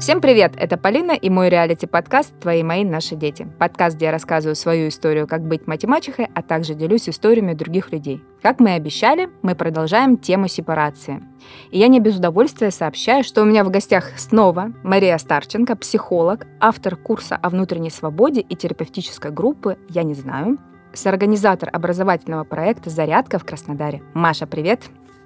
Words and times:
Всем 0.00 0.22
привет! 0.22 0.54
Это 0.56 0.78
Полина 0.78 1.12
и 1.12 1.28
мой 1.28 1.50
реалити-подкаст 1.50 2.32
«Твои, 2.40 2.62
мои, 2.62 2.84
наши 2.84 3.16
дети». 3.16 3.46
Подкаст, 3.58 3.96
где 3.96 4.06
я 4.06 4.12
рассказываю 4.12 4.56
свою 4.56 4.88
историю, 4.88 5.26
как 5.26 5.46
быть 5.46 5.66
мать-мачехой, 5.66 6.26
а 6.34 6.40
также 6.40 6.74
делюсь 6.74 7.06
историями 7.06 7.52
других 7.52 7.92
людей. 7.92 8.24
Как 8.40 8.60
мы 8.60 8.70
и 8.70 8.72
обещали, 8.72 9.28
мы 9.42 9.54
продолжаем 9.54 10.16
тему 10.16 10.48
сепарации. 10.48 11.22
И 11.70 11.78
я 11.78 11.88
не 11.88 12.00
без 12.00 12.16
удовольствия 12.16 12.70
сообщаю, 12.70 13.22
что 13.24 13.42
у 13.42 13.44
меня 13.44 13.62
в 13.62 13.70
гостях 13.70 14.18
снова 14.18 14.72
Мария 14.82 15.18
Старченко, 15.18 15.76
психолог, 15.76 16.46
автор 16.60 16.96
курса 16.96 17.36
о 17.36 17.50
внутренней 17.50 17.90
свободе 17.90 18.40
и 18.40 18.56
терапевтической 18.56 19.30
группы 19.30 19.76
«Я 19.90 20.02
не 20.02 20.14
знаю», 20.14 20.56
соорганизатор 20.94 21.68
образовательного 21.70 22.44
проекта 22.44 22.88
«Зарядка» 22.88 23.38
в 23.38 23.44
Краснодаре. 23.44 24.02
Маша, 24.14 24.46
привет! 24.46 24.80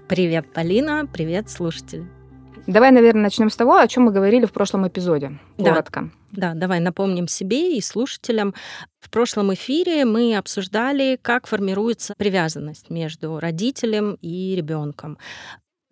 Привет, 0.09 0.53
Полина, 0.53 1.07
привет, 1.07 1.49
слушатели. 1.49 2.09
Давай, 2.67 2.93
наверное, 2.93 3.25
начнем 3.25 3.51
с 3.51 3.57
того, 3.57 3.77
о 3.77 3.87
чем 3.87 4.05
мы 4.05 4.13
говорили 4.13 4.47
в 4.47 4.53
прошлом 4.53 4.89
эпизоде. 4.89 5.39
Коротко. 5.59 6.11
Да, 6.33 6.53
да, 6.53 6.61
давай 6.61 6.81
напомним 6.81 7.29
себе 7.29 7.77
и 7.77 7.81
слушателям. 7.81 8.55
В 9.01 9.11
прошлом 9.11 9.53
эфире 9.53 10.05
мы 10.05 10.37
обсуждали, 10.37 11.19
как 11.21 11.47
формируется 11.47 12.15
привязанность 12.17 12.91
между 12.91 13.39
родителем 13.39 14.17
и 14.23 14.55
ребенком 14.57 15.19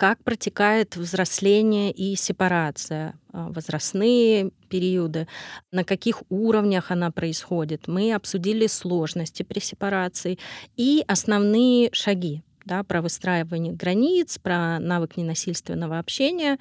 как 0.03 0.25
протекает 0.25 0.97
взросление 0.97 1.93
и 1.93 2.17
сепарация, 2.17 3.15
а, 3.33 3.51
возрастные 3.51 4.51
периоды, 4.69 5.29
на 5.71 5.85
каких 5.85 6.25
уровнях 6.29 6.91
она 6.91 7.13
происходит. 7.13 7.87
Мы 7.87 8.13
обсудили 8.13 8.67
сложности 8.67 9.45
при 9.45 9.61
сепарации 9.61 10.41
и 10.77 11.05
основные 11.07 11.91
шаги 11.93 12.43
да, 12.65 12.83
про 12.83 13.03
выстраивание 13.03 13.73
границ, 13.73 14.39
про 14.39 14.79
навык 14.79 15.17
ненасильственного 15.17 15.99
общения. 15.99 16.59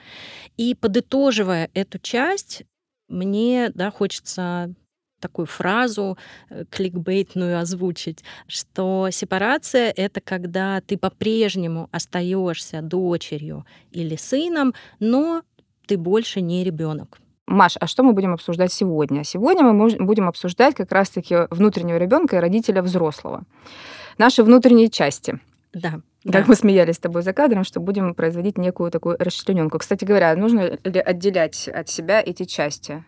И 0.58 0.76
подытоживая 0.76 1.70
эту 1.74 2.00
часть, 2.00 2.64
мне 3.08 3.72
да, 3.74 3.92
хочется 3.92 4.74
такую 5.20 5.46
фразу 5.46 6.18
э, 6.50 6.66
кликбейтную 6.70 7.60
озвучить, 7.60 8.24
что 8.48 9.10
сепарация— 9.12 9.94
это 9.96 10.20
когда 10.20 10.82
ты 10.82 10.98
по-прежнему 10.98 11.88
остаешься 11.92 12.82
дочерью 12.82 13.66
или 13.92 14.16
сыном, 14.16 14.74
но 15.00 15.44
ты 15.86 15.98
больше 15.98 16.42
не 16.42 16.64
ребенок. 16.64 17.20
Маш, 17.48 17.76
а 17.80 17.88
что 17.88 18.04
мы 18.04 18.14
будем 18.14 18.34
обсуждать 18.34 18.74
сегодня? 18.74 19.24
Сегодня 19.24 19.64
мы 19.64 19.90
будем 20.00 20.28
обсуждать 20.28 20.74
как 20.74 20.92
раз-таки 20.92 21.36
внутреннего 21.50 21.98
ребенка 21.98 22.38
и 22.38 22.40
родителя 22.40 22.82
взрослого. 22.82 23.44
Наши 24.18 24.44
внутренние 24.44 24.90
части— 24.90 25.40
да. 25.74 26.02
Как 26.24 26.44
да. 26.44 26.46
мы 26.48 26.56
смеялись 26.56 26.96
с 26.96 27.00
тобой 27.00 27.22
за 27.22 27.34
кадром, 27.34 27.64
что 27.64 27.80
будем 27.80 28.14
производить 28.14 28.58
некую 28.58 28.92
такую 28.92 29.16
расчлененку. 29.20 29.80
Кстати 29.80 30.04
говоря, 30.04 30.36
нужно 30.36 30.78
ли 30.84 31.00
отделять 31.00 31.68
от 31.68 31.90
себя 31.90 32.22
эти 32.22 32.44
части 32.44 33.04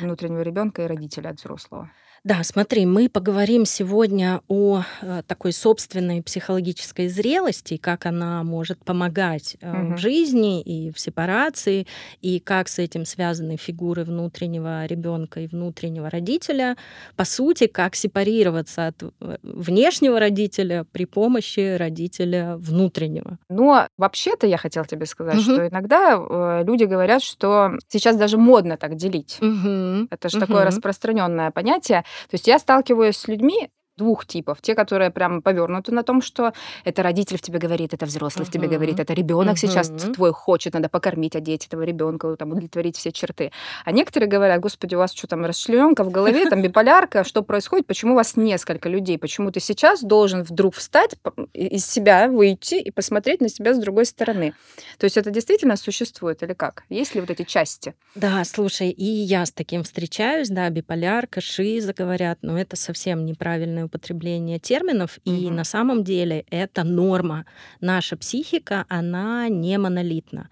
внутреннего 0.00 0.40
ребенка 0.40 0.82
и 0.82 0.86
родителя 0.86 1.30
от 1.30 1.38
взрослого? 1.38 1.90
Да, 2.22 2.42
смотри, 2.42 2.84
мы 2.84 3.08
поговорим 3.08 3.64
сегодня 3.64 4.42
о 4.46 4.82
э, 5.00 5.22
такой 5.26 5.52
собственной 5.52 6.22
психологической 6.22 7.08
зрелости, 7.08 7.78
как 7.78 8.04
она 8.04 8.42
может 8.42 8.84
помогать 8.84 9.56
угу. 9.62 9.94
в 9.94 9.96
жизни 9.96 10.60
и 10.60 10.92
в 10.92 11.00
сепарации, 11.00 11.86
и 12.20 12.38
как 12.38 12.68
с 12.68 12.78
этим 12.78 13.06
связаны 13.06 13.56
фигуры 13.56 14.04
внутреннего 14.04 14.84
ребенка 14.84 15.40
и 15.40 15.46
внутреннего 15.46 16.10
родителя. 16.10 16.76
По 17.16 17.24
сути, 17.24 17.66
как 17.66 17.94
сепарироваться 17.94 18.88
от 18.88 19.02
э, 19.02 19.36
внешнего 19.42 20.20
родителя 20.20 20.84
при 20.92 21.06
помощи 21.06 21.76
родителя 21.76 22.56
внутреннего. 22.58 23.38
Но 23.48 23.88
вообще-то 23.96 24.46
я 24.46 24.58
хотела 24.58 24.84
тебе 24.84 25.06
сказать, 25.06 25.36
угу. 25.36 25.42
что 25.42 25.68
иногда 25.68 26.62
люди 26.62 26.84
говорят, 26.84 27.22
что 27.22 27.70
сейчас 27.88 28.16
даже 28.16 28.36
модно 28.36 28.76
так 28.76 28.96
делить. 28.96 29.38
Угу. 29.40 30.08
Это 30.10 30.28
же 30.28 30.36
угу. 30.36 30.46
такое 30.46 30.64
распространенное 30.66 31.50
понятие. 31.50 32.04
То 32.28 32.34
есть 32.34 32.46
я 32.46 32.58
сталкиваюсь 32.58 33.16
с 33.16 33.28
людьми, 33.28 33.70
двух 34.00 34.24
типов. 34.24 34.58
Те, 34.62 34.74
которые 34.74 35.10
прям 35.10 35.42
повернуты 35.42 35.92
на 35.92 36.02
том, 36.02 36.22
что 36.22 36.52
это 36.84 37.02
родитель 37.02 37.36
в 37.36 37.42
тебе 37.42 37.58
говорит, 37.58 37.92
это 37.92 38.06
взрослый 38.06 38.44
uh-huh. 38.44 38.48
в 38.48 38.52
тебе 38.52 38.66
говорит, 38.68 38.98
это 38.98 39.12
ребенок 39.12 39.56
uh-huh. 39.56 39.68
сейчас 39.68 39.88
твой 39.88 40.32
хочет, 40.32 40.72
надо 40.74 40.88
покормить, 40.88 41.36
одеть 41.36 41.66
этого 41.66 41.82
ребенка, 41.82 42.34
там, 42.36 42.52
удовлетворить 42.52 42.96
все 42.96 43.12
черты. 43.12 43.52
А 43.84 43.92
некоторые 43.92 44.28
говорят, 44.28 44.60
господи, 44.60 44.94
у 44.94 44.98
вас 44.98 45.12
что 45.12 45.26
там, 45.26 45.44
расчленка 45.44 46.02
в 46.02 46.10
голове, 46.10 46.48
там 46.48 46.62
биполярка, 46.62 47.24
что 47.30 47.42
происходит, 47.42 47.86
почему 47.86 48.12
у 48.12 48.16
вас 48.16 48.36
несколько 48.36 48.88
людей, 48.88 49.18
почему 49.18 49.50
ты 49.50 49.60
сейчас 49.60 50.02
должен 50.02 50.42
вдруг 50.42 50.74
встать, 50.74 51.14
из 51.52 51.84
себя 51.84 52.28
выйти 52.28 52.76
и 52.76 52.90
посмотреть 52.90 53.40
на 53.40 53.48
себя 53.48 53.74
с 53.74 53.78
другой 53.78 54.06
стороны. 54.06 54.54
То 54.98 55.04
есть 55.04 55.16
это 55.18 55.30
действительно 55.30 55.76
существует 55.76 56.42
или 56.42 56.54
как? 56.54 56.84
Есть 56.88 57.14
ли 57.14 57.20
вот 57.20 57.30
эти 57.30 57.42
части? 57.42 57.94
Да, 58.14 58.42
слушай, 58.44 58.90
и 58.90 59.04
я 59.04 59.44
с 59.44 59.52
таким 59.52 59.82
встречаюсь, 59.82 60.48
да, 60.48 60.70
биполярка, 60.70 61.40
шиза 61.40 61.92
говорят, 61.92 62.38
но 62.42 62.58
это 62.58 62.76
совсем 62.76 63.26
неправильное 63.26 63.86
употребление 63.90 64.58
терминов, 64.58 65.18
угу. 65.24 65.34
и 65.34 65.50
на 65.50 65.64
самом 65.64 66.04
деле 66.04 66.44
это 66.50 66.84
норма. 66.84 67.44
Наша 67.80 68.16
психика, 68.16 68.86
она 68.88 69.48
не 69.48 69.76
монолитна. 69.78 70.48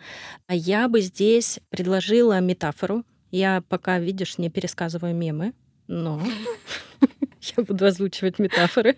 Я 0.49 0.88
бы 0.88 1.00
здесь 1.00 1.60
предложила 1.71 2.41
метафору. 2.41 3.04
Я 3.31 3.62
пока, 3.69 3.99
видишь, 3.99 4.38
не 4.38 4.50
пересказываю 4.50 5.15
мемы, 5.15 5.53
но 5.87 6.21
я 7.56 7.65
буду 7.65 7.87
озвучивать 7.87 8.38
метафоры. 8.38 8.97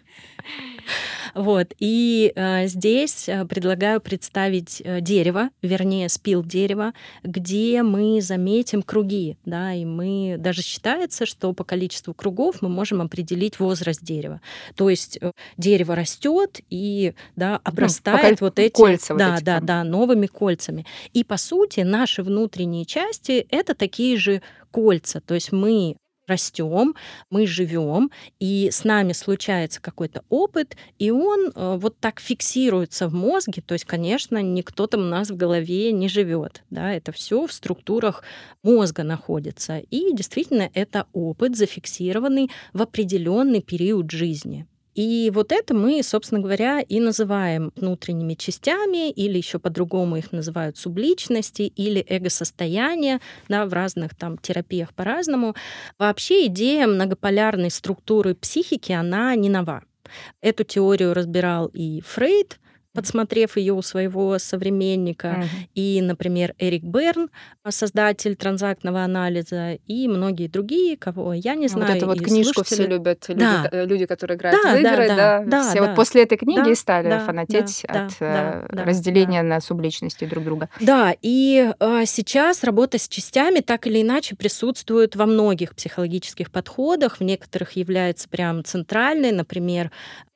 Вот. 1.34 1.74
И 1.78 2.32
э, 2.34 2.66
здесь 2.66 3.28
э, 3.28 3.44
предлагаю 3.44 4.00
представить 4.00 4.82
э, 4.84 5.00
дерево, 5.00 5.50
вернее, 5.62 6.08
спил 6.08 6.44
дерева, 6.44 6.92
где 7.22 7.82
мы 7.82 8.20
заметим 8.20 8.82
круги, 8.82 9.36
да, 9.44 9.74
и 9.74 9.84
мы 9.84 10.36
даже 10.38 10.62
считается, 10.62 11.26
что 11.26 11.52
по 11.52 11.64
количеству 11.64 12.14
кругов 12.14 12.62
мы 12.62 12.68
можем 12.68 13.00
определить 13.00 13.58
возраст 13.60 14.02
дерева. 14.02 14.40
То 14.74 14.90
есть 14.90 15.18
э, 15.20 15.32
дерево 15.56 15.94
растет 15.94 16.60
и 16.70 17.14
да, 17.36 17.52
ну, 17.52 17.60
обрастает 17.64 18.40
ну, 18.40 18.46
вот 18.46 18.58
эти, 18.58 18.72
кольца, 18.72 19.14
да, 19.14 19.30
вот 19.30 19.36
эти, 19.36 19.44
да, 19.44 19.60
да, 19.60 19.84
новыми 19.84 20.26
кольцами. 20.26 20.86
И 21.12 21.24
по 21.24 21.36
сути 21.36 21.80
наши 21.80 22.22
внутренние 22.22 22.84
части 22.84 23.46
это 23.50 23.74
такие 23.74 24.16
же 24.16 24.42
кольца, 24.70 25.20
то 25.20 25.34
есть 25.34 25.52
мы 25.52 25.96
растем, 26.30 26.94
мы 27.28 27.46
живем, 27.46 28.10
и 28.38 28.70
с 28.72 28.84
нами 28.84 29.12
случается 29.12 29.80
какой-то 29.82 30.24
опыт, 30.30 30.76
и 30.98 31.10
он 31.10 31.52
э, 31.54 31.76
вот 31.78 31.98
так 31.98 32.20
фиксируется 32.20 33.08
в 33.08 33.14
мозге. 33.14 33.62
То 33.66 33.74
есть, 33.74 33.84
конечно, 33.84 34.42
никто 34.42 34.86
там 34.86 35.02
у 35.02 35.04
нас 35.04 35.30
в 35.30 35.36
голове 35.36 35.92
не 35.92 36.08
живет. 36.08 36.62
Да, 36.70 36.92
это 36.92 37.12
все 37.12 37.46
в 37.46 37.52
структурах 37.52 38.22
мозга 38.62 39.02
находится. 39.02 39.78
И 39.78 40.14
действительно, 40.14 40.70
это 40.72 41.06
опыт, 41.12 41.56
зафиксированный 41.56 42.50
в 42.72 42.82
определенный 42.82 43.60
период 43.60 44.10
жизни. 44.10 44.66
И 44.94 45.30
вот 45.32 45.52
это 45.52 45.74
мы, 45.74 46.02
собственно 46.02 46.40
говоря, 46.40 46.80
и 46.80 47.00
называем 47.00 47.72
внутренними 47.76 48.34
частями, 48.34 49.10
или 49.10 49.38
еще 49.38 49.58
по-другому 49.58 50.16
их 50.16 50.32
называют 50.32 50.76
субличности 50.76 51.62
или 51.62 52.04
эго-состояние, 52.08 53.20
да, 53.48 53.66
в 53.66 53.72
разных 53.72 54.14
там 54.16 54.36
терапиях 54.38 54.92
по-разному. 54.94 55.54
Вообще 55.98 56.46
идея 56.46 56.86
многополярной 56.86 57.70
структуры 57.70 58.34
психики, 58.34 58.92
она 58.92 59.34
не 59.36 59.48
нова. 59.48 59.84
Эту 60.40 60.64
теорию 60.64 61.14
разбирал 61.14 61.66
и 61.66 62.00
Фрейд, 62.00 62.58
подсмотрев 62.92 63.56
ее 63.56 63.72
у 63.72 63.82
своего 63.82 64.38
современника, 64.38 65.28
uh-huh. 65.28 65.68
и, 65.74 66.00
например, 66.02 66.54
Эрик 66.58 66.82
Берн, 66.82 67.30
создатель 67.68 68.34
транзактного 68.34 69.04
анализа, 69.04 69.74
и 69.86 70.08
многие 70.08 70.48
другие, 70.48 70.96
кого 70.96 71.32
я 71.32 71.54
не 71.54 71.68
знаю. 71.68 71.86
Вот 71.86 71.96
эту 71.96 72.06
вот 72.06 72.18
книжку 72.20 72.64
слушатели. 72.64 72.82
все 72.82 72.86
любят, 72.86 73.24
люди, 73.28 73.40
да. 73.40 73.68
Э, 73.70 73.86
люди, 73.86 74.06
которые 74.06 74.36
играют 74.36 74.60
да, 74.62 74.74
в 74.74 74.78
игры, 74.78 75.08
да, 75.08 75.16
да, 75.16 75.44
да, 75.46 75.70
все 75.70 75.80
да, 75.80 75.86
вот 75.86 75.96
после 75.96 76.22
этой 76.24 76.36
книги 76.36 76.68
да, 76.68 76.74
стали 76.74 77.08
да, 77.08 77.20
фанатеть 77.20 77.84
да, 77.86 78.06
от 78.06 78.12
да, 78.18 78.66
э, 78.68 78.84
разделения 78.84 79.42
да. 79.42 79.48
на 79.48 79.60
субличности 79.60 80.24
друг 80.24 80.44
друга. 80.44 80.68
Да, 80.80 81.14
и 81.22 81.72
э, 81.78 82.02
сейчас 82.06 82.64
работа 82.64 82.98
с 82.98 83.08
частями 83.08 83.60
так 83.60 83.86
или 83.86 84.02
иначе 84.02 84.34
присутствует 84.34 85.14
во 85.14 85.26
многих 85.26 85.76
психологических 85.76 86.50
подходах, 86.50 87.20
в 87.20 87.24
некоторых 87.24 87.72
является 87.72 88.28
прям 88.28 88.64
центральной, 88.64 89.30
например, 89.30 89.90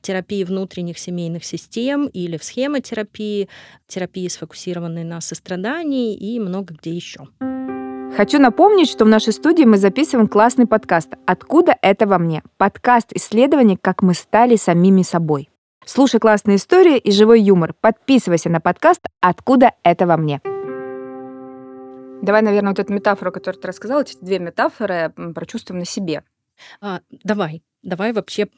терапии 0.05 0.45
внутренних 0.45 0.99
семейных 0.99 1.45
систем 1.45 2.06
или 2.06 2.37
в 2.37 2.45
схемотерапии, 2.45 3.49
терапии, 3.89 4.29
сфокусированной 4.29 5.03
на 5.03 5.21
сострадании 5.21 6.15
и 6.15 6.39
много 6.39 6.75
где 6.75 6.91
еще. 6.91 7.27
Хочу 8.17 8.39
напомнить, 8.39 8.89
что 8.89 9.05
в 9.05 9.09
нашей 9.09 9.33
студии 9.33 9.65
мы 9.65 9.77
записываем 9.77 10.29
классный 10.29 10.69
подкаст 10.69 11.15
«Откуда 11.27 11.77
это 11.83 12.06
во 12.06 12.19
мне?» 12.19 12.45
Подкаст 12.59 13.12
исследований, 13.12 13.77
как 13.77 14.03
мы 14.03 14.15
стали 14.15 14.55
самими 14.55 15.03
собой. 15.03 15.49
Слушай 15.85 16.21
классные 16.21 16.59
истории 16.59 16.97
и 16.97 17.11
живой 17.11 17.41
юмор. 17.41 17.75
Подписывайся 17.81 18.51
на 18.51 18.61
подкаст 18.61 19.01
«Откуда 19.21 19.73
это 19.83 20.06
во 20.06 20.17
мне?» 20.17 20.41
Давай, 22.23 22.41
наверное, 22.41 22.71
вот 22.71 22.79
эту 22.79 22.93
метафору, 22.93 23.33
которую 23.33 23.61
ты 23.61 23.69
рассказала, 23.69 24.03
эти 24.03 24.17
две 24.21 24.39
метафоры 24.39 25.12
прочувствуем 25.35 25.81
на 25.81 25.85
себе. 25.85 26.23
А, 26.81 27.01
давай, 27.11 27.62
давай 27.83 28.12
вообще 28.12 28.49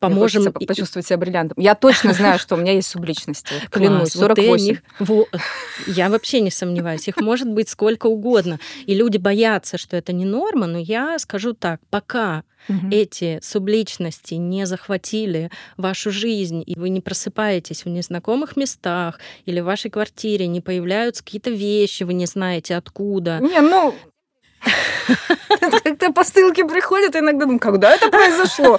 поможем... 0.00 0.42
Мне 0.42 0.66
почувствовать 0.66 1.06
себя 1.06 1.18
бриллиантом. 1.18 1.56
Я 1.62 1.74
точно 1.76 2.12
знаю, 2.12 2.38
что 2.38 2.56
у 2.56 2.58
меня 2.58 2.72
есть 2.72 2.88
субличности. 2.88 3.54
Клянусь, 3.70 4.12
48. 4.12 4.76
Я 5.86 6.08
вообще 6.08 6.40
не 6.40 6.50
сомневаюсь. 6.50 7.06
Их 7.06 7.18
может 7.18 7.48
быть 7.48 7.68
сколько 7.68 8.06
угодно. 8.06 8.58
И 8.86 8.94
люди 8.94 9.18
боятся, 9.18 9.78
что 9.78 9.96
это 9.96 10.12
не 10.12 10.24
норма, 10.24 10.66
но 10.66 10.78
я 10.78 11.18
скажу 11.18 11.52
так, 11.52 11.80
пока 11.90 12.42
угу. 12.68 12.88
эти 12.90 13.38
субличности 13.42 14.34
не 14.34 14.66
захватили 14.66 15.50
вашу 15.76 16.10
жизнь, 16.10 16.64
и 16.66 16.74
вы 16.78 16.88
не 16.88 17.00
просыпаетесь 17.00 17.84
в 17.84 17.88
незнакомых 17.88 18.56
местах, 18.56 19.20
или 19.44 19.60
в 19.60 19.64
вашей 19.64 19.90
квартире 19.90 20.46
не 20.46 20.60
появляются 20.60 21.22
какие-то 21.22 21.50
вещи, 21.50 22.02
вы 22.02 22.14
не 22.14 22.26
знаете 22.26 22.74
откуда. 22.76 23.38
Не, 23.40 23.60
ну, 23.60 23.94
как-то 25.82 26.12
посылки 26.12 26.62
приходят, 26.62 27.16
иногда 27.16 27.44
думаю, 27.44 27.58
когда 27.58 27.94
это 27.94 28.08
произошло? 28.10 28.78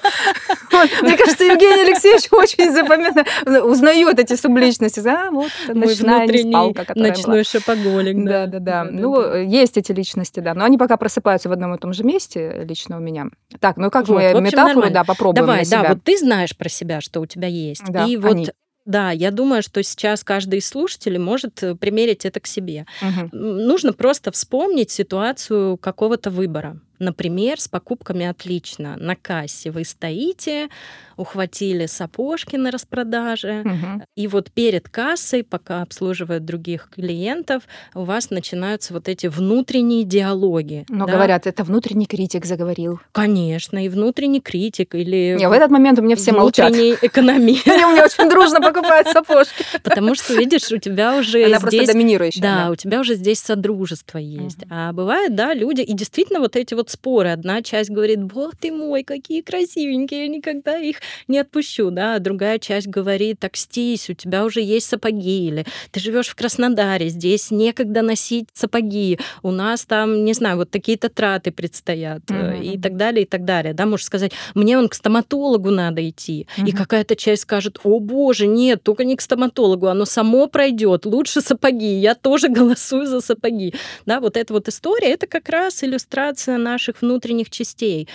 Мне 1.01 1.17
кажется, 1.17 1.43
Евгений 1.43 1.81
Алексеевич 1.81 2.27
очень 2.31 2.71
запоминает, 2.71 3.27
узнает 3.63 4.19
эти 4.19 4.35
субличности. 4.35 5.01
А, 5.07 5.31
вот 5.31 5.51
ночная 5.67 6.27
неспалка, 6.27 6.85
Ночной 6.95 7.43
шопоголик. 7.43 8.23
Да, 8.25 8.47
да, 8.47 8.59
да. 8.59 8.83
Ну, 8.83 9.35
есть 9.35 9.77
эти 9.77 9.91
личности, 9.91 10.39
да. 10.39 10.53
Но 10.53 10.65
они 10.65 10.77
пока 10.77 10.97
просыпаются 10.97 11.49
в 11.49 11.51
одном 11.51 11.75
и 11.75 11.77
том 11.77 11.93
же 11.93 12.03
месте, 12.03 12.63
лично 12.67 12.97
у 12.97 12.99
меня. 12.99 13.27
Так, 13.59 13.77
ну 13.77 13.89
как 13.89 14.07
мы 14.07 14.33
метафору, 14.41 14.89
да, 14.89 15.03
попробуем 15.03 15.45
Давай, 15.45 15.65
да, 15.65 15.83
вот 15.89 16.03
ты 16.03 16.17
знаешь 16.17 16.55
про 16.55 16.69
себя, 16.69 17.01
что 17.01 17.21
у 17.21 17.25
тебя 17.25 17.47
есть. 17.47 17.83
И 18.07 18.17
вот 18.17 18.53
да, 18.85 19.11
я 19.11 19.31
думаю, 19.31 19.61
что 19.61 19.83
сейчас 19.83 20.23
каждый 20.23 20.59
из 20.59 20.67
слушателей 20.67 21.19
может 21.19 21.61
э, 21.63 21.75
примерить 21.75 22.25
это 22.25 22.39
к 22.39 22.47
себе. 22.47 22.85
Угу. 23.01 23.37
Нужно 23.37 23.93
просто 23.93 24.31
вспомнить 24.31 24.89
ситуацию 24.89 25.77
какого-то 25.77 26.31
выбора. 26.31 26.79
Например, 27.01 27.59
с 27.59 27.67
покупками 27.67 28.27
отлично. 28.27 28.95
На 28.95 29.15
кассе 29.15 29.71
вы 29.71 29.85
стоите, 29.85 30.69
ухватили 31.17 31.87
сапожки 31.87 32.57
на 32.57 32.69
распродаже, 32.69 33.61
угу. 33.61 34.03
и 34.15 34.27
вот 34.27 34.51
перед 34.51 34.87
кассой, 34.87 35.43
пока 35.43 35.81
обслуживают 35.81 36.45
других 36.45 36.89
клиентов, 36.93 37.63
у 37.95 38.03
вас 38.03 38.29
начинаются 38.29 38.93
вот 38.93 39.07
эти 39.07 39.25
внутренние 39.25 40.03
диалоги. 40.03 40.85
Но 40.89 41.07
да? 41.07 41.13
говорят, 41.13 41.47
это 41.47 41.63
внутренний 41.63 42.05
критик 42.05 42.45
заговорил. 42.45 42.99
Конечно, 43.13 43.83
и 43.83 43.89
внутренний 43.89 44.41
критик 44.41 44.93
или... 44.93 45.37
Не, 45.39 45.49
в 45.49 45.51
этот 45.51 45.71
момент 45.71 45.97
у 45.97 46.03
меня 46.03 46.15
все 46.15 46.33
молчат. 46.33 46.69
Внутренний 46.69 46.97
экономист. 47.01 47.67
Они 47.67 47.83
у 47.83 47.91
меня 47.93 48.05
очень 48.05 48.29
дружно 48.29 48.61
покупают 48.61 49.07
сапожки. 49.07 49.65
Потому 49.81 50.13
что, 50.13 50.35
видишь, 50.35 50.71
у 50.71 50.77
тебя 50.77 51.17
уже 51.17 51.45
Она 51.45 51.59
просто 51.59 51.87
доминирующая. 51.87 52.43
Да, 52.43 52.69
у 52.69 52.75
тебя 52.75 52.99
уже 52.99 53.15
здесь 53.15 53.39
содружество 53.39 54.19
есть. 54.19 54.59
А 54.69 54.93
бывает, 54.93 55.35
да, 55.35 55.55
люди, 55.55 55.81
и 55.81 55.93
действительно 55.93 56.39
вот 56.39 56.55
эти 56.55 56.75
вот 56.75 56.90
споры. 56.91 57.29
Одна 57.29 57.61
часть 57.61 57.89
говорит, 57.89 58.23
бог 58.23 58.55
ты 58.55 58.71
мой, 58.71 59.03
какие 59.03 59.41
красивенькие, 59.41 60.21
я 60.23 60.27
никогда 60.27 60.77
их 60.77 60.97
не 61.27 61.39
отпущу, 61.39 61.91
да, 61.91 62.15
а 62.15 62.19
другая 62.19 62.59
часть 62.59 62.87
говорит, 62.87 63.39
так 63.39 63.55
стись, 63.55 64.09
у 64.09 64.13
тебя 64.13 64.45
уже 64.45 64.61
есть 64.61 64.87
сапоги, 64.87 65.47
или 65.47 65.65
ты 65.91 65.99
живешь 65.99 66.27
в 66.27 66.35
Краснодаре, 66.35 67.09
здесь 67.09 67.51
некогда 67.51 68.01
носить 68.01 68.49
сапоги, 68.53 69.19
у 69.43 69.51
нас 69.51 69.85
там, 69.85 70.25
не 70.25 70.33
знаю, 70.33 70.57
вот 70.57 70.71
такие-то 70.71 71.09
траты 71.09 71.51
предстоят, 71.51 72.23
mm-hmm. 72.25 72.63
и 72.63 72.79
так 72.79 72.97
далее, 72.97 73.23
и 73.23 73.27
так 73.27 73.45
далее, 73.45 73.73
да, 73.73 73.85
можешь 73.85 74.05
сказать, 74.05 74.31
мне 74.55 74.77
он 74.77 74.89
к 74.89 74.93
стоматологу 74.93 75.69
надо 75.69 76.07
идти, 76.07 76.47
mm-hmm. 76.57 76.69
и 76.69 76.71
какая-то 76.71 77.15
часть 77.15 77.43
скажет, 77.43 77.79
о 77.83 77.99
боже, 77.99 78.47
нет, 78.47 78.83
только 78.83 79.03
не 79.03 79.15
к 79.15 79.21
стоматологу, 79.21 79.87
оно 79.87 80.05
само 80.05 80.47
пройдет, 80.47 81.05
лучше 81.05 81.41
сапоги, 81.41 81.99
я 81.99 82.15
тоже 82.15 82.47
голосую 82.49 83.05
за 83.05 83.21
сапоги, 83.21 83.73
да, 84.05 84.19
вот 84.19 84.37
эта 84.37 84.53
вот 84.53 84.67
история, 84.67 85.11
это 85.11 85.27
как 85.27 85.49
раз 85.49 85.83
иллюстрация 85.83 86.57
нашей 86.57 86.80
наших 86.81 87.01
внутренних 87.01 87.49
частей. 87.49 88.07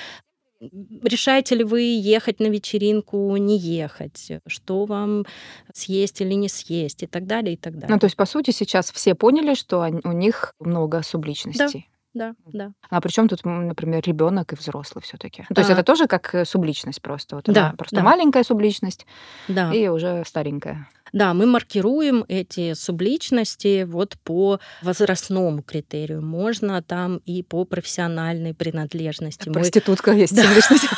Решаете 1.03 1.55
ли 1.55 1.65
вы 1.65 1.83
ехать 1.83 2.41
на 2.41 2.47
вечеринку, 2.47 3.37
не 3.37 3.59
ехать, 3.59 4.33
что 4.47 4.87
вам 4.87 5.27
съесть 5.73 6.21
или 6.23 6.35
не 6.35 6.49
съесть, 6.49 7.03
и 7.03 7.07
так 7.07 7.27
далее, 7.27 7.55
и 7.55 7.57
так 7.57 7.75
далее. 7.75 7.89
Ну, 7.91 7.99
то 7.99 8.07
есть, 8.07 8.17
по 8.17 8.27
сути, 8.27 8.53
сейчас 8.53 8.91
все 8.91 9.15
поняли, 9.15 9.55
что 9.55 9.87
у 10.05 10.13
них 10.13 10.55
много 10.59 11.03
субличностей. 11.03 11.89
Да, 12.15 12.35
да. 12.47 12.73
А 12.89 13.03
причем 13.03 13.29
тут, 13.29 13.45
например, 13.45 14.03
ребенок 14.07 14.55
и 14.55 14.57
взрослый 14.57 15.03
все-таки. 15.03 15.45
То 15.55 15.61
есть 15.61 15.69
а. 15.69 15.75
это 15.75 15.83
тоже 15.83 16.07
как 16.07 16.35
э, 16.35 16.47
субличность 16.47 17.03
просто. 17.03 17.37
Вот 17.37 17.45
да, 17.45 17.75
просто 17.77 17.97
да. 17.97 18.03
маленькая 18.03 18.43
субличность 18.43 19.07
да. 19.49 19.71
и 19.71 19.89
уже 19.89 20.25
старенькая. 20.25 20.89
Да, 21.13 21.35
мы 21.35 21.47
маркируем 21.47 22.25
эти 22.29 22.75
субличности 22.75 23.85
вот 23.85 24.17
по 24.25 24.61
возрастному 24.83 25.63
критерию. 25.63 26.23
Можно 26.23 26.83
там 26.83 27.19
и 27.25 27.43
по 27.43 27.65
профессиональной 27.65 28.55
принадлежности. 28.55 29.49
Проститутка 29.51 30.13
мы... 30.13 30.19
есть 30.19 30.37
субличность. 30.37 30.87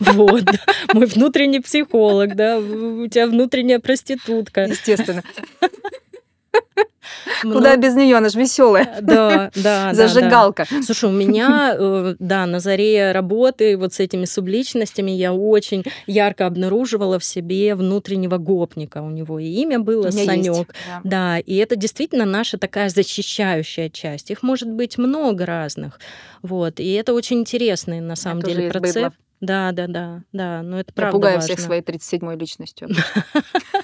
Вот, 0.00 0.44
мой 0.92 1.06
внутренний 1.06 1.60
психолог, 1.60 2.34
да, 2.34 2.58
у 2.58 3.06
тебя 3.06 3.26
внутренняя 3.26 3.78
проститутка. 3.78 4.62
Естественно. 4.62 5.22
Куда 7.42 7.76
без 7.76 7.94
нее, 7.94 8.16
она 8.16 8.28
же 8.28 8.38
веселая. 8.38 8.98
Да, 9.00 9.50
да. 9.54 9.94
Зажигалка. 9.94 10.66
Да, 10.70 10.76
да. 10.78 10.82
Слушай, 10.82 11.10
у 11.10 11.12
меня, 11.12 11.74
э, 11.78 12.14
да, 12.18 12.46
на 12.46 12.60
заре 12.60 13.12
работы 13.12 13.76
вот 13.76 13.94
с 13.94 14.00
этими 14.00 14.24
субличностями 14.24 15.10
я 15.10 15.32
очень 15.32 15.84
ярко 16.06 16.46
обнаруживала 16.46 17.18
в 17.18 17.24
себе 17.24 17.74
внутреннего 17.74 18.38
гопника. 18.38 19.02
У 19.02 19.10
него 19.10 19.38
и 19.38 19.46
имя 19.46 19.78
было 19.78 20.10
Санек. 20.10 20.74
Да. 20.86 21.00
да, 21.04 21.38
и 21.38 21.54
это 21.56 21.76
действительно 21.76 22.24
наша 22.24 22.58
такая 22.58 22.88
защищающая 22.88 23.88
часть. 23.88 24.30
Их 24.30 24.42
может 24.42 24.70
быть 24.70 24.98
много 24.98 25.46
разных. 25.46 26.00
Вот, 26.42 26.80
и 26.80 26.92
это 26.92 27.14
очень 27.14 27.40
интересный 27.40 28.00
на 28.00 28.16
самом 28.16 28.40
это 28.40 28.48
деле 28.50 28.68
процесс. 28.70 29.12
Да, 29.40 29.72
да, 29.72 29.86
да, 29.88 30.22
да, 30.32 30.62
но 30.62 30.80
это 30.80 30.92
правда 30.92 31.08
Я 31.08 31.12
пугаю 31.12 31.34
важно. 31.36 31.54
всех 31.54 31.60
своей 31.60 31.82
37-й 31.82 32.36
личностью. 32.38 32.88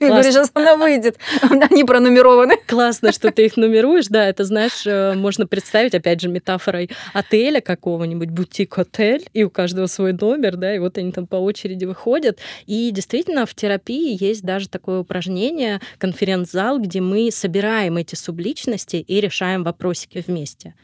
Я 0.00 0.08
говорю, 0.08 0.32
сейчас 0.32 0.50
она 0.54 0.76
выйдет. 0.76 1.18
Они 1.70 1.84
пронумерованы. 1.84 2.56
Классно, 2.66 3.12
что 3.12 3.30
ты 3.30 3.44
их 3.44 3.56
нумеруешь. 3.58 4.06
Да, 4.08 4.26
это, 4.26 4.44
знаешь, 4.44 4.86
э, 4.86 5.14
можно 5.14 5.46
представить, 5.46 5.94
опять 5.94 6.22
же, 6.22 6.28
метафорой 6.28 6.90
отеля 7.12 7.60
какого-нибудь, 7.60 8.30
бутик-отель, 8.30 9.28
и 9.34 9.44
у 9.44 9.50
каждого 9.50 9.86
свой 9.86 10.14
номер, 10.14 10.56
да, 10.56 10.74
и 10.74 10.78
вот 10.78 10.96
они 10.96 11.12
там 11.12 11.26
по 11.26 11.36
очереди 11.36 11.84
выходят. 11.84 12.38
И 12.66 12.90
действительно, 12.92 13.44
в 13.44 13.54
терапии 13.54 14.16
есть 14.18 14.42
даже 14.42 14.68
такое 14.70 15.00
упражнение, 15.00 15.80
конференц-зал, 15.98 16.78
где 16.78 17.00
мы 17.00 17.30
собираем 17.30 17.98
эти 17.98 18.14
субличности 18.14 18.96
и 18.96 19.20
решаем 19.20 19.64
вопросики 19.64 20.24
вместе. 20.26 20.74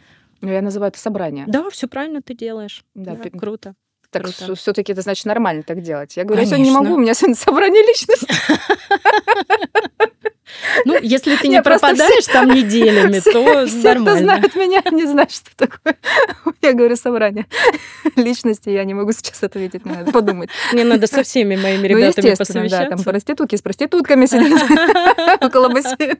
Ну, 0.42 0.52
я 0.52 0.60
называю 0.60 0.90
это 0.90 0.98
собрание. 0.98 1.44
Да, 1.48 1.70
все 1.70 1.88
правильно 1.88 2.20
ты 2.20 2.34
делаешь. 2.34 2.84
Да, 2.94 3.16
да 3.16 3.30
круто. 3.30 3.74
Так 4.10 4.26
все-таки 4.28 4.92
это 4.92 5.02
значит 5.02 5.24
нормально 5.26 5.62
так 5.62 5.82
делать. 5.82 6.16
Я 6.16 6.24
говорю, 6.24 6.42
Конечно. 6.42 6.54
я 6.56 6.64
сегодня 6.64 6.70
не 6.70 6.84
могу, 6.84 6.94
у 6.96 6.98
меня 6.98 7.14
сегодня 7.14 7.36
собрание 7.36 7.82
личности. 7.82 8.26
Ну, 10.84 10.96
если 11.02 11.36
ты 11.36 11.48
не 11.48 11.62
пропадаешь 11.62 12.26
там 12.26 12.48
неделями, 12.48 13.18
то 13.20 13.66
все, 13.66 13.94
нормально. 13.94 14.10
кто 14.12 14.18
знает 14.18 14.54
меня, 14.54 14.82
не 14.90 15.06
знают, 15.06 15.32
что 15.32 15.50
такое. 15.56 15.96
Я 16.62 16.72
говорю, 16.72 16.96
собрание 16.96 17.46
личности, 18.16 18.70
я 18.70 18.84
не 18.84 18.94
могу 18.94 19.12
сейчас 19.12 19.42
ответить, 19.42 19.84
мне 19.84 19.96
надо 19.96 20.12
подумать. 20.12 20.50
Мне 20.72 20.84
надо 20.84 21.06
со 21.06 21.22
всеми 21.22 21.56
моими 21.56 21.88
ну, 21.88 21.98
ребятами 21.98 22.30
ну, 22.30 22.36
посовещаться. 22.36 22.88
да, 22.90 22.96
там 22.96 23.04
проститутки 23.04 23.56
с 23.56 23.62
проститутками 23.62 24.26
сидят 24.26 25.40
около 25.42 25.68
бассейна. 25.68 26.16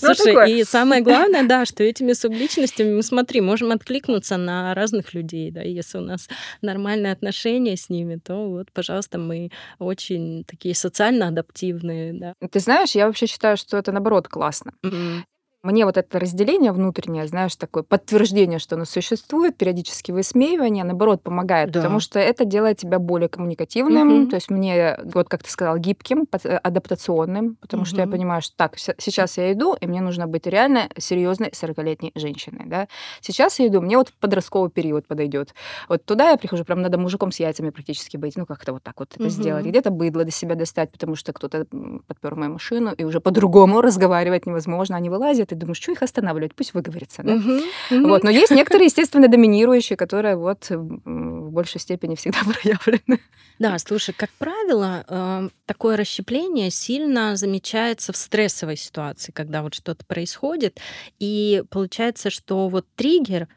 Ну, 0.00 0.14
Слушай, 0.14 0.52
и 0.52 0.64
самое 0.64 1.02
главное, 1.02 1.42
да, 1.44 1.64
что 1.64 1.82
этими 1.82 2.12
субличностями 2.12 2.94
мы, 2.94 3.02
смотри, 3.02 3.40
можем 3.40 3.72
откликнуться 3.72 4.36
на 4.36 4.74
разных 4.74 5.14
людей, 5.14 5.50
да, 5.50 5.62
если 5.62 5.98
у 5.98 6.02
нас 6.02 6.28
нормальные 6.62 7.12
отношения 7.12 7.76
с 7.76 7.88
ними, 7.88 8.16
то 8.16 8.48
вот, 8.48 8.72
пожалуйста, 8.72 9.18
мы 9.18 9.50
очень 9.78 10.44
такие 10.44 10.74
социально 10.74 11.28
адаптивные, 11.28 12.12
да. 12.12 12.34
Ты 12.50 12.60
знаешь, 12.60 12.92
я 12.92 13.06
вообще 13.06 13.26
считаю, 13.26 13.56
что 13.56 13.76
это, 13.76 13.92
наоборот, 13.92 14.28
классно. 14.28 14.72
Mm-hmm. 14.84 15.22
Мне 15.64 15.84
вот 15.84 15.96
это 15.96 16.20
разделение 16.20 16.70
внутреннее, 16.70 17.26
знаешь, 17.26 17.56
такое 17.56 17.82
подтверждение, 17.82 18.60
что 18.60 18.76
оно 18.76 18.84
существует, 18.84 19.56
периодически 19.56 20.12
высмеивание, 20.12 20.84
наоборот, 20.84 21.20
помогает, 21.22 21.72
да. 21.72 21.80
потому 21.80 21.98
что 21.98 22.20
это 22.20 22.44
делает 22.44 22.78
тебя 22.78 23.00
более 23.00 23.28
коммуникативным, 23.28 24.22
угу. 24.22 24.30
то 24.30 24.36
есть 24.36 24.50
мне, 24.50 24.96
вот 25.02 25.28
как 25.28 25.42
ты 25.42 25.50
сказал, 25.50 25.76
гибким, 25.78 26.26
э, 26.44 26.56
адаптационным, 26.56 27.56
потому 27.56 27.82
угу. 27.82 27.88
что 27.88 28.00
я 28.00 28.06
понимаю, 28.06 28.40
что 28.40 28.54
так, 28.56 28.78
сейчас 28.78 29.36
я 29.36 29.52
иду, 29.52 29.74
и 29.74 29.88
мне 29.88 30.00
нужно 30.00 30.28
быть 30.28 30.46
реально 30.46 30.90
серьезной 30.96 31.48
40-летней 31.48 32.12
женщиной, 32.14 32.66
да. 32.66 32.86
Сейчас 33.20 33.58
я 33.58 33.66
иду, 33.66 33.80
мне 33.80 33.96
вот 33.98 34.12
подростковый 34.20 34.70
период 34.70 35.08
подойдет. 35.08 35.54
Вот 35.88 36.04
туда 36.04 36.30
я 36.30 36.36
прихожу, 36.36 36.64
прям 36.64 36.82
надо 36.82 36.98
мужиком 36.98 37.32
с 37.32 37.40
яйцами 37.40 37.70
практически 37.70 38.16
быть, 38.16 38.36
ну 38.36 38.46
как-то 38.46 38.74
вот 38.74 38.84
так 38.84 39.00
вот 39.00 39.08
это 39.14 39.24
угу. 39.24 39.30
сделать. 39.30 39.66
Где-то 39.66 39.90
быдло 39.90 40.22
до 40.22 40.30
себя 40.30 40.54
достать, 40.54 40.92
потому 40.92 41.16
что 41.16 41.32
кто-то 41.32 41.66
подпер 42.06 42.36
мою 42.36 42.52
машину, 42.52 42.92
и 42.96 43.02
уже 43.02 43.20
по-другому 43.20 43.80
разговаривать 43.82 44.46
невозможно, 44.46 44.96
они 44.96 45.10
вылазят, 45.10 45.47
ты 45.48 45.56
думаешь, 45.56 45.78
что 45.78 45.92
их 45.92 46.02
останавливать, 46.02 46.54
пусть 46.54 46.74
выговорится. 46.74 47.22
Да? 47.22 47.34
Uh-huh. 47.34 47.62
Вот. 47.90 48.22
Но 48.22 48.30
есть 48.30 48.50
некоторые, 48.50 48.86
естественно, 48.86 49.28
доминирующие, 49.28 49.96
которые 49.96 50.36
вот 50.36 50.68
в 50.70 51.50
большей 51.50 51.80
степени 51.80 52.14
всегда 52.14 52.38
проявлены. 52.44 53.20
Да, 53.58 53.78
слушай, 53.78 54.14
как 54.14 54.30
правило, 54.38 55.04
эм, 55.08 55.50
такое 55.66 55.96
расщепление 55.96 56.70
сильно 56.70 57.36
замечается 57.36 58.12
в 58.12 58.16
стрессовой 58.16 58.76
ситуации, 58.76 59.32
когда 59.32 59.62
вот 59.62 59.74
что-то 59.74 60.04
происходит, 60.06 60.78
и 61.18 61.64
получается, 61.70 62.30
что 62.30 62.68
вот 62.68 62.86
триггер 62.94 63.48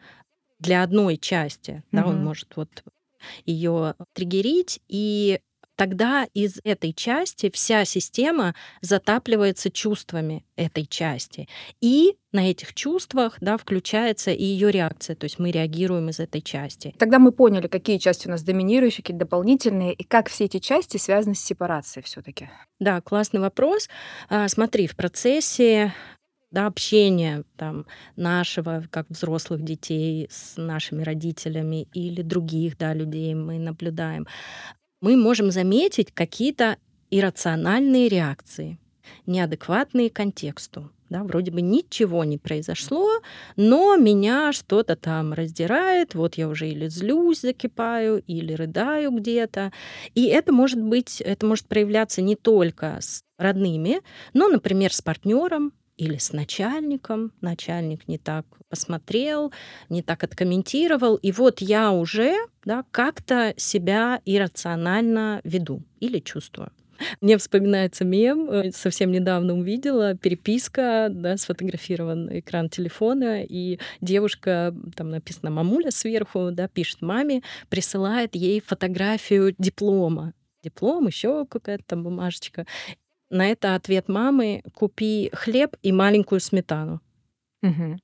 для 0.59 0.83
одной 0.83 1.17
части, 1.17 1.71
mm-hmm. 1.71 1.83
да, 1.91 2.05
он 2.05 2.23
может 2.23 2.55
вот 2.55 2.83
ее 3.45 3.95
триггерить, 4.13 4.79
и 4.87 5.39
тогда 5.81 6.27
из 6.35 6.59
этой 6.63 6.93
части 6.93 7.49
вся 7.49 7.85
система 7.85 8.53
затапливается 8.81 9.71
чувствами 9.71 10.45
этой 10.55 10.85
части. 10.85 11.47
И 11.81 12.17
на 12.31 12.51
этих 12.51 12.75
чувствах 12.75 13.37
да, 13.41 13.57
включается 13.57 14.29
и 14.29 14.43
ее 14.43 14.69
реакция, 14.69 15.15
то 15.15 15.23
есть 15.23 15.39
мы 15.39 15.49
реагируем 15.49 16.09
из 16.09 16.19
этой 16.19 16.41
части. 16.41 16.93
Тогда 16.99 17.17
мы 17.17 17.31
поняли, 17.31 17.65
какие 17.65 17.97
части 17.97 18.27
у 18.27 18.29
нас 18.29 18.43
доминирующие, 18.43 19.01
какие 19.01 19.17
дополнительные, 19.17 19.93
и 19.93 20.03
как 20.03 20.29
все 20.29 20.45
эти 20.45 20.59
части 20.59 20.97
связаны 20.97 21.33
с 21.33 21.39
сепарацией 21.39 22.03
все-таки. 22.03 22.51
Да, 22.79 23.01
классный 23.01 23.39
вопрос. 23.39 23.89
А, 24.29 24.47
смотри, 24.49 24.85
в 24.85 24.95
процессе 24.95 25.95
да, 26.51 26.67
общения 26.67 27.43
там, 27.57 27.87
нашего, 28.15 28.83
как 28.91 29.07
взрослых 29.09 29.63
детей, 29.63 30.27
с 30.29 30.57
нашими 30.57 31.01
родителями 31.01 31.87
или 31.93 32.21
других 32.21 32.77
да, 32.77 32.93
людей 32.93 33.33
мы 33.33 33.57
наблюдаем, 33.57 34.27
мы 35.01 35.17
можем 35.17 35.51
заметить 35.51 36.11
какие-то 36.13 36.77
иррациональные 37.09 38.07
реакции, 38.07 38.79
неадекватные 39.25 40.09
контексту. 40.09 40.91
Да, 41.09 41.23
вроде 41.25 41.51
бы 41.51 41.59
ничего 41.61 42.23
не 42.23 42.37
произошло, 42.37 43.19
но 43.57 43.97
меня 43.97 44.53
что-то 44.53 44.95
там 44.95 45.33
раздирает, 45.33 46.15
вот 46.15 46.35
я 46.35 46.47
уже 46.47 46.69
или 46.69 46.87
злюсь, 46.87 47.41
закипаю, 47.41 48.23
или 48.27 48.53
рыдаю 48.53 49.11
где-то. 49.11 49.73
И 50.15 50.27
это 50.27 50.53
может 50.53 50.81
быть, 50.81 51.19
это 51.19 51.45
может 51.45 51.67
проявляться 51.67 52.21
не 52.21 52.37
только 52.37 52.97
с 53.01 53.23
родными, 53.37 53.99
но, 54.33 54.47
например, 54.47 54.93
с 54.93 55.01
партнером, 55.01 55.73
или 56.01 56.17
с 56.17 56.33
начальником, 56.33 57.31
начальник 57.41 58.07
не 58.07 58.17
так 58.17 58.43
посмотрел, 58.69 59.53
не 59.87 60.01
так 60.01 60.23
откомментировал, 60.23 61.15
и 61.15 61.31
вот 61.31 61.61
я 61.61 61.91
уже 61.91 62.35
да, 62.65 62.83
как-то 62.89 63.53
себя 63.55 64.19
иррационально 64.25 65.41
веду 65.43 65.83
или 65.99 66.17
чувствую. 66.17 66.71
Мне 67.21 67.37
вспоминается 67.37 68.03
мем, 68.03 68.49
э, 68.49 68.71
совсем 68.71 69.11
недавно 69.11 69.53
увидела, 69.55 70.15
переписка, 70.15 71.09
да, 71.11 71.37
сфотографирован 71.37 72.39
экран 72.39 72.69
телефона, 72.69 73.43
и 73.43 73.79
девушка, 74.01 74.73
там 74.95 75.11
написано 75.11 75.51
«мамуля» 75.51 75.91
сверху, 75.91 76.49
да, 76.51 76.67
пишет 76.67 77.03
маме, 77.03 77.43
присылает 77.69 78.33
ей 78.33 78.59
фотографию 78.59 79.53
диплома 79.59 80.33
диплом, 80.63 81.07
еще 81.07 81.45
какая-то 81.45 81.83
там 81.85 82.03
бумажечка. 82.03 82.65
На 83.31 83.47
это 83.47 83.75
ответ 83.75 84.09
мамы 84.09 84.61
«купи 84.73 85.29
хлеб 85.33 85.77
и 85.81 85.93
маленькую 85.93 86.41
сметану». 86.41 86.99
Угу. 87.63 87.97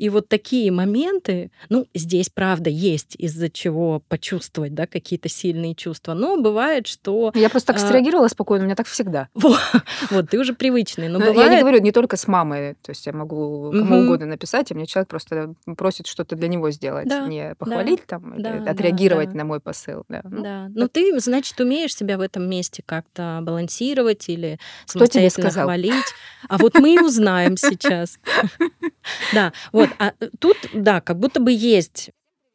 И 0.00 0.08
вот 0.08 0.28
такие 0.28 0.72
моменты, 0.72 1.50
ну, 1.68 1.86
здесь, 1.92 2.30
правда, 2.30 2.70
есть 2.70 3.16
из-за 3.18 3.50
чего 3.50 4.02
почувствовать, 4.08 4.74
да, 4.74 4.86
какие-то 4.86 5.28
сильные 5.28 5.74
чувства. 5.74 6.14
Но 6.14 6.40
бывает, 6.40 6.86
что... 6.86 7.32
Я 7.34 7.50
просто 7.50 7.74
так 7.74 7.82
а, 7.82 7.86
среагировала 7.86 8.28
спокойно, 8.28 8.64
у 8.64 8.66
меня 8.66 8.76
так 8.76 8.86
всегда. 8.86 9.28
Вот, 10.10 10.30
ты 10.30 10.38
уже 10.38 10.54
привычный. 10.54 11.08
Но, 11.08 11.18
но 11.18 11.26
бывает... 11.26 11.50
Я 11.50 11.56
не 11.56 11.60
говорю 11.60 11.82
не 11.82 11.92
только 11.92 12.16
с 12.16 12.26
мамой, 12.26 12.76
то 12.80 12.92
есть 12.92 13.04
я 13.04 13.12
могу 13.12 13.70
кому 13.72 14.00
угодно 14.00 14.24
написать, 14.24 14.72
а 14.72 14.74
мне 14.74 14.86
человек 14.86 15.08
просто 15.08 15.54
просит 15.76 16.06
что-то 16.06 16.34
для 16.34 16.48
него 16.48 16.70
сделать, 16.70 17.06
не 17.28 17.54
похвалить 17.56 18.06
там, 18.06 18.38
или 18.38 18.68
отреагировать 18.68 19.34
на 19.34 19.44
мой 19.44 19.60
посыл. 19.60 20.04
Да, 20.08 20.22
ну, 20.24 20.72
ну 20.74 20.88
ты, 20.88 21.20
значит, 21.20 21.60
умеешь 21.60 21.94
себя 21.94 22.16
в 22.16 22.22
этом 22.22 22.48
месте 22.48 22.82
как-то 22.86 23.40
балансировать 23.42 24.26
или 24.30 24.58
сказал? 24.86 25.64
хвалить. 25.64 25.92
А 26.48 26.56
вот 26.56 26.74
мы 26.78 26.94
и 26.94 26.98
узнаем 26.98 27.58
сейчас. 27.58 28.18
Да, 29.32 29.52
вот 29.72 29.89
вот, 29.90 29.96
а 29.98 30.12
э, 30.20 30.28
тут, 30.38 30.56
да, 30.72 31.00
как 31.00 31.18
будто 31.18 31.40
бы 31.40 31.52
есть 31.52 32.10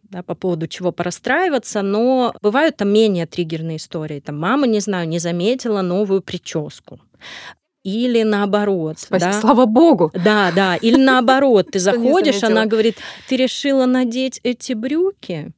да, 0.09 0.23
по 0.23 0.35
поводу 0.35 0.67
чего 0.67 0.91
порастраиваться, 0.91 1.81
но 1.81 2.33
бывают 2.41 2.77
там 2.77 2.89
менее 2.89 3.25
триггерные 3.25 3.77
истории. 3.77 4.19
Там 4.19 4.39
мама, 4.39 4.67
не 4.67 4.79
знаю, 4.79 5.07
не 5.07 5.19
заметила 5.19 5.81
новую 5.81 6.21
прическу. 6.21 6.99
Или 7.85 8.23
наоборот. 8.23 8.97
Спасибо, 8.97 9.31
да? 9.31 9.39
Слава 9.39 9.67
богу. 9.67 10.11
Да, 10.15 10.51
да. 10.55 10.75
Или 10.75 10.95
наоборот, 10.95 11.69
ты 11.71 11.77
заходишь, 11.89 12.43
она 12.43 12.65
говорит, 12.65 12.97
ты 13.29 13.37
решила 13.37 13.85
надеть 13.85 14.39
эти 14.41 14.73
брюки. 14.73 15.51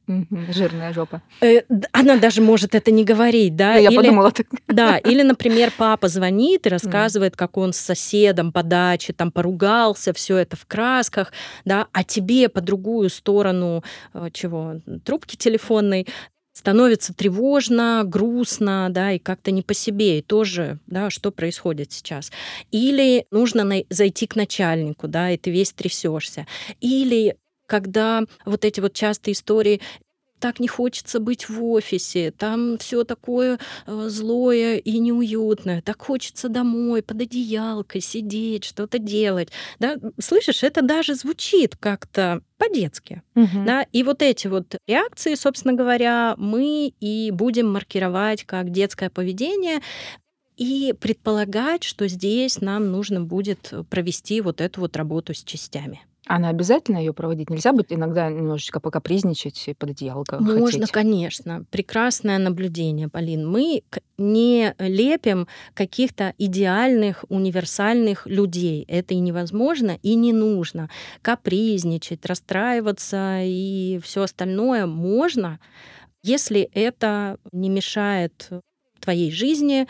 Жирная 0.50 0.92
жопа. 0.92 1.22
Э, 1.40 1.62
она 1.92 2.18
даже 2.18 2.42
может 2.42 2.74
это 2.74 2.90
не 2.90 3.04
говорить, 3.04 3.56
да. 3.56 3.76
Я 3.76 3.90
подумала 3.90 4.30
так. 4.30 4.46
Да, 4.66 4.98
или, 4.98 5.22
например, 5.22 5.72
папа 5.76 6.08
звонит 6.08 6.66
и 6.66 6.68
рассказывает, 6.68 7.34
как 7.34 7.56
он 7.56 7.72
с 7.72 7.78
соседом 7.78 8.52
по 8.52 8.62
даче 8.62 9.14
там 9.14 9.32
поругался, 9.32 10.12
все 10.12 10.36
это 10.36 10.56
в 10.56 10.66
красках, 10.66 11.32
да, 11.64 11.86
а 11.92 12.04
тебе 12.04 12.50
по 12.50 12.60
другую 12.60 13.08
сторону 13.08 13.82
э, 14.12 14.28
чего 14.34 14.74
трубки 15.02 15.36
телефонной 15.36 16.06
становится 16.58 17.14
тревожно, 17.14 18.02
грустно, 18.04 18.88
да, 18.90 19.12
и 19.12 19.20
как-то 19.20 19.52
не 19.52 19.62
по 19.62 19.74
себе, 19.74 20.18
и 20.18 20.22
тоже, 20.22 20.80
да, 20.88 21.08
что 21.08 21.30
происходит 21.30 21.92
сейчас. 21.92 22.32
Или 22.72 23.26
нужно 23.30 23.84
зайти 23.90 24.26
к 24.26 24.34
начальнику, 24.34 25.06
да, 25.06 25.30
и 25.30 25.36
ты 25.36 25.52
весь 25.52 25.72
трясешься. 25.72 26.48
Или 26.80 27.36
когда 27.66 28.24
вот 28.44 28.64
эти 28.64 28.80
вот 28.80 28.92
частые 28.92 29.34
истории 29.34 29.80
так 30.38 30.60
не 30.60 30.68
хочется 30.68 31.20
быть 31.20 31.48
в 31.48 31.64
офисе, 31.64 32.30
там 32.30 32.78
все 32.78 33.04
такое 33.04 33.58
э, 33.86 34.08
злое 34.08 34.76
и 34.76 34.98
неуютное, 34.98 35.82
так 35.82 36.02
хочется 36.02 36.48
домой 36.48 37.02
под 37.02 37.20
одеялкой 37.22 38.00
сидеть, 38.00 38.64
что-то 38.64 38.98
делать. 38.98 39.50
Да? 39.78 39.96
Слышишь, 40.18 40.62
это 40.62 40.82
даже 40.82 41.14
звучит 41.14 41.76
как-то 41.76 42.42
по-детски. 42.56 43.22
Угу. 43.34 43.64
Да? 43.66 43.86
И 43.92 44.02
вот 44.02 44.22
эти 44.22 44.46
вот 44.46 44.76
реакции, 44.86 45.34
собственно 45.34 45.74
говоря, 45.74 46.34
мы 46.38 46.92
и 47.00 47.30
будем 47.30 47.72
маркировать 47.72 48.44
как 48.44 48.70
детское 48.70 49.10
поведение, 49.10 49.80
и 50.56 50.92
предполагать, 51.00 51.84
что 51.84 52.08
здесь 52.08 52.60
нам 52.60 52.90
нужно 52.90 53.20
будет 53.20 53.72
провести 53.90 54.40
вот 54.40 54.60
эту 54.60 54.80
вот 54.80 54.96
работу 54.96 55.32
с 55.32 55.44
частями. 55.44 56.00
Она 56.28 56.50
обязательно 56.50 56.98
ее 56.98 57.14
проводить? 57.14 57.48
Нельзя 57.48 57.72
быть 57.72 57.86
иногда 57.88 58.28
немножечко 58.28 58.80
покапризничать 58.80 59.64
и 59.66 59.74
под 59.74 59.90
одеялко 59.90 60.38
Можно, 60.38 60.80
хотеть? 60.80 60.92
конечно. 60.92 61.64
Прекрасное 61.70 62.36
наблюдение, 62.36 63.08
Полин. 63.08 63.48
Мы 63.48 63.82
не 64.18 64.74
лепим 64.78 65.48
каких-то 65.72 66.34
идеальных, 66.36 67.24
универсальных 67.30 68.26
людей. 68.26 68.84
Это 68.88 69.14
и 69.14 69.20
невозможно, 69.20 69.98
и 70.02 70.14
не 70.16 70.34
нужно. 70.34 70.90
Капризничать, 71.22 72.26
расстраиваться 72.26 73.40
и 73.42 73.98
все 74.02 74.22
остальное 74.22 74.84
можно, 74.84 75.58
если 76.22 76.68
это 76.74 77.38
не 77.52 77.70
мешает 77.70 78.50
твоей 79.00 79.30
жизни, 79.30 79.86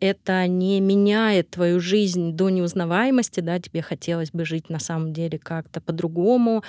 это 0.00 0.46
не 0.46 0.80
меняет 0.80 1.50
твою 1.50 1.80
жизнь 1.80 2.32
до 2.32 2.50
неузнаваемости, 2.50 3.40
да, 3.40 3.58
тебе 3.58 3.82
хотелось 3.82 4.30
бы 4.30 4.44
жить 4.44 4.70
на 4.70 4.78
самом 4.78 5.12
деле 5.12 5.38
как-то 5.38 5.80
по-другому. 5.80 6.62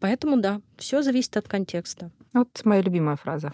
Поэтому 0.00 0.40
да, 0.40 0.60
все 0.76 1.02
зависит 1.02 1.36
от 1.36 1.48
контекста. 1.48 2.10
Вот 2.32 2.48
моя 2.64 2.82
любимая 2.82 3.16
фраза. 3.16 3.52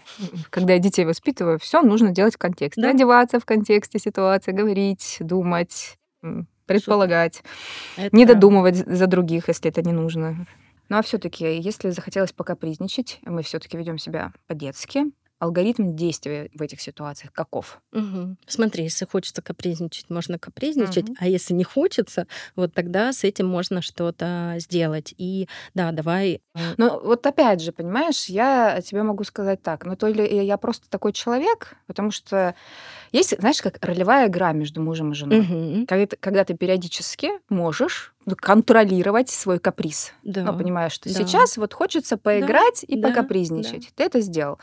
Когда 0.51 0.75
я 0.75 0.79
детей 0.79 1.05
воспитываю, 1.05 1.59
все 1.59 1.83
нужно 1.83 2.11
делать 2.11 2.35
в 2.35 2.39
контексте. 2.39 2.81
Да. 2.81 2.91
Одеваться 2.91 3.41
в 3.41 3.45
контексте 3.45 3.99
ситуации, 3.99 4.53
говорить, 4.53 5.17
думать, 5.21 5.99
предполагать, 6.67 7.43
это... 7.97 8.15
не 8.15 8.27
додумывать 8.27 8.77
за 8.77 9.07
других, 9.07 9.49
если 9.49 9.71
это 9.71 9.83
не 9.83 9.93
нужно. 9.93 10.47
Ну 10.89 10.99
а 10.99 11.03
все-таки, 11.03 11.59
если 11.59 11.91
захотелось 11.91 12.33
пока 12.33 12.57
призничать, 12.57 13.19
мы 13.23 13.43
все-таки 13.43 13.77
ведем 13.77 13.99
себя 13.99 14.33
по-детски, 14.47 15.07
алгоритм 15.39 15.95
действия 15.95 16.51
в 16.55 16.63
этих 16.63 16.81
ситуациях 16.81 17.33
каков? 17.33 17.81
Угу. 17.93 18.37
Смотри, 18.47 18.85
если 18.85 19.05
хочется 19.05 19.43
капризничать, 19.43 20.11
можно 20.11 20.39
капризничать, 20.39 21.11
угу. 21.11 21.17
а 21.19 21.29
если 21.29 21.55
не 21.55 21.65
хочется, 21.65 22.27
вот 22.57 22.75
тогда 22.75 23.13
с 23.13 23.25
этим 23.25 23.47
можно 23.47 23.83
что-то 23.83 24.55
сделать. 24.59 25.15
И 25.19 25.49
да, 25.75 25.93
давай. 25.93 26.41
Э, 26.55 26.75
ну 26.77 27.01
вот 27.01 27.27
опять 27.27 27.61
же, 27.61 27.73
понимаешь, 27.73 28.27
я 28.27 28.81
тебе 28.83 29.03
могу 29.03 29.25
сказать 29.25 29.63
так, 29.63 29.85
ну 29.85 29.97
то 29.97 30.09
ли 30.09 30.45
я 30.45 30.57
просто 30.57 30.89
такой 30.91 31.13
человек, 31.13 31.77
потому 31.87 32.11
что 32.11 32.55
есть, 33.13 33.39
знаешь, 33.39 33.63
как 33.63 33.79
ролевая 33.85 34.29
игра 34.29 34.53
между 34.53 34.83
мужем 34.83 35.13
и 35.13 35.15
женой. 35.15 35.41
Угу. 35.41 35.87
Когда, 35.87 36.17
когда 36.21 36.45
ты 36.45 36.55
периодически 36.55 37.31
можешь 37.49 38.15
контролировать 38.37 39.31
свой 39.31 39.59
каприз. 39.59 40.13
Да. 40.23 40.43
Ну, 40.45 40.59
понимаешь, 40.59 40.93
что 40.93 41.09
да. 41.09 41.15
сейчас 41.15 41.57
вот 41.57 41.75
хочется 41.75 42.17
поиграть 42.17 42.85
да. 42.87 42.95
и 42.95 43.01
да. 43.01 43.09
покапризничать. 43.09 43.83
Да. 43.83 43.89
Ты 43.97 44.05
это 44.05 44.21
сделал. 44.21 44.59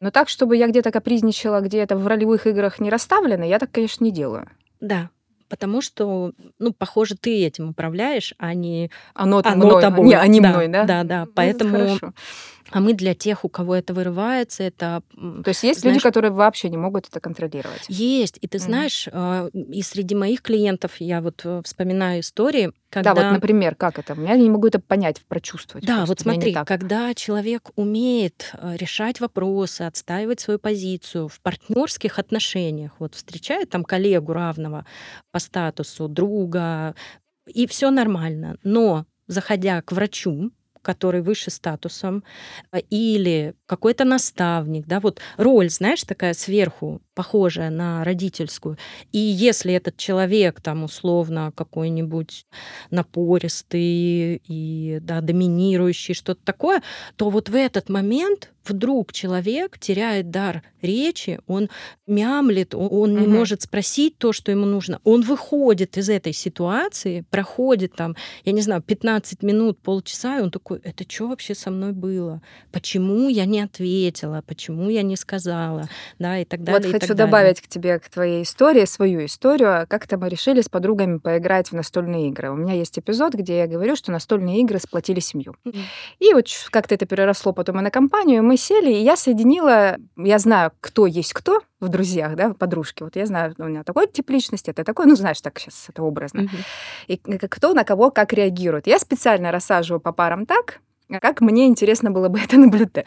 Но 0.00 0.10
так, 0.10 0.28
чтобы 0.28 0.56
я 0.56 0.66
где-то 0.66 0.90
капризничала, 0.90 1.60
где-то 1.60 1.96
в 1.96 2.06
ролевых 2.06 2.46
играх 2.46 2.80
не 2.80 2.90
расставлена, 2.90 3.44
я 3.44 3.58
так, 3.58 3.70
конечно, 3.70 4.04
не 4.04 4.10
делаю. 4.10 4.50
Да, 4.80 5.10
потому 5.52 5.82
что, 5.82 6.32
ну, 6.58 6.72
похоже, 6.72 7.14
ты 7.14 7.44
этим 7.44 7.68
управляешь, 7.68 8.32
а 8.38 8.54
не 8.54 8.90
оно, 9.12 9.42
оно 9.44 9.66
мной, 9.66 9.82
тобой. 9.82 10.06
Не, 10.06 10.14
они 10.14 10.40
да, 10.40 10.48
мной, 10.48 10.68
да? 10.68 10.84
Да, 10.84 11.04
да, 11.04 11.24
ну, 11.26 11.32
поэтому... 11.34 11.98
А 12.72 12.80
мы 12.80 12.94
для 12.94 13.14
тех, 13.14 13.44
у 13.44 13.48
кого 13.48 13.74
это 13.74 13.94
вырывается, 13.94 14.62
это... 14.62 15.02
То 15.14 15.48
есть 15.48 15.62
есть 15.62 15.80
знаешь, 15.80 15.96
люди, 15.96 16.02
которые 16.02 16.30
вообще 16.32 16.68
не 16.68 16.76
могут 16.76 17.08
это 17.08 17.20
контролировать? 17.20 17.84
Есть. 17.88 18.38
И 18.40 18.48
ты 18.48 18.58
знаешь, 18.58 19.08
mm. 19.08 19.50
и 19.50 19.82
среди 19.82 20.14
моих 20.14 20.42
клиентов 20.42 20.92
я 20.98 21.20
вот 21.20 21.42
э, 21.44 21.62
вспоминаю 21.64 22.20
истории, 22.20 22.72
когда... 22.88 23.14
Да, 23.14 23.24
вот, 23.24 23.32
например, 23.32 23.74
как 23.74 23.98
это? 23.98 24.14
Я 24.20 24.36
не 24.36 24.50
могу 24.50 24.66
это 24.66 24.78
понять, 24.78 25.20
прочувствовать. 25.26 25.86
Да, 25.86 26.04
вот 26.06 26.20
смотри, 26.20 26.54
когда 26.66 27.14
человек 27.14 27.70
умеет 27.76 28.52
э, 28.54 28.76
решать 28.76 29.20
вопросы, 29.20 29.82
отстаивать 29.82 30.40
свою 30.40 30.58
позицию 30.58 31.28
в 31.28 31.40
партнерских 31.40 32.18
отношениях, 32.18 32.92
вот 32.98 33.14
встречает 33.14 33.70
там 33.70 33.84
коллегу 33.84 34.32
равного 34.32 34.86
по 35.30 35.38
статусу, 35.38 36.08
друга, 36.08 36.94
и 37.46 37.66
все 37.66 37.90
нормально, 37.90 38.56
но 38.62 39.06
заходя 39.26 39.82
к 39.82 39.92
врачу, 39.92 40.50
который 40.82 41.22
выше 41.22 41.50
статусом, 41.50 42.24
э, 42.72 42.80
или 42.90 43.54
какой-то 43.66 44.04
наставник, 44.04 44.86
да, 44.86 45.00
вот 45.00 45.20
роль, 45.36 45.70
знаешь, 45.70 46.02
такая 46.04 46.34
сверху, 46.34 47.00
похожая 47.14 47.70
на 47.70 48.04
родительскую. 48.04 48.78
И 49.12 49.18
если 49.18 49.74
этот 49.74 49.96
человек 49.96 50.60
там 50.60 50.84
условно 50.84 51.52
какой-нибудь 51.54 52.46
напористый 52.90 54.42
и 54.46 54.98
да, 55.02 55.20
доминирующий, 55.20 56.14
что-то 56.14 56.40
такое, 56.44 56.82
то 57.16 57.30
вот 57.30 57.48
в 57.48 57.54
этот 57.54 57.88
момент 57.88 58.52
вдруг 58.64 59.12
человек 59.12 59.78
теряет 59.78 60.30
дар 60.30 60.62
речи, 60.80 61.40
он 61.46 61.68
мямлит, 62.06 62.74
он, 62.74 62.88
он 62.90 63.20
не 63.20 63.26
может 63.26 63.62
спросить 63.62 64.18
то, 64.18 64.32
что 64.32 64.50
ему 64.50 64.66
нужно. 64.66 65.00
Он 65.04 65.22
выходит 65.22 65.96
из 65.96 66.08
этой 66.08 66.32
ситуации, 66.32 67.24
проходит 67.30 67.94
там, 67.94 68.16
я 68.44 68.52
не 68.52 68.60
знаю, 68.60 68.82
15 68.82 69.42
минут, 69.42 69.78
полчаса, 69.78 70.38
и 70.38 70.42
он 70.42 70.50
такой, 70.50 70.80
это 70.84 71.04
что 71.08 71.28
вообще 71.28 71.54
со 71.54 71.70
мной 71.70 71.92
было? 71.92 72.42
Почему 72.70 73.28
я 73.28 73.44
не 73.44 73.60
ответила? 73.60 74.42
Почему 74.46 74.90
я 74.90 75.02
не 75.02 75.16
сказала? 75.16 75.88
Да, 76.18 76.38
и 76.38 76.44
так 76.44 76.62
далее. 76.62 76.92
Вот 76.92 77.01
хочу 77.02 77.14
добавить 77.14 77.60
к 77.60 77.68
тебе, 77.68 77.98
к 77.98 78.08
твоей 78.08 78.42
истории, 78.42 78.84
свою 78.84 79.24
историю. 79.24 79.86
Как-то 79.88 80.18
мы 80.18 80.28
решили 80.28 80.60
с 80.60 80.68
подругами 80.68 81.18
поиграть 81.18 81.68
в 81.68 81.74
настольные 81.74 82.28
игры. 82.28 82.50
У 82.50 82.56
меня 82.56 82.74
есть 82.74 82.98
эпизод, 82.98 83.34
где 83.34 83.58
я 83.58 83.66
говорю, 83.66 83.96
что 83.96 84.10
настольные 84.10 84.60
игры 84.60 84.78
сплотили 84.78 85.20
семью. 85.20 85.54
И 86.18 86.32
вот 86.32 86.46
как-то 86.70 86.94
это 86.94 87.06
переросло 87.06 87.52
потом 87.52 87.80
и 87.80 87.82
на 87.82 87.90
компанию, 87.90 88.42
мы 88.42 88.56
сели, 88.56 88.92
и 88.92 89.02
я 89.02 89.16
соединила, 89.16 89.96
я 90.16 90.38
знаю, 90.38 90.72
кто 90.80 91.06
есть 91.06 91.32
кто 91.32 91.60
в 91.80 91.88
друзьях, 91.88 92.36
да, 92.36 92.54
подружки. 92.54 93.02
Вот 93.02 93.16
я 93.16 93.26
знаю, 93.26 93.54
у 93.58 93.64
меня 93.64 93.82
такой 93.82 94.06
тип 94.06 94.30
личности, 94.30 94.70
это 94.70 94.84
такой, 94.84 95.06
ну, 95.06 95.16
знаешь, 95.16 95.40
так 95.40 95.58
сейчас 95.58 95.86
это 95.88 96.02
образно. 96.02 96.48
И 97.08 97.16
кто 97.16 97.74
на 97.74 97.84
кого 97.84 98.10
как 98.10 98.32
реагирует. 98.32 98.86
Я 98.86 98.98
специально 98.98 99.50
рассаживаю 99.50 100.00
по 100.00 100.12
парам 100.12 100.46
так, 100.46 100.80
как 101.20 101.40
мне 101.40 101.66
интересно 101.66 102.10
было 102.10 102.28
бы 102.28 102.38
это 102.44 102.58
наблюдать. 102.58 103.06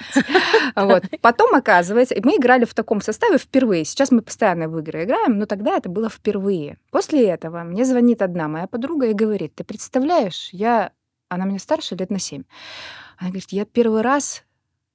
Вот. 0.75 1.03
Потом, 1.21 1.55
оказывается, 1.55 2.15
мы 2.23 2.37
играли 2.37 2.65
в 2.65 2.73
таком 2.73 3.01
составе 3.01 3.37
впервые. 3.37 3.85
Сейчас 3.85 4.11
мы 4.11 4.21
постоянно 4.21 4.67
в 4.67 4.77
игры 4.79 5.03
играем, 5.03 5.37
но 5.37 5.45
тогда 5.45 5.77
это 5.77 5.89
было 5.89 6.09
впервые. 6.09 6.77
После 6.91 7.27
этого 7.27 7.63
мне 7.63 7.85
звонит 7.85 8.21
одна 8.21 8.47
моя 8.47 8.67
подруга 8.67 9.07
и 9.07 9.13
говорит, 9.13 9.55
ты 9.55 9.63
представляешь, 9.63 10.49
я... 10.51 10.91
Она 11.27 11.45
меня 11.45 11.59
старше 11.59 11.95
лет 11.95 12.11
на 12.11 12.19
семь. 12.19 12.43
Она 13.17 13.29
говорит, 13.29 13.51
я 13.51 13.65
первый 13.65 14.01
раз 14.01 14.43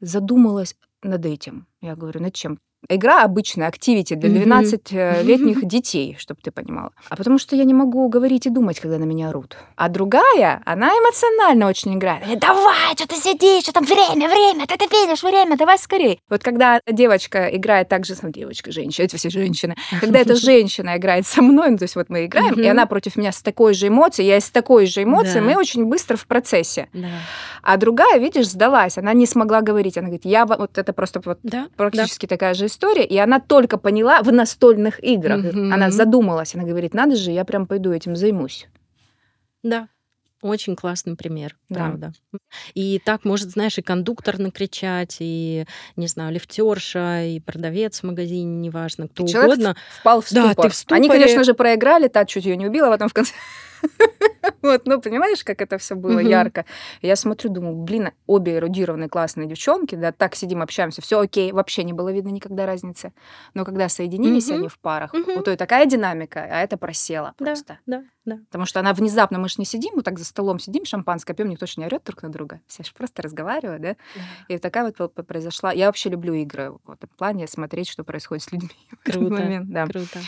задумалась 0.01 0.77
над 1.03 1.27
этим. 1.27 1.67
Я 1.81 1.97
говорю, 1.97 2.21
над 2.21 2.35
чем? 2.35 2.59
Игра 2.89 3.23
обычная, 3.25 3.69
активити 3.69 4.15
для 4.15 4.31
12-летних 4.31 5.59
mm-hmm. 5.59 5.67
детей, 5.67 6.17
чтобы 6.19 6.41
ты 6.43 6.51
понимала. 6.51 6.93
А 7.09 7.17
потому 7.17 7.39
что 7.39 7.55
я 7.55 7.65
не 7.65 7.75
могу 7.75 8.09
говорить 8.09 8.47
и 8.47 8.51
думать, 8.51 8.81
когда 8.81 8.99
на 8.99 9.05
меня 9.05 9.29
орут. 9.29 9.57
А 9.77 9.89
другая, 9.89 10.63
она 10.65 10.89
эмоционально 10.89 11.69
очень 11.69 11.95
играет. 11.95 12.39
Давай, 12.41 12.95
что 12.97 13.07
ты 13.07 13.17
сидишь, 13.17 13.65
что 13.65 13.73
там 13.73 13.85
время, 13.85 14.29
время, 14.29 14.67
ты, 14.67 14.79
ты 14.79 14.87
видишь 14.87 15.23
время, 15.23 15.57
давай 15.57 15.79
скорее. 15.79 16.19
Вот 16.31 16.43
когда 16.43 16.81
девочка 16.91 17.49
играет 17.55 17.89
так 17.89 18.07
же, 18.07 18.15
ну, 18.23 18.31
девочка, 18.31 18.73
женщина, 18.73 19.05
эти 19.05 19.17
все 19.17 19.29
женщины, 19.31 19.77
когда 20.01 20.19
эта 20.19 20.35
женщина 20.51 20.97
играет 20.97 21.27
со 21.27 21.43
мной, 21.43 21.71
ну, 21.71 21.79
то 21.79 21.85
есть 21.85 21.97
вот 21.97 22.09
мы 22.09 22.25
играем, 22.25 22.55
и 22.55 22.67
она 22.67 22.87
против 22.87 23.17
меня 23.17 23.31
с 23.31 23.43
такой 23.43 23.75
же 23.75 23.89
эмоцией, 23.89 24.29
я 24.29 24.41
с 24.41 24.51
такой 24.51 24.87
же 24.87 25.03
эмоцией, 25.03 25.43
мы 25.43 25.57
очень 25.57 25.85
быстро 25.85 26.17
в 26.17 26.27
процессе. 26.27 26.89
А 27.63 27.77
другая, 27.77 28.19
видишь, 28.19 28.49
сдалась, 28.49 28.97
она 28.97 29.13
не 29.13 29.27
смогла 29.27 29.61
говорить, 29.61 29.99
она 29.99 30.07
говорит, 30.07 30.25
я 30.25 30.47
вот 30.47 30.79
это 30.79 30.93
просто 30.95 31.21
вот 31.23 31.41
практически 31.77 32.27
такая 32.27 32.55
же 32.55 32.70
история, 32.71 33.05
и 33.05 33.17
она 33.19 33.41
только 33.41 33.77
поняла 33.77 34.23
в 34.23 34.33
настольных 34.33 35.03
играх. 35.03 35.45
Mm-hmm. 35.45 35.73
Она 35.73 35.91
задумалась, 35.91 36.55
она 36.55 36.65
говорит, 36.65 36.95
надо 36.95 37.17
же, 37.17 37.31
я 37.31 37.45
прям 37.45 37.67
пойду 37.67 37.93
этим 37.93 38.17
займусь. 38.17 38.69
Да, 39.63 39.89
очень 40.43 40.75
классный 40.75 41.17
пример, 41.17 41.57
да. 41.69 41.81
правда. 41.81 42.13
И 42.73 42.99
так 43.05 43.25
может, 43.25 43.51
знаешь, 43.51 43.77
и 43.77 43.83
кондуктор 43.83 44.39
накричать, 44.39 45.19
и, 45.21 45.67
не 45.97 46.07
знаю, 46.07 46.33
лифтерша, 46.33 47.25
и 47.25 47.41
продавец 47.41 48.01
в 48.01 48.05
магазине, 48.05 48.57
неважно, 48.57 49.09
кто 49.09 49.27
и 49.27 49.37
угодно. 49.37 49.77
впал 50.01 50.23
в 50.23 50.27
ступор. 50.29 50.55
Да, 50.57 50.63
ты 50.63 50.69
в 50.71 50.75
ступоре. 50.75 50.99
Они, 50.99 51.09
конечно 51.11 51.45
же, 51.45 51.53
проиграли, 51.53 52.09
та 52.09 52.25
чуть 52.25 52.47
ее 52.47 52.57
не 52.57 52.67
убила, 52.67 52.89
а 52.89 52.91
потом 52.91 53.09
в 53.09 53.13
конце... 53.13 53.33
Вот, 54.63 54.83
ну, 54.87 55.01
понимаешь, 55.01 55.43
как 55.43 55.63
это 55.63 55.79
все 55.79 55.95
было 55.95 56.19
ярко. 56.19 56.67
Я 57.01 57.17
смотрю, 57.17 57.51
думаю, 57.51 57.77
блин, 57.77 58.11
обе 58.27 58.57
эрудированные 58.57 59.09
классные 59.09 59.49
девчонки, 59.49 59.95
да, 59.95 60.13
так 60.13 60.35
сидим, 60.35 60.61
общаемся, 60.61 61.01
все 61.01 61.21
окей, 61.21 61.53
вообще 61.53 61.83
не 61.83 61.93
было 61.93 62.13
видно 62.13 62.29
никогда 62.29 62.67
разницы. 62.67 63.13
Но 63.55 63.65
когда 63.65 63.89
соединились 63.89 64.51
они 64.51 64.69
в 64.69 64.79
парах, 64.79 65.15
вот 65.15 65.45
то 65.45 65.51
и 65.51 65.57
такая 65.57 65.87
динамика, 65.87 66.41
а 66.43 66.61
это 66.61 66.77
просело 66.77 67.35
просто. 67.39 67.79
Да, 67.87 68.03
да. 68.27 68.39
Потому 68.47 68.67
что 68.67 68.81
она 68.81 68.93
внезапно, 68.93 69.39
мы 69.39 69.49
же 69.49 69.57
не 69.59 69.65
сидим, 69.65 69.93
мы 69.97 70.03
так 70.03 70.19
за 70.19 70.25
столом 70.25 70.59
сидим, 70.59 70.85
шампанское 70.85 71.33
пьем, 71.33 71.49
никто 71.49 71.67
же 71.67 71.75
не 71.79 71.87
орет 71.87 72.05
друг 72.05 72.23
на 72.23 72.29
друга, 72.29 72.61
все 72.67 72.85
же 72.85 72.93
просто 72.93 73.23
разговаривают, 73.23 73.83
да. 73.83 73.97
И 74.49 74.59
такая 74.59 74.93
вот 74.97 75.15
произошла. 75.27 75.73
Я 75.73 75.87
вообще 75.87 76.11
люблю 76.11 76.35
игры 76.35 76.73
в 76.85 76.91
этом 76.91 77.09
плане, 77.17 77.47
смотреть, 77.47 77.89
что 77.89 78.05
происходит 78.05 78.45
с 78.45 78.53
людьми. 78.53 78.71
Круто, 79.05 79.63
да. 79.65 79.87
круто. 79.87 80.21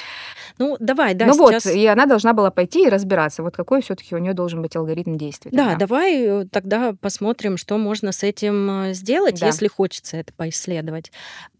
Ну, 0.58 0.76
давай, 0.80 1.14
да, 1.14 1.26
Ну 1.26 1.34
вот, 1.34 1.66
и 1.66 1.86
она 1.86 2.06
должна 2.06 2.32
была 2.32 2.50
пойти 2.50 2.86
и 2.86 2.88
разбираться, 2.88 3.41
вот 3.42 3.56
какой 3.56 3.82
все 3.82 3.94
таки 3.94 4.14
у 4.14 4.18
нее 4.18 4.34
должен 4.34 4.62
быть 4.62 4.76
алгоритм 4.76 5.16
действий. 5.16 5.50
Да, 5.52 5.76
давай 5.76 6.22
э, 6.22 6.46
тогда 6.50 6.94
посмотрим, 7.00 7.56
что 7.56 7.78
можно 7.78 8.12
с 8.12 8.22
этим 8.22 8.84
э, 8.84 8.94
сделать, 8.94 9.40
да. 9.40 9.46
если 9.46 9.68
хочется 9.68 10.16
это 10.16 10.32
поисследовать. 10.32 11.12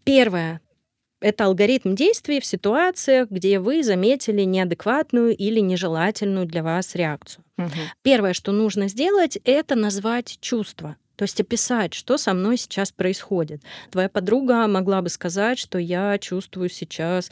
Первое, 0.03 0.61
это 1.23 1.45
алгоритм 1.45 1.95
действий 1.95 2.39
в 2.39 2.45
ситуациях, 2.45 3.29
где 3.29 3.59
вы 3.59 3.81
заметили 3.83 4.41
неадекватную 4.41 5.35
или 5.35 5.59
нежелательную 5.61 6.45
для 6.45 6.63
вас 6.63 6.95
реакцию. 6.95 7.45
Угу. 7.57 7.69
Первое, 8.01 8.33
что 8.33 8.51
нужно 8.51 8.89
сделать, 8.89 9.37
это 9.45 9.75
назвать 9.75 10.37
чувство. 10.41 10.97
То 11.15 11.23
есть 11.23 11.39
описать, 11.39 11.93
что 11.93 12.17
со 12.17 12.33
мной 12.33 12.57
сейчас 12.57 12.91
происходит. 12.91 13.61
Твоя 13.91 14.09
подруга 14.09 14.67
могла 14.67 15.01
бы 15.01 15.09
сказать, 15.09 15.59
что 15.59 15.77
я 15.77 16.17
чувствую 16.17 16.69
сейчас, 16.69 17.31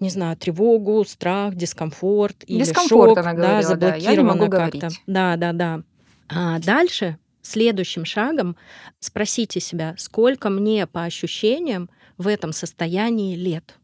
не 0.00 0.08
знаю, 0.08 0.36
тревогу, 0.36 1.04
страх, 1.04 1.54
дискомфорт 1.54 2.44
или 2.46 2.60
дискомфорт, 2.64 3.10
шок, 3.10 3.18
она 3.18 3.34
говорила, 3.34 3.76
да, 3.76 3.90
заблокировано 3.90 4.48
да, 4.48 4.56
как-то. 4.56 4.88
Да, 5.06 5.36
да, 5.36 5.52
да. 5.52 5.82
А 6.28 6.58
дальше 6.58 7.18
следующим 7.42 8.04
шагом 8.04 8.56
спросите 9.00 9.60
себя, 9.60 9.94
сколько 9.98 10.48
мне 10.48 10.86
по 10.86 11.04
ощущениям 11.04 11.90
в 12.16 12.26
этом 12.28 12.52
состоянии 12.52 13.36
лет 13.36 13.78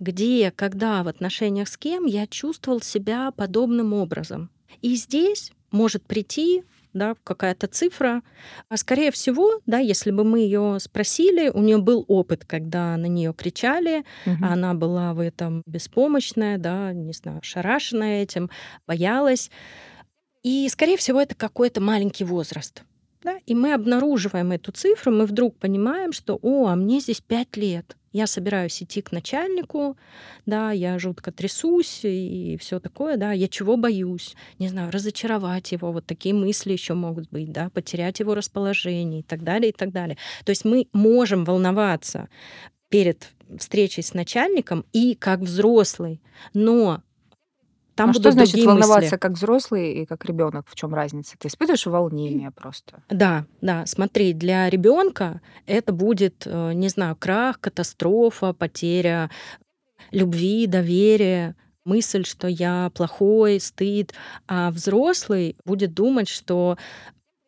где, 0.00 0.50
когда, 0.50 1.02
в 1.02 1.08
отношениях 1.08 1.68
с 1.68 1.76
кем 1.76 2.04
я 2.04 2.26
чувствовал 2.26 2.80
себя 2.80 3.30
подобным 3.30 3.92
образом. 3.92 4.50
И 4.82 4.96
здесь 4.96 5.52
может 5.70 6.04
прийти 6.04 6.64
да, 6.94 7.14
какая-то 7.24 7.66
цифра. 7.66 8.22
А 8.68 8.76
скорее 8.76 9.10
всего, 9.10 9.60
да, 9.66 9.78
если 9.78 10.10
бы 10.10 10.24
мы 10.24 10.40
ее 10.40 10.78
спросили, 10.80 11.50
у 11.50 11.60
нее 11.60 11.78
был 11.78 12.04
опыт, 12.08 12.44
когда 12.44 12.96
на 12.96 13.06
нее 13.06 13.34
кричали, 13.34 14.04
угу. 14.24 14.44
она 14.44 14.74
была 14.74 15.12
в 15.12 15.20
этом 15.20 15.62
беспомощная, 15.66 16.56
да, 16.58 16.92
не 16.92 17.12
знаю, 17.12 17.40
шарашенная 17.42 18.22
этим, 18.22 18.50
боялась. 18.86 19.50
И, 20.42 20.68
скорее 20.68 20.96
всего, 20.96 21.20
это 21.20 21.34
какой-то 21.34 21.80
маленький 21.80 22.24
возраст. 22.24 22.82
Да? 23.24 23.38
И 23.46 23.54
мы 23.54 23.72
обнаруживаем 23.72 24.52
эту 24.52 24.70
цифру, 24.70 25.10
мы 25.10 25.26
вдруг 25.26 25.56
понимаем, 25.56 26.12
что, 26.12 26.38
о, 26.42 26.66
а 26.66 26.76
мне 26.76 27.00
здесь 27.00 27.20
пять 27.20 27.56
лет 27.56 27.96
я 28.14 28.28
собираюсь 28.28 28.80
идти 28.80 29.02
к 29.02 29.10
начальнику, 29.10 29.96
да, 30.46 30.70
я 30.70 31.00
жутко 31.00 31.32
трясусь 31.32 32.00
и 32.04 32.56
все 32.60 32.78
такое, 32.78 33.16
да, 33.16 33.32
я 33.32 33.48
чего 33.48 33.76
боюсь, 33.76 34.36
не 34.60 34.68
знаю, 34.68 34.92
разочаровать 34.92 35.72
его, 35.72 35.90
вот 35.90 36.06
такие 36.06 36.32
мысли 36.32 36.72
еще 36.72 36.94
могут 36.94 37.28
быть, 37.30 37.50
да, 37.50 37.70
потерять 37.70 38.20
его 38.20 38.36
расположение 38.36 39.20
и 39.20 39.22
так 39.24 39.42
далее, 39.42 39.70
и 39.70 39.72
так 39.72 39.90
далее. 39.90 40.16
То 40.44 40.50
есть 40.50 40.64
мы 40.64 40.86
можем 40.92 41.44
волноваться 41.44 42.28
перед 42.88 43.30
встречей 43.58 44.04
с 44.04 44.14
начальником 44.14 44.84
и 44.92 45.16
как 45.16 45.40
взрослый, 45.40 46.20
но 46.52 47.02
там 47.94 48.10
а 48.10 48.12
что 48.12 48.32
значит 48.32 48.64
волноваться 48.64 49.06
мысли. 49.06 49.16
как 49.16 49.32
взрослый 49.32 49.92
и 49.92 50.06
как 50.06 50.24
ребенок? 50.24 50.66
В 50.68 50.74
чем 50.74 50.94
разница? 50.94 51.36
Ты 51.38 51.48
испытываешь 51.48 51.86
волнение 51.86 52.50
просто? 52.50 53.02
Да, 53.08 53.46
да. 53.60 53.86
Смотри, 53.86 54.32
для 54.32 54.68
ребенка 54.68 55.40
это 55.66 55.92
будет, 55.92 56.42
э, 56.46 56.72
не 56.72 56.88
знаю, 56.88 57.16
крах, 57.16 57.60
катастрофа, 57.60 58.52
потеря 58.52 59.30
любви, 60.10 60.66
доверия, 60.66 61.56
мысль, 61.84 62.24
что 62.24 62.48
я 62.48 62.90
плохой, 62.94 63.60
стыд. 63.60 64.12
А 64.46 64.70
взрослый 64.70 65.56
будет 65.64 65.94
думать, 65.94 66.28
что 66.28 66.76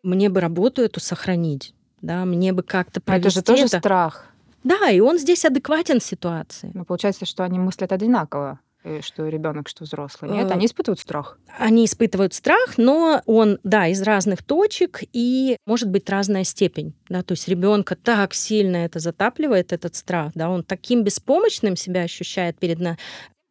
мне 0.03 0.29
бы 0.29 0.41
работу 0.41 0.83
эту 0.83 1.01
сохранить 1.01 1.75
да, 2.07 2.25
мне 2.25 2.53
бы 2.53 2.63
как-то 2.63 3.01
провести 3.01 3.29
это 3.29 3.35
же 3.35 3.43
тоже 3.43 3.65
это. 3.65 3.79
страх. 3.79 4.27
Да, 4.65 4.91
и 4.91 5.01
он 5.01 5.19
здесь 5.19 5.45
адекватен 5.45 6.01
ситуации. 6.01 6.71
Ну, 6.75 6.85
получается, 6.85 7.25
что 7.25 7.45
они 7.45 7.59
мыслят 7.59 7.93
одинаково 7.93 8.61
что 9.03 9.29
ребенок, 9.29 9.69
что 9.69 9.85
взрослый. 9.85 10.31
Нет, 10.31 10.51
они 10.51 10.67
испытывают 10.67 11.01
страх. 11.01 11.39
Они 11.59 11.85
испытывают 11.85 12.35
страх, 12.35 12.79
но 12.79 13.23
он, 13.27 13.59
да, 13.65 13.89
из 13.89 14.03
разных 14.03 14.43
точек 14.43 15.03
и 15.13 15.57
может 15.67 15.91
быть 15.91 16.09
разная 16.09 16.45
степень. 16.45 16.95
Да, 17.09 17.23
то 17.23 17.33
есть 17.33 17.49
ребенка 17.49 17.97
так 17.97 18.35
сильно 18.35 18.77
это 18.77 18.99
затапливает, 18.99 19.73
этот 19.73 19.95
страх, 19.95 20.33
да, 20.35 20.51
он 20.51 20.63
таким 20.63 21.03
беспомощным 21.03 21.77
себя 21.77 22.03
ощущает 22.03 22.59
перед 22.59 22.79
на, 22.79 22.97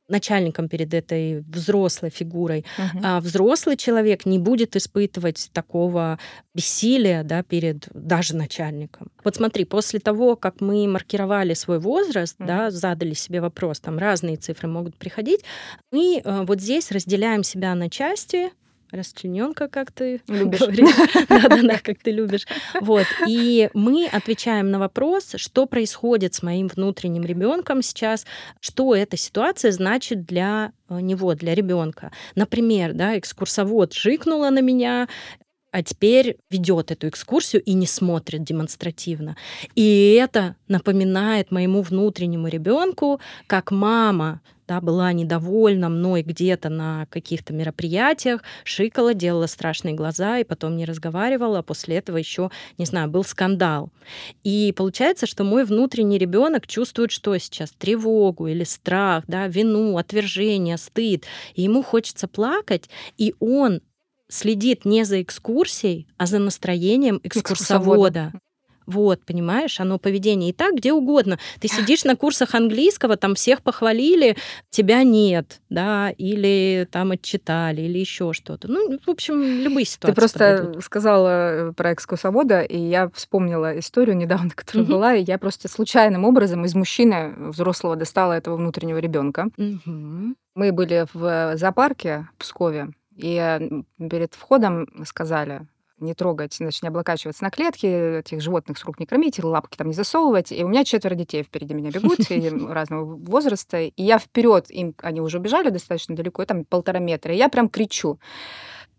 начальником 0.08 0.70
перед 0.70 0.94
этой 0.94 1.42
взрослой 1.42 2.10
фигурой, 2.10 2.66
угу. 2.78 3.00
а 3.04 3.20
взрослый 3.20 3.76
человек 3.76 4.26
не 4.26 4.40
будет 4.40 4.76
испытывать 4.76 5.50
такого 5.52 6.20
бессилия 6.54 7.24
да, 7.24 7.44
перед 7.44 7.88
даже 7.94 8.36
начальником. 8.36 9.12
Вот 9.24 9.36
смотри, 9.36 9.66
после 9.66 10.00
того, 10.00 10.36
как 10.36 10.62
мы 10.62 10.88
маркировали 10.88 11.54
свой 11.54 11.80
возраст, 11.80 12.36
угу. 12.40 12.48
да, 12.48 12.72
задали 12.72 13.14
себе 13.14 13.42
вопрос, 13.42 13.80
там 13.80 13.98
разные 13.98 14.38
цифры 14.38 14.68
могут 14.68 14.96
приходить, 14.96 15.42
мы 15.92 16.22
э, 16.24 16.44
вот 16.46 16.62
здесь 16.62 16.92
разделяем 16.92 17.44
себя 17.44 17.74
на 17.76 17.90
части, 17.90 18.52
расчлененка, 18.96 19.68
как 19.68 19.92
ты 19.92 20.22
любишь. 20.28 20.60
Да-да-да, 20.60 21.80
как 21.84 22.00
ты 22.00 22.12
любишь. 22.12 22.46
Вот. 22.82 23.06
И 23.28 23.70
мы 23.74 24.08
отвечаем 24.08 24.72
на 24.72 24.80
вопрос, 24.80 25.34
что 25.38 25.66
происходит 25.66 26.34
с 26.34 26.44
моим 26.44 26.68
внутренним 26.68 27.24
ребенком 27.24 27.82
сейчас, 27.82 28.26
что 28.60 28.96
эта 28.96 29.18
ситуация 29.18 29.72
значит 29.72 30.26
для 30.26 30.72
э, 30.90 31.00
него, 31.00 31.34
для 31.36 31.56
ребенка. 31.56 32.12
Например, 32.36 32.94
да, 32.94 33.18
экскурсовод 33.18 33.94
жикнула 33.94 34.50
на 34.50 34.60
меня, 34.60 35.08
а 35.76 35.84
теперь 35.84 36.38
ведет 36.50 36.92
эту 36.92 37.10
экскурсию 37.10 37.62
и 37.62 37.74
не 37.74 37.86
смотрит 37.86 38.46
демонстративно. 38.46 39.36
И 39.76 40.18
это 40.18 40.56
напоминает 40.70 41.52
моему 41.52 41.82
внутреннему 41.82 42.48
ребенку, 42.48 43.20
как 43.46 43.72
мама 43.72 44.40
да, 44.68 44.82
была 44.82 45.14
недовольна 45.14 45.90
мной 45.90 46.22
где-то 46.22 46.70
на 46.70 47.06
каких-то 47.08 47.54
мероприятиях, 47.54 48.42
шикала, 48.64 49.14
делала 49.14 49.48
страшные 49.48 49.94
глаза 49.94 50.40
и 50.40 50.44
потом 50.44 50.76
не 50.76 50.86
разговаривала, 50.86 51.60
а 51.60 51.64
после 51.64 51.98
этого 51.98 52.18
еще, 52.18 52.50
не 52.78 52.86
знаю, 52.86 53.10
был 53.10 53.24
скандал. 53.24 53.92
И 54.44 54.74
получается, 54.76 55.28
что 55.28 55.44
мой 55.44 55.66
внутренний 55.66 56.18
ребенок 56.18 56.68
чувствует, 56.68 57.12
что 57.12 57.38
сейчас 57.38 57.72
тревогу 57.72 58.48
или 58.48 58.64
страх, 58.64 59.24
да, 59.28 59.48
вину, 59.48 59.98
отвержение, 59.98 60.78
стыд, 60.78 61.26
и 61.54 61.64
ему 61.64 61.84
хочется 61.84 62.28
плакать, 62.28 62.90
и 63.18 63.36
он 63.40 63.82
следит 64.28 64.86
не 64.86 65.04
за 65.04 65.22
экскурсией, 65.22 66.08
а 66.18 66.26
за 66.26 66.40
настроением 66.40 67.20
экскурсовода. 67.24 68.34
Вот, 68.86 69.26
понимаешь, 69.26 69.80
оно 69.80 69.98
поведение 69.98 70.52
и 70.52 70.54
так 70.54 70.76
где 70.76 70.94
угодно. 70.94 71.40
Ты 71.60 71.68
сидишь 71.68 72.04
на 72.04 72.16
курсах 72.16 72.54
английского, 72.56 73.18
там 73.18 73.36
всех 73.36 73.62
похвалили, 73.62 74.38
тебя 74.70 75.04
нет, 75.04 75.62
да, 75.70 76.12
или 76.12 76.88
там 76.92 77.12
отчитали, 77.12 77.82
или 77.82 78.00
еще 78.00 78.34
что-то. 78.34 78.68
Ну, 78.68 79.00
в 79.00 79.10
общем, 79.10 79.42
любые 79.42 79.86
ситуации. 79.86 80.14
Ты 80.14 80.22
просто 80.22 80.58
подойдут. 80.58 80.84
сказала 80.84 81.70
э, 81.70 81.74
про 81.74 81.94
экскурсовода, 81.94 82.62
и 82.62 82.78
я 82.78 83.10
вспомнила 83.10 83.78
историю 83.80 84.16
недавно, 84.16 84.50
которая 84.56 84.84
угу. 84.84 84.94
была, 84.94 85.16
и 85.16 85.24
я 85.24 85.38
просто 85.38 85.68
случайным 85.68 86.26
образом 86.26 86.66
из 86.66 86.76
мужчины 86.76 87.34
взрослого 87.50 87.96
достала 87.96 88.34
этого 88.34 88.56
внутреннего 88.56 88.98
ребенка. 88.98 89.50
Угу. 89.58 90.36
Мы 90.56 90.72
были 90.72 91.06
в 91.14 91.58
зоопарке 91.58 92.28
в 92.36 92.40
Пскове, 92.40 92.90
и 93.16 93.84
перед 93.98 94.34
входом 94.34 94.88
сказали, 95.06 95.68
не 96.06 96.14
трогать, 96.14 96.56
значит, 96.56 96.84
не 96.84 96.90
облокачиваться 96.90 97.44
на 97.44 97.50
клетки, 97.50 98.20
этих 98.20 98.42
животных 98.42 98.78
с 98.78 98.86
рук 98.86 99.00
не 99.00 99.06
кормить, 99.06 99.44
лапки 99.44 99.78
там 99.78 99.88
не 99.88 99.94
засовывать. 99.94 100.52
И 100.52 100.64
у 100.64 100.68
меня 100.68 100.84
четверо 100.84 101.16
детей 101.16 101.44
впереди 101.44 101.74
меня 101.74 101.92
бегут, 101.92 102.20
разного 102.72 103.16
возраста. 103.16 103.82
И 103.82 103.94
я 103.98 104.20
вперед, 104.20 104.70
им 104.70 104.96
они 105.02 105.22
уже 105.22 105.40
убежали 105.40 105.70
достаточно 105.70 106.16
далеко, 106.16 106.46
там 106.46 106.64
полтора 106.66 107.00
метра. 107.00 107.34
И 107.34 107.38
я 107.38 107.50
прям 107.50 107.70
кричу 107.70 108.20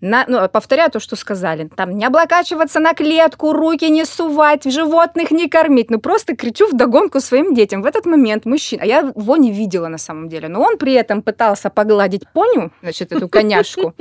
на, 0.01 0.25
ну, 0.29 0.47
повторяю 0.49 0.91
то, 0.91 1.01
что 1.01 1.17
сказали. 1.17 1.71
Там 1.75 1.97
не 1.97 2.05
облокачиваться 2.05 2.81
на 2.81 2.93
клетку, 2.93 3.53
руки 3.53 3.89
не 3.89 4.05
сувать, 4.05 4.71
животных 4.71 5.31
не 5.31 5.49
кормить. 5.49 5.91
Ну, 5.91 5.99
просто 5.99 6.37
кричу 6.37 6.69
в 6.69 6.77
догонку 6.77 7.21
своим 7.21 7.55
детям. 7.55 7.83
В 7.83 7.87
этот 7.87 8.05
момент 8.05 8.45
мужчина, 8.45 8.83
а 8.83 8.87
я 8.87 8.99
его 8.99 9.37
не 9.37 9.51
видела 9.51 9.89
на 9.89 9.99
самом 9.99 10.29
деле, 10.29 10.49
но 10.49 10.61
он 10.61 10.77
при 10.77 10.93
этом 10.93 11.23
пытался 11.23 11.71
погладить 11.71 12.29
поню, 12.33 12.71
значит, 12.83 13.13
эту 13.13 13.29
коняшку, 13.29 13.95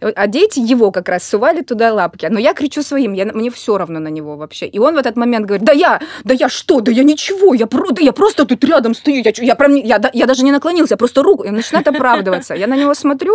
а 0.00 0.26
дети 0.26 0.60
его 0.60 0.90
как 0.92 1.08
раз 1.08 1.26
сували 1.26 1.62
туда 1.62 1.94
лапки. 1.94 2.26
Но 2.30 2.38
я 2.38 2.52
кричу 2.52 2.82
своим, 2.82 3.14
я, 3.14 3.24
мне 3.24 3.50
все 3.50 3.78
равно 3.78 4.00
на 4.00 4.08
него 4.08 4.36
вообще. 4.36 4.66
И 4.66 4.78
он 4.78 4.94
в 4.94 4.98
этот 4.98 5.16
момент 5.16 5.46
говорит, 5.46 5.64
да 5.64 5.72
я, 5.72 6.00
да 6.24 6.34
я 6.34 6.48
что, 6.48 6.80
да 6.80 6.92
я 6.92 7.04
ничего, 7.04 7.54
я, 7.54 7.66
про, 7.66 7.90
да 7.90 8.02
я 8.02 8.12
просто 8.12 8.44
тут 8.44 8.62
рядом 8.64 8.94
стою, 8.94 9.22
я, 9.24 9.32
я, 9.36 9.54
прям, 9.54 9.74
я, 9.76 9.98
я 10.12 10.26
даже 10.26 10.44
не 10.44 10.52
наклонился, 10.52 10.94
я 10.94 10.98
просто 10.98 11.22
руку, 11.22 11.44
и 11.44 11.48
он 11.48 11.54
начинает 11.54 11.88
оправдываться. 11.88 12.54
Я 12.54 12.66
на 12.66 12.76
него 12.76 12.92
смотрю, 12.92 13.34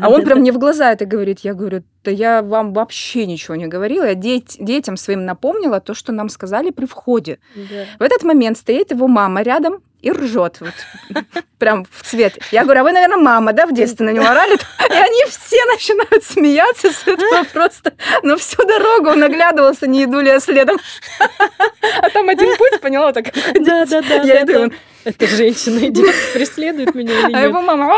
а 0.00 0.08
он 0.08 0.24
прям 0.24 0.38
мне 0.38 0.52
в 0.52 0.58
глаза 0.58 0.92
это 0.92 1.04
говорит. 1.06 1.40
Я 1.40 1.54
говорю, 1.54 1.82
да 2.04 2.10
я 2.10 2.42
вам 2.42 2.72
вообще 2.72 3.26
ничего 3.26 3.54
не 3.56 3.66
говорила. 3.66 4.04
Я 4.04 4.14
деть, 4.14 4.56
детям 4.58 4.96
своим 4.96 5.24
напомнила 5.24 5.80
то, 5.80 5.94
что 5.94 6.12
нам 6.12 6.28
сказали 6.28 6.70
при 6.70 6.86
входе. 6.86 7.38
Да. 7.54 7.86
В 7.98 8.02
этот 8.02 8.22
момент 8.22 8.58
стоит 8.58 8.90
его 8.90 9.08
мама 9.08 9.42
рядом 9.42 9.82
и 10.00 10.10
ржет. 10.10 10.58
Вот, 10.60 11.24
прям 11.58 11.86
в 11.90 12.02
цвет. 12.02 12.38
Я 12.50 12.64
говорю, 12.64 12.80
а 12.80 12.84
вы, 12.84 12.92
наверное, 12.92 13.18
мама, 13.18 13.52
да, 13.52 13.66
в 13.66 13.72
детстве 13.72 14.04
на 14.04 14.10
него 14.10 14.26
орали? 14.26 14.54
И 14.54 14.94
они 14.94 15.24
все 15.28 15.64
начинают 15.66 16.24
смеяться 16.24 16.90
с 16.92 17.06
этого 17.06 17.44
просто. 17.52 17.92
Но 18.22 18.36
всю 18.36 18.64
дорогу 18.64 19.10
он 19.10 19.22
оглядывался, 19.22 19.86
не 19.86 20.04
иду 20.04 20.20
ли 20.20 20.28
я 20.28 20.40
следом. 20.40 20.78
А 22.00 22.10
там 22.10 22.28
один 22.28 22.56
путь, 22.56 22.80
поняла, 22.80 23.12
так 23.12 23.32
Да, 23.60 23.86
да, 23.86 24.02
да. 24.08 24.22
Я 24.22 24.42
иду, 24.42 24.72
эта 25.04 25.26
женщина 25.26 25.78
идет, 25.88 26.14
преследует 26.34 26.94
меня 26.94 27.28
или? 27.28 27.36
А 27.36 27.40
его 27.42 27.60
мама, 27.60 27.94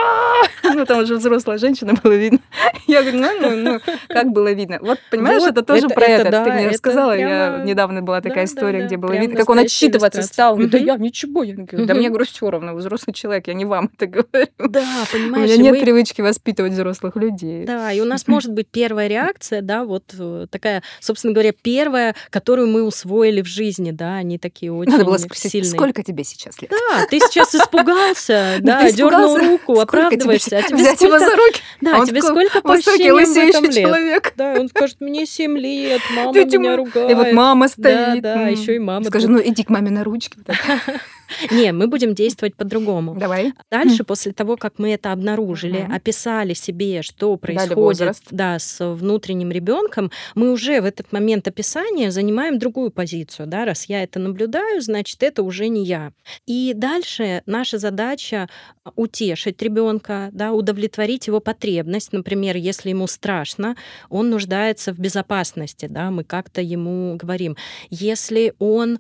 ну 0.62 0.84
там 0.84 1.00
уже 1.00 1.16
взрослая 1.16 1.58
женщина, 1.58 1.94
было 2.02 2.12
видно. 2.12 2.40
Я 2.86 3.02
говорю, 3.02 3.18
ну, 3.18 3.40
ну, 3.40 3.56
ну, 3.56 3.80
как 4.08 4.30
было 4.30 4.52
видно? 4.52 4.78
Вот, 4.80 4.98
понимаешь, 5.10 5.42
это 5.42 5.62
тоже 5.62 5.88
про 5.88 6.04
это. 6.04 6.44
Ты 6.44 6.52
мне 6.52 6.68
рассказала, 6.68 7.16
я 7.16 7.62
недавно 7.64 8.02
была 8.02 8.20
такая 8.20 8.44
история, 8.44 8.86
где 8.86 8.96
было 8.96 9.12
видно, 9.12 9.36
как 9.36 9.48
он 9.48 9.58
отчитываться 9.58 10.22
стал. 10.22 10.56
Да 10.56 10.78
я 10.78 10.96
ничего. 10.96 11.42
Я 11.42 11.54
говорю, 11.54 11.86
да 11.86 11.94
мне, 11.94 12.08
говорю, 12.08 12.24
все 12.24 12.50
равно, 12.50 12.74
взрослый 12.74 13.14
человек, 13.14 13.46
я 13.48 13.54
не 13.54 13.64
вам 13.64 13.90
это 13.96 14.06
говорю. 14.06 14.48
Да, 14.58 14.84
понимаешь. 15.12 15.50
У 15.50 15.54
меня 15.54 15.72
нет 15.72 15.80
привычки 15.80 16.20
воспитывать 16.20 16.72
взрослых 16.72 17.16
людей. 17.16 17.64
Да, 17.64 17.92
и 17.92 18.00
у 18.00 18.04
нас 18.04 18.26
может 18.26 18.52
быть 18.52 18.68
первая 18.68 19.08
реакция, 19.08 19.60
да, 19.62 19.84
вот 19.84 20.14
э, 20.18 20.46
такая, 20.50 20.82
собственно 21.00 21.32
говоря, 21.32 21.52
первая, 21.52 22.14
которую 22.30 22.68
мы 22.68 22.82
усвоили 22.82 23.42
в 23.42 23.46
жизни, 23.46 23.90
да, 23.90 24.16
они 24.16 24.38
такие 24.38 24.72
очень 24.72 24.92
Надо 24.92 25.04
было 25.04 25.18
спросить, 25.18 25.68
сколько 25.68 26.02
тебе 26.02 26.24
сейчас 26.24 26.60
лет? 26.60 26.70
Да, 26.70 26.93
ты 27.11 27.20
сейчас 27.20 27.54
испугался, 27.54 28.57
да, 28.61 28.90
дернул 28.90 29.37
руку, 29.37 29.80
оправдываешься. 29.80 30.59
А 30.59 30.74
Взять 30.74 31.00
его 31.00 31.18
за 31.18 31.37
руки? 31.37 31.61
Да, 31.80 32.04
тебе 32.04 32.22
сколько 32.22 32.61
по 32.61 32.74
ощущениям 32.74 33.70
человек. 33.72 34.33
Да, 34.37 34.54
он 34.59 34.68
скажет, 34.68 35.00
мне 35.00 35.26
7 35.26 35.59
лет, 35.59 36.00
мама 36.16 36.33
меня 36.33 36.76
ругает. 36.76 37.11
И 37.11 37.14
вот 37.14 37.33
мама 37.33 37.68
стоит. 37.68 38.22
Да, 38.22 38.35
да, 38.35 38.48
еще 38.48 38.76
и 38.76 38.78
мама. 38.78 39.04
Скажи, 39.04 39.28
ну 39.28 39.40
иди 39.42 39.64
к 39.64 39.70
маме 39.70 39.90
на 39.90 40.04
ручки. 40.04 40.38
Не, 41.50 41.72
мы 41.72 41.87
будем 41.87 42.14
действовать 42.14 42.56
по-другому. 42.56 43.14
Давай. 43.14 43.52
Дальше, 43.70 44.04
после 44.04 44.32
того, 44.32 44.56
как 44.56 44.78
мы 44.78 44.92
это 44.92 45.12
обнаружили, 45.12 45.87
описали 45.90 46.54
себе, 46.54 47.02
что 47.02 47.37
происходит 47.37 48.16
да, 48.30 48.58
с 48.58 48.84
внутренним 48.84 49.50
ребенком, 49.50 50.10
мы 50.34 50.50
уже 50.50 50.80
в 50.80 50.84
этот 50.84 51.12
момент 51.12 51.48
описания 51.48 52.10
занимаем 52.10 52.58
другую 52.58 52.90
позицию. 52.90 53.46
Да? 53.46 53.64
Раз 53.64 53.87
я 53.87 54.02
это 54.02 54.18
наблюдаю, 54.18 54.80
значит, 54.80 55.22
это 55.22 55.42
уже 55.42 55.68
не 55.68 55.84
я. 55.84 56.12
И 56.46 56.72
дальше 56.74 57.42
наша 57.46 57.78
задача 57.78 58.48
утешить 58.96 59.60
ребенка, 59.62 60.28
да, 60.32 60.52
удовлетворить 60.52 61.26
его 61.26 61.40
потребность. 61.40 62.12
Например, 62.12 62.56
если 62.56 62.90
ему 62.90 63.06
страшно, 63.06 63.76
он 64.08 64.30
нуждается 64.30 64.92
в 64.92 64.98
безопасности, 64.98 65.87
да, 65.87 66.10
мы 66.10 66.24
как-то 66.24 66.60
ему 66.60 67.16
говорим. 67.16 67.56
Если 67.90 68.54
он 68.58 68.98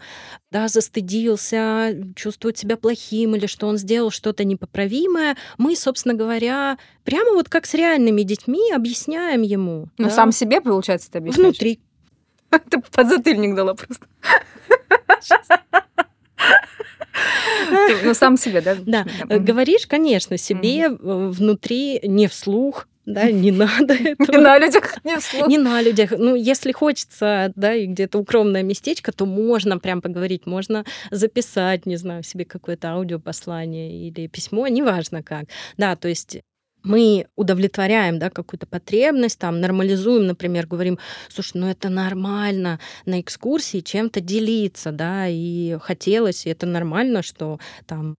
да, 0.50 0.68
застыдился, 0.68 1.94
чувствует 2.14 2.56
себя 2.58 2.76
плохим 2.76 3.34
или 3.34 3.46
что 3.46 3.66
он 3.66 3.76
сделал 3.76 4.10
что-то 4.10 4.44
непоправимое, 4.44 5.36
мы, 5.58 5.76
собственно 5.76 6.14
говоря, 6.14 6.78
прямо 7.04 7.32
вот 7.32 7.48
как 7.48 7.66
с 7.66 7.74
реальными 7.74 8.22
детьми 8.22 8.72
объясняем 8.72 9.42
ему. 9.42 9.88
Ну, 9.98 10.08
да? 10.08 10.10
сам 10.10 10.32
себе, 10.32 10.60
получается, 10.60 11.10
ты 11.10 11.18
объясняешь? 11.18 11.48
Внутри. 11.48 11.80
Ты 12.70 12.80
подзатыльник 12.92 13.54
дала 13.54 13.74
просто. 13.74 14.06
Ну, 18.04 18.14
сам 18.14 18.36
себе, 18.36 18.60
да? 18.60 18.76
Да. 18.84 19.06
Говоришь, 19.38 19.86
конечно, 19.86 20.36
себе 20.36 20.88
внутри, 20.90 22.00
не 22.02 22.26
вслух, 22.26 22.88
да, 23.06 23.30
не 23.30 23.50
надо 23.52 23.94
этого. 23.94 24.32
Не 24.32 24.38
на 24.38 24.58
людях, 24.58 25.04
не 25.04 25.18
вслух. 25.18 25.48
Не 25.48 25.58
на 25.58 25.82
людях. 25.82 26.12
Ну, 26.16 26.34
если 26.34 26.72
хочется, 26.72 27.52
да, 27.54 27.74
и 27.74 27.86
где-то 27.86 28.18
укромное 28.18 28.62
местечко, 28.62 29.12
то 29.12 29.26
можно 29.26 29.78
прям 29.78 30.00
поговорить, 30.00 30.46
можно 30.46 30.84
записать, 31.10 31.86
не 31.86 31.96
знаю, 31.96 32.22
себе 32.22 32.44
какое-то 32.44 32.92
аудиопослание 32.92 34.08
или 34.08 34.26
письмо, 34.26 34.68
неважно 34.68 35.22
как. 35.22 35.46
Да, 35.76 35.96
то 35.96 36.08
есть 36.08 36.38
мы 36.82 37.26
удовлетворяем 37.34 38.18
да, 38.18 38.30
какую-то 38.30 38.66
потребность, 38.66 39.38
там, 39.38 39.60
нормализуем, 39.60 40.26
например, 40.26 40.66
говорим, 40.66 40.98
слушай, 41.28 41.52
ну 41.56 41.68
это 41.68 41.88
нормально 41.88 42.78
на 43.06 43.20
экскурсии 43.20 43.80
чем-то 43.80 44.20
делиться, 44.20 44.92
да, 44.92 45.26
и 45.28 45.78
хотелось, 45.80 46.46
и 46.46 46.50
это 46.50 46.66
нормально, 46.66 47.22
что 47.22 47.58
там 47.86 48.16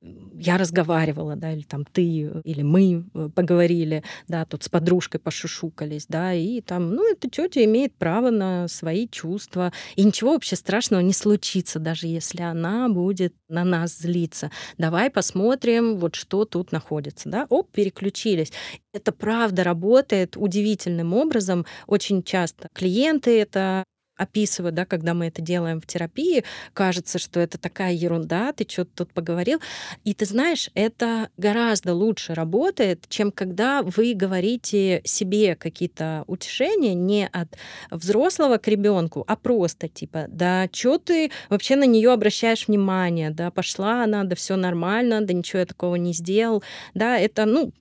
я 0.00 0.58
разговаривала, 0.58 1.36
да, 1.36 1.52
или 1.52 1.62
там 1.62 1.84
ты, 1.84 2.02
или 2.44 2.62
мы 2.62 3.04
э, 3.14 3.28
поговорили, 3.34 4.02
да, 4.28 4.44
тут 4.44 4.64
с 4.64 4.68
подружкой 4.68 5.20
пошушукались, 5.20 6.06
да, 6.08 6.34
и 6.34 6.60
там, 6.60 6.90
ну, 6.94 7.10
эта 7.10 7.30
тетя 7.30 7.64
имеет 7.64 7.94
право 7.94 8.30
на 8.30 8.68
свои 8.68 9.08
чувства, 9.08 9.72
и 9.96 10.04
ничего 10.04 10.32
вообще 10.32 10.56
страшного 10.56 11.00
не 11.00 11.12
случится, 11.12 11.78
даже 11.78 12.06
если 12.06 12.42
она 12.42 12.88
будет 12.88 13.34
на 13.48 13.64
нас 13.64 13.98
злиться. 13.98 14.50
Давай 14.78 15.10
посмотрим, 15.10 15.96
вот 15.98 16.14
что 16.14 16.44
тут 16.44 16.72
находится, 16.72 17.28
да, 17.28 17.46
оп, 17.48 17.70
переключились. 17.70 18.52
Это 18.92 19.12
правда 19.12 19.64
работает 19.64 20.36
удивительным 20.36 21.14
образом. 21.14 21.64
Очень 21.86 22.22
часто 22.22 22.68
клиенты 22.74 23.40
это 23.40 23.84
описываю, 24.16 24.72
да, 24.72 24.84
когда 24.84 25.14
мы 25.14 25.26
это 25.26 25.42
делаем 25.42 25.80
в 25.80 25.86
терапии, 25.86 26.44
кажется, 26.72 27.18
что 27.18 27.40
это 27.40 27.58
такая 27.58 27.92
ерунда, 27.92 28.52
ты 28.52 28.66
что-то 28.68 28.90
тут 29.04 29.12
поговорил. 29.12 29.60
И 30.04 30.14
ты 30.14 30.26
знаешь, 30.26 30.70
это 30.74 31.30
гораздо 31.36 31.94
лучше 31.94 32.34
работает, 32.34 33.04
чем 33.08 33.32
когда 33.32 33.82
вы 33.82 34.14
говорите 34.14 35.02
себе 35.04 35.56
какие-то 35.56 36.24
утешения 36.26 36.94
не 36.94 37.28
от 37.32 37.56
взрослого 37.90 38.58
к 38.58 38.68
ребенку, 38.68 39.24
а 39.26 39.36
просто 39.36 39.88
типа, 39.88 40.26
да, 40.28 40.68
что 40.72 40.98
ты 40.98 41.30
вообще 41.48 41.76
на 41.76 41.84
нее 41.84 42.12
обращаешь 42.12 42.68
внимание, 42.68 43.30
да, 43.30 43.50
пошла 43.50 44.04
она, 44.04 44.24
да 44.24 44.36
все 44.36 44.56
нормально, 44.56 45.22
да 45.22 45.32
ничего 45.32 45.60
я 45.60 45.66
такого 45.66 45.96
не 45.96 46.12
сделал, 46.12 46.62
да, 46.94 47.18
это, 47.18 47.44
ну, 47.46 47.72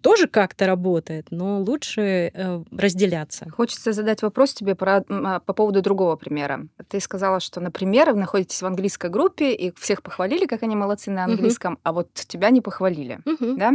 тоже 0.00 0.26
как-то 0.28 0.66
работает, 0.66 1.28
но 1.30 1.60
лучше 1.60 2.30
э, 2.32 2.62
разделяться. 2.70 3.50
Хочется 3.50 3.92
задать 3.92 4.22
вопрос 4.22 4.54
тебе 4.54 4.74
про, 4.74 5.04
а, 5.08 5.40
по 5.40 5.52
поводу 5.52 5.82
другого 5.82 6.16
примера. 6.16 6.66
Ты 6.88 7.00
сказала, 7.00 7.40
что, 7.40 7.60
например, 7.60 8.12
вы 8.12 8.18
находитесь 8.20 8.62
в 8.62 8.66
английской 8.66 9.10
группе, 9.10 9.54
и 9.54 9.72
всех 9.76 10.02
похвалили, 10.02 10.46
как 10.46 10.62
они 10.62 10.76
молодцы 10.76 11.10
на 11.10 11.24
английском, 11.24 11.74
угу. 11.74 11.80
а 11.84 11.92
вот 11.92 12.12
тебя 12.14 12.50
не 12.50 12.60
похвалили. 12.60 13.20
Угу. 13.24 13.56
Да? 13.56 13.72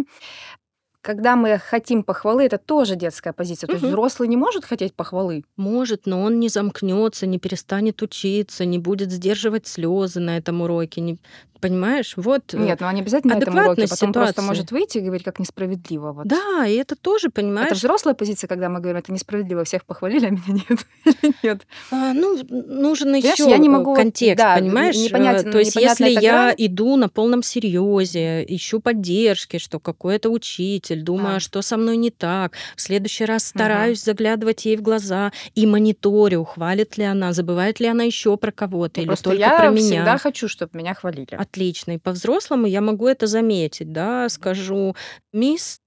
когда 1.08 1.38
мы 1.38 1.58
хотим 1.58 2.04
похвалы, 2.04 2.43
это 2.43 2.58
тоже 2.58 2.98
детская 2.98 3.32
позиция. 3.32 3.67
То 3.67 3.76
угу. 3.76 3.80
есть 3.82 3.88
взрослый 3.88 4.28
не 4.28 4.36
может 4.36 4.65
хотеть 4.65 4.93
похвалы. 4.93 5.46
Может, 5.56 6.06
но 6.06 6.22
он 6.22 6.41
не 6.41 6.50
замкнется, 6.50 7.26
не 7.26 7.39
перестанет 7.39 8.02
учиться, 8.02 8.65
не 8.65 8.78
будет 8.78 9.10
сдерживать 9.10 9.67
слезы 9.67 10.20
на 10.20 10.36
этом 10.36 10.62
уроке, 10.62 11.00
не 11.00 11.17
Понимаешь, 11.60 12.13
вот 12.15 12.54
э, 12.54 12.58
Нет, 12.58 12.80
ну 12.82 12.88
они 12.88 13.02
обязательно 13.02 13.36
на 13.36 13.39
этом 13.39 13.56
уроке, 13.56 13.84
потом 13.84 14.10
ситуации. 14.10 14.12
просто 14.12 14.41
может 14.41 14.72
выйти 14.72 15.00
и 15.00 15.02
говорить, 15.02 15.24
как 15.24 15.39
несправедливо. 15.39 16.12
Вот. 16.12 16.28
Да, 16.28 16.65
и 16.67 16.76
это 16.76 16.96
тоже, 16.96 17.30
понимаешь... 17.30 17.67
Это 17.67 17.76
взрослая 17.76 18.13
позиция, 18.13 18.48
когда 18.48 18.70
мы 18.70 18.80
говорим, 18.80 19.00
это 19.00 19.12
несправедливо, 19.12 19.63
всех 19.63 19.86
похвалили, 19.86 20.28
а 20.28 20.30
меня 20.30 20.43
нет. 20.70 21.36
нет. 21.43 21.67
А, 21.91 22.13
ну, 22.13 22.39
нужен 22.50 23.15
еще 23.15 23.50
я 23.50 23.58
не 23.58 23.70
могу... 23.70 23.96
контекст, 23.96 24.43
да, 24.43 24.58
понимаешь? 24.58 24.96
Непонятен, 24.96 25.52
То 25.52 25.60
есть 25.60 25.76
если 25.76 26.10
я 26.10 26.54
иду 26.56 26.96
на 26.96 27.10
полном 27.10 27.41
серьезе, 27.41 28.46
ищу 28.48 28.80
поддержки, 28.80 29.58
что 29.58 29.80
какой-то 29.80 30.30
учитель, 30.30 31.02
думаю, 31.02 31.38
а. 31.38 31.39
что 31.39 31.62
со 31.62 31.78
мной 31.78 31.98
не 31.98 32.12
так, 32.12 32.54
в 32.76 32.82
следующий 32.82 33.26
раз 33.26 33.46
стараюсь 33.46 34.00
угу. 34.02 34.06
заглядывать 34.06 34.65
ей 34.65 34.78
в 34.78 34.82
глаза 34.82 35.32
и 35.56 35.65
мониторю, 35.65 36.43
хвалит 36.43 36.98
ли 36.98 37.04
она, 37.04 37.34
забывает 37.34 37.80
ли 37.80 37.88
она 37.88 38.04
еще 38.04 38.38
про 38.38 38.52
кого-то, 38.52 39.02
или 39.02 39.15
только 39.15 39.39
я 39.39 39.58
про 39.58 39.70
меня. 39.70 39.80
Я 39.80 39.84
всегда 39.84 40.17
хочу, 40.17 40.48
чтобы 40.48 40.72
меня 40.74 40.93
хвалили 40.93 41.46
отлично. 41.47 41.93
И 41.93 41.97
по-взрослому 41.97 42.67
я 42.67 42.81
могу 42.81 43.07
это 43.07 43.27
заметить, 43.27 43.91
да, 43.91 44.29
скажу, 44.29 44.95
мисс 45.33 45.79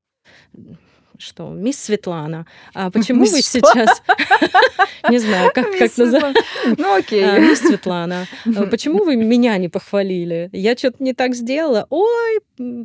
что, 1.20 1.50
мисс 1.50 1.78
Светлана, 1.78 2.46
а 2.74 2.90
почему 2.90 3.20
вы 3.24 3.42
сейчас... 3.42 4.02
Не 5.10 5.18
знаю, 5.18 5.50
как, 5.54 5.66
как 5.78 5.96
называть. 5.96 6.36
Ну, 6.76 6.94
окей. 6.94 7.24
А, 7.24 7.38
мисс 7.38 7.60
Светлана, 7.60 8.26
а 8.44 8.66
почему 8.66 9.04
вы 9.04 9.16
меня 9.16 9.56
не 9.56 9.68
похвалили? 9.68 10.50
Я 10.52 10.76
что-то 10.76 11.02
не 11.02 11.14
так 11.14 11.34
сделала. 11.34 11.86
Ой, 11.90 12.40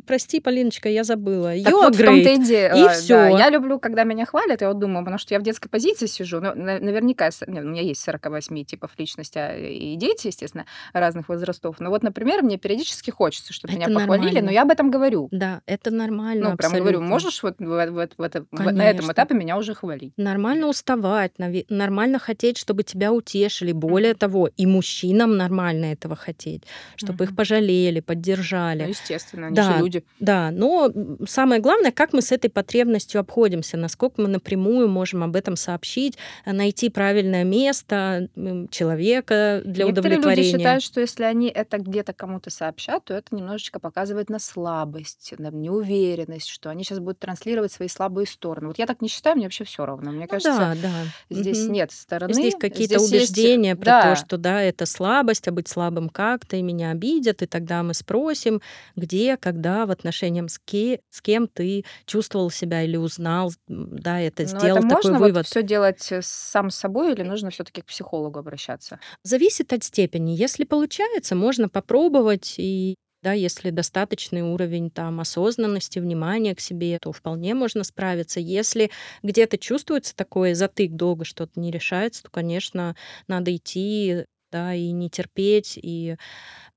прости, 0.06 0.40
Полиночка, 0.40 0.88
я 0.88 1.04
забыла. 1.04 1.52
Так 1.62 1.72
вот 1.72 1.94
в 1.94 2.04
том-то 2.04 2.30
и 2.30 2.38
дело. 2.38 2.74
И 2.74 2.94
все. 2.94 3.36
Я 3.36 3.50
люблю, 3.50 3.78
когда 3.78 4.04
меня 4.04 4.24
хвалят, 4.24 4.60
я 4.62 4.68
вот 4.68 4.78
думаю, 4.78 5.04
потому 5.04 5.18
что 5.18 5.34
я 5.34 5.40
в 5.40 5.42
детской 5.42 5.68
позиции 5.68 6.06
сижу. 6.06 6.40
Ну, 6.40 6.54
наверняка, 6.54 7.30
нет, 7.46 7.64
у 7.64 7.68
меня 7.68 7.82
есть 7.82 8.02
48 8.02 8.64
типов 8.64 8.92
личности 8.98 9.38
а, 9.38 9.56
и 9.56 9.96
дети, 9.96 10.28
естественно, 10.28 10.66
разных 10.92 11.28
возрастов. 11.28 11.76
Но 11.80 11.90
вот, 11.90 12.02
например, 12.02 12.42
мне 12.42 12.58
периодически 12.58 13.10
хочется, 13.10 13.52
чтобы 13.52 13.74
меня 13.74 13.88
похвалили, 13.88 14.40
но 14.40 14.50
я 14.50 14.62
об 14.62 14.70
этом 14.70 14.90
говорю. 14.90 15.28
Да, 15.30 15.62
это 15.66 15.90
нормально. 15.90 16.50
Ну, 16.50 16.56
прям 16.56 16.72
говорю, 16.72 17.00
можешь 17.00 17.42
вот 17.42 17.56
в, 17.58 18.08
это, 18.26 18.46
на 18.50 18.84
этом 18.84 19.12
этапе 19.12 19.34
меня 19.34 19.56
уже 19.56 19.74
хвалить. 19.74 20.12
Нормально 20.16 20.68
уставать, 20.68 21.32
нормально 21.38 22.18
хотеть, 22.18 22.58
чтобы 22.58 22.82
тебя 22.82 23.12
утешили. 23.12 23.72
Более 23.72 24.12
mm-hmm. 24.12 24.18
того, 24.18 24.48
и 24.56 24.66
мужчинам 24.66 25.36
нормально 25.36 25.86
этого 25.86 26.16
хотеть, 26.16 26.64
чтобы 26.96 27.24
mm-hmm. 27.24 27.28
их 27.28 27.36
пожалели, 27.36 28.00
поддержали. 28.00 28.82
Ну, 28.82 28.88
естественно, 28.88 29.46
они 29.48 29.56
да, 29.56 29.72
же 29.72 29.78
люди. 29.78 30.04
Да, 30.20 30.50
но 30.50 30.92
самое 31.28 31.60
главное, 31.60 31.92
как 31.92 32.12
мы 32.12 32.22
с 32.22 32.32
этой 32.32 32.48
потребностью 32.48 33.20
обходимся, 33.20 33.76
насколько 33.76 34.22
мы 34.22 34.28
напрямую 34.28 34.88
можем 34.88 35.22
об 35.22 35.36
этом 35.36 35.56
сообщить, 35.56 36.16
найти 36.44 36.88
правильное 36.88 37.44
место 37.44 38.28
человека 38.70 39.60
для 39.64 39.84
Некоторые 39.84 40.18
удовлетворения. 40.18 40.52
люди 40.52 40.58
считают, 40.58 40.82
что 40.82 41.00
если 41.00 41.24
они 41.24 41.48
это 41.48 41.78
где-то 41.78 42.12
кому-то 42.14 42.50
сообщат, 42.50 43.04
то 43.04 43.14
это 43.14 43.34
немножечко 43.36 43.78
показывает 43.78 44.30
на 44.30 44.38
слабость, 44.38 45.34
на 45.38 45.50
неуверенность, 45.50 46.48
что 46.48 46.70
они 46.70 46.84
сейчас 46.84 46.98
будут 46.98 47.18
транслировать 47.18 47.72
свои 47.72 47.88
слабые 47.88 48.15
стороны. 48.24 48.68
Вот 48.68 48.78
я 48.78 48.86
так 48.86 49.02
не 49.02 49.08
считаю, 49.08 49.36
мне 49.36 49.44
вообще 49.44 49.64
все 49.64 49.84
равно. 49.84 50.10
Мне 50.10 50.22
ну, 50.22 50.28
кажется, 50.28 50.56
да, 50.56 50.74
да. 50.74 50.90
здесь 51.28 51.64
угу. 51.64 51.72
нет 51.72 51.92
стороны. 51.92 52.32
Здесь 52.32 52.54
какие-то 52.58 52.98
здесь 52.98 53.28
убеждения 53.28 53.70
есть... 53.70 53.80
про 53.80 53.86
да. 53.86 54.02
то, 54.02 54.16
что 54.16 54.38
да, 54.38 54.62
это 54.62 54.86
слабость, 54.86 55.48
а 55.48 55.52
быть 55.52 55.68
слабым 55.68 56.08
как-то, 56.08 56.56
и 56.56 56.62
меня 56.62 56.92
обидят, 56.92 57.42
и 57.42 57.46
тогда 57.46 57.82
мы 57.82 57.92
спросим, 57.92 58.62
где, 58.94 59.36
когда 59.36 59.84
в 59.84 59.90
отношениях 59.90 60.50
с, 60.50 60.58
ке- 60.58 61.00
с 61.10 61.20
кем 61.20 61.48
ты 61.48 61.84
чувствовал 62.06 62.50
себя 62.50 62.82
или 62.82 62.96
узнал, 62.96 63.52
да, 63.66 64.20
это 64.20 64.44
Но 64.44 64.48
сделал 64.48 64.78
это 64.78 64.88
такой 64.88 64.94
можно 64.94 65.18
вывод. 65.18 65.36
Вот 65.36 65.46
все 65.46 65.62
делать 65.62 66.12
э, 66.12 66.20
сам 66.22 66.70
с 66.70 66.76
собой 66.76 67.12
или 67.12 67.22
нужно 67.22 67.50
все-таки 67.50 67.82
к 67.82 67.86
психологу 67.86 68.38
обращаться? 68.38 69.00
Зависит 69.22 69.72
от 69.72 69.82
степени. 69.84 70.32
Если 70.32 70.64
получается, 70.64 71.34
можно 71.34 71.68
попробовать 71.68 72.54
и 72.58 72.96
да, 73.26 73.32
если 73.32 73.70
достаточный 73.70 74.42
уровень 74.42 74.88
там 74.88 75.18
осознанности, 75.18 75.98
внимания 75.98 76.54
к 76.54 76.60
себе, 76.60 76.96
то 77.00 77.10
вполне 77.10 77.54
можно 77.54 77.82
справиться. 77.82 78.38
Если 78.38 78.92
где-то 79.24 79.58
чувствуется 79.58 80.14
такой 80.14 80.54
затык, 80.54 80.92
долго 80.92 81.24
что-то 81.24 81.58
не 81.58 81.72
решается, 81.72 82.22
то, 82.22 82.30
конечно, 82.30 82.94
надо 83.26 83.56
идти, 83.56 84.26
да, 84.52 84.74
и 84.74 84.92
не 84.92 85.10
терпеть, 85.10 85.76
и 85.76 86.14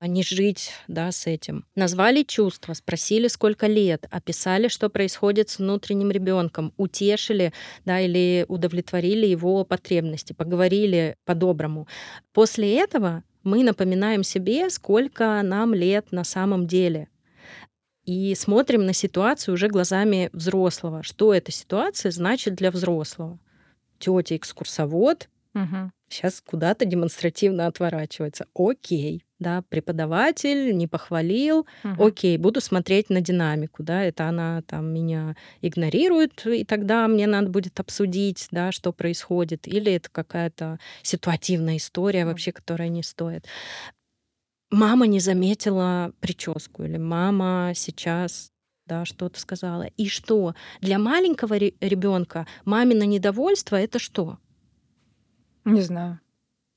не 0.00 0.24
жить, 0.24 0.72
да, 0.88 1.12
с 1.12 1.28
этим. 1.28 1.66
Назвали 1.76 2.24
чувства, 2.24 2.72
спросили, 2.72 3.28
сколько 3.28 3.68
лет, 3.68 4.08
описали, 4.10 4.66
что 4.66 4.88
происходит 4.88 5.50
с 5.50 5.60
внутренним 5.60 6.10
ребенком, 6.10 6.74
утешили, 6.76 7.52
да, 7.84 8.00
или 8.00 8.44
удовлетворили 8.48 9.24
его 9.24 9.64
потребности, 9.64 10.32
поговорили 10.32 11.14
по-доброму. 11.24 11.86
После 12.32 12.76
этого 12.76 13.22
мы 13.42 13.62
напоминаем 13.62 14.22
себе, 14.22 14.70
сколько 14.70 15.40
нам 15.42 15.74
лет 15.74 16.12
на 16.12 16.24
самом 16.24 16.66
деле. 16.66 17.08
И 18.04 18.34
смотрим 18.34 18.86
на 18.86 18.92
ситуацию 18.92 19.54
уже 19.54 19.68
глазами 19.68 20.30
взрослого. 20.32 21.02
Что 21.02 21.34
эта 21.34 21.52
ситуация 21.52 22.10
значит 22.10 22.54
для 22.54 22.70
взрослого? 22.70 23.38
Тетя 23.98 24.36
экскурсовод 24.36 25.28
угу. 25.54 25.90
сейчас 26.08 26.40
куда-то 26.40 26.84
демонстративно 26.84 27.66
отворачивается. 27.66 28.46
Окей 28.54 29.24
да, 29.40 29.62
преподаватель 29.68 30.76
не 30.76 30.86
похвалил, 30.86 31.66
угу. 31.82 32.06
окей, 32.06 32.36
буду 32.36 32.60
смотреть 32.60 33.10
на 33.10 33.20
динамику, 33.20 33.82
да, 33.82 34.04
это 34.04 34.28
она 34.28 34.62
там 34.62 34.92
меня 34.92 35.34
игнорирует, 35.62 36.46
и 36.46 36.64
тогда 36.64 37.08
мне 37.08 37.26
надо 37.26 37.48
будет 37.48 37.80
обсудить, 37.80 38.46
да, 38.50 38.70
что 38.70 38.92
происходит, 38.92 39.66
или 39.66 39.92
это 39.92 40.10
какая-то 40.10 40.78
ситуативная 41.02 41.78
история 41.78 42.26
вообще, 42.26 42.52
которая 42.52 42.88
не 42.88 43.02
стоит. 43.02 43.46
Мама 44.70 45.06
не 45.06 45.18
заметила 45.18 46.12
прическу, 46.20 46.84
или 46.84 46.98
мама 46.98 47.72
сейчас 47.74 48.52
да, 48.86 49.04
что-то 49.04 49.40
сказала. 49.40 49.84
И 49.96 50.08
что? 50.08 50.54
Для 50.80 50.98
маленького 50.98 51.54
ребенка 51.54 52.46
мамино 52.64 53.04
недовольство 53.04 53.76
это 53.76 53.98
что? 53.98 54.38
Не 55.74 55.82
знаю. 55.82 56.20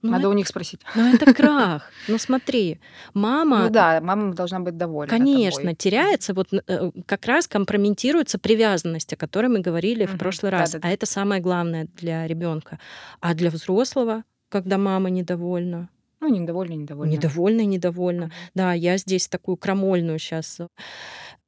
Ну, 0.03 0.11
Надо 0.11 0.23
это, 0.23 0.29
у 0.29 0.33
них 0.33 0.47
спросить. 0.47 0.81
Ну, 0.95 1.13
это 1.13 1.33
крах. 1.33 1.89
Ну, 2.09 2.17
смотри, 2.17 2.79
мама... 3.13 3.63
Ну 3.63 3.69
да, 3.69 4.01
мама 4.01 4.33
должна 4.33 4.59
быть 4.59 4.77
довольна 4.77 5.09
Конечно, 5.09 5.61
тобой. 5.61 5.75
теряется, 5.75 6.33
вот 6.33 6.49
э, 6.51 6.91
как 7.05 7.25
раз 7.25 7.47
компрометируется 7.47 8.37
привязанность, 8.37 9.13
о 9.13 9.15
которой 9.15 9.47
мы 9.47 9.59
говорили 9.59 10.03
угу. 10.03 10.13
в 10.13 10.17
прошлый 10.17 10.51
раз. 10.51 10.73
Да, 10.73 10.79
да, 10.79 10.87
а 10.89 10.91
это 10.91 11.05
самое 11.05 11.41
главное 11.41 11.87
для 11.95 12.27
ребенка. 12.27 12.79
А 13.21 13.33
для 13.33 13.49
взрослого, 13.49 14.23
когда 14.49 14.77
мама 14.77 15.09
недовольна, 15.09 15.87
ну, 16.19 16.27
недовольна, 16.27 16.73
недовольна. 16.73 17.11
Недовольна, 17.11 17.61
недовольна. 17.61 18.31
Да, 18.55 18.73
я 18.73 18.97
здесь 18.97 19.27
такую 19.27 19.57
крамольную 19.57 20.19
сейчас 20.19 20.59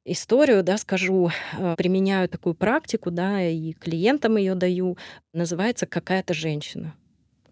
историю, 0.04 0.62
да, 0.62 0.78
скажу, 0.78 1.30
э, 1.58 1.74
применяю 1.76 2.28
такую 2.28 2.54
практику, 2.54 3.10
да, 3.10 3.42
и 3.42 3.72
клиентам 3.72 4.36
ее 4.36 4.54
даю. 4.54 4.96
Называется 5.34 5.86
«Какая-то 5.86 6.32
женщина». 6.32 6.94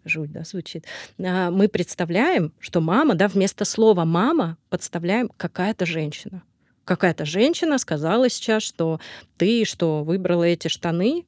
Жуть, 0.05 0.33
да, 0.33 0.45
звучит. 0.45 0.85
А, 1.19 1.51
мы 1.51 1.69
представляем, 1.69 2.53
что 2.59 2.81
мама, 2.81 3.15
да, 3.15 3.29
вместо 3.29 3.65
слова 3.65 4.05
«мама» 4.05 4.59
подставляем 4.69 5.31
«какая-то 5.37 5.87
женщина». 5.87 6.43
Какая-то 6.85 7.25
женщина 7.25 7.79
сказала 7.79 8.29
сейчас, 8.29 8.63
что 8.63 9.01
ты 9.39 9.65
что, 9.65 10.05
выбрала 10.05 10.45
эти 10.45 10.69
штаны, 10.69 11.25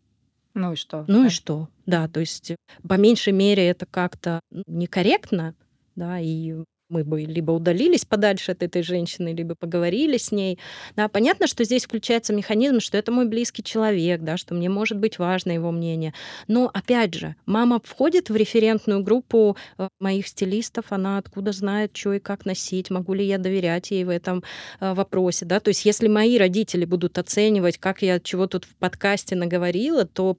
ну 0.56 0.72
и 0.72 0.76
что? 0.76 1.04
Ну 1.06 1.26
и 1.26 1.28
что? 1.28 1.68
Да, 1.84 2.08
то 2.08 2.20
есть 2.20 2.52
по 2.88 2.94
меньшей 2.94 3.34
мере 3.34 3.68
это 3.68 3.84
как-то 3.84 4.40
некорректно, 4.66 5.54
да, 5.96 6.18
и 6.18 6.54
мы 6.88 7.05
бы 7.05 7.22
либо 7.22 7.51
удалились 7.51 8.05
подальше 8.05 8.53
от 8.53 8.62
этой 8.62 8.83
женщины, 8.83 9.33
либо 9.35 9.55
поговорили 9.55 10.18
с 10.18 10.31
ней. 10.31 10.59
Да, 10.94 11.09
понятно, 11.09 11.46
что 11.46 11.64
здесь 11.64 11.85
включается 11.85 12.33
механизм, 12.33 12.81
что 12.81 12.96
это 12.96 13.11
мой 13.11 13.27
близкий 13.27 13.62
человек, 13.62 14.20
да, 14.22 14.37
что 14.37 14.55
мне 14.55 14.68
может 14.68 14.99
быть 14.99 15.18
важно 15.18 15.53
его 15.53 15.72
мнение. 15.72 16.14
Но 16.46 16.70
опять 16.72 17.14
же, 17.14 17.35
мама 17.44 17.81
входит 17.83 18.31
в 18.31 18.37
референтную 18.37 19.03
группу 19.03 19.57
э, 19.79 19.88
моих 19.99 20.29
стилистов, 20.29 20.87
она 20.90 21.18
откуда 21.18 21.53
знает, 21.53 21.96
что 21.96 22.12
и 22.12 22.20
как 22.20 22.46
носить, 22.46 22.90
могу 22.90 23.14
ли 23.14 23.25
я 23.25 23.38
доверять 23.38 23.90
ей 23.90 24.05
в 24.05 24.09
этом 24.09 24.44
э, 24.81 24.94
вопросе. 24.94 25.44
Да? 25.44 25.61
То 25.61 25.68
есть 25.68 25.85
если 25.85 26.09
мои 26.09 26.38
родители 26.38 26.85
будут 26.85 27.18
оценивать, 27.18 27.79
как 27.79 28.03
я 28.03 28.20
чего 28.20 28.46
тут 28.46 28.64
в 28.64 28.77
подкасте 28.77 29.35
наговорила, 29.35 30.05
то 30.05 30.37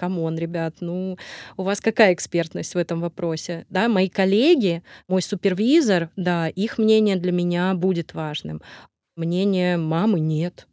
come 0.00 0.22
on, 0.22 0.38
ребят, 0.38 0.76
ну, 0.80 1.18
у 1.58 1.62
вас 1.62 1.80
какая 1.80 2.14
экспертность 2.14 2.74
в 2.74 2.78
этом 2.78 3.00
вопросе? 3.00 3.66
Да, 3.68 3.88
мои 3.88 4.08
коллеги, 4.08 4.82
мой 5.08 5.20
супервизор, 5.20 6.08
да, 6.16 6.48
их 6.48 6.78
мнение 6.78 7.16
для 7.16 7.32
меня 7.32 7.74
будет 7.74 8.14
важным. 8.14 8.62
Мнение 9.16 9.76
мамы 9.76 10.20
нет. 10.20 10.66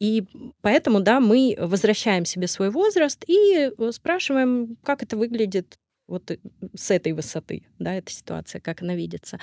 И 0.00 0.24
поэтому, 0.62 1.00
да, 1.00 1.20
мы 1.20 1.54
возвращаем 1.58 2.24
себе 2.24 2.48
свой 2.48 2.70
возраст 2.70 3.22
и 3.28 3.70
э, 3.78 3.92
спрашиваем, 3.92 4.76
как 4.82 5.02
это 5.02 5.16
выглядит 5.16 5.76
вот 6.08 6.30
э, 6.30 6.38
с 6.74 6.90
этой 6.90 7.12
высоты, 7.12 7.64
да, 7.78 7.94
эта 7.94 8.10
ситуация, 8.10 8.60
как 8.60 8.82
она 8.82 8.94
видится. 8.94 9.38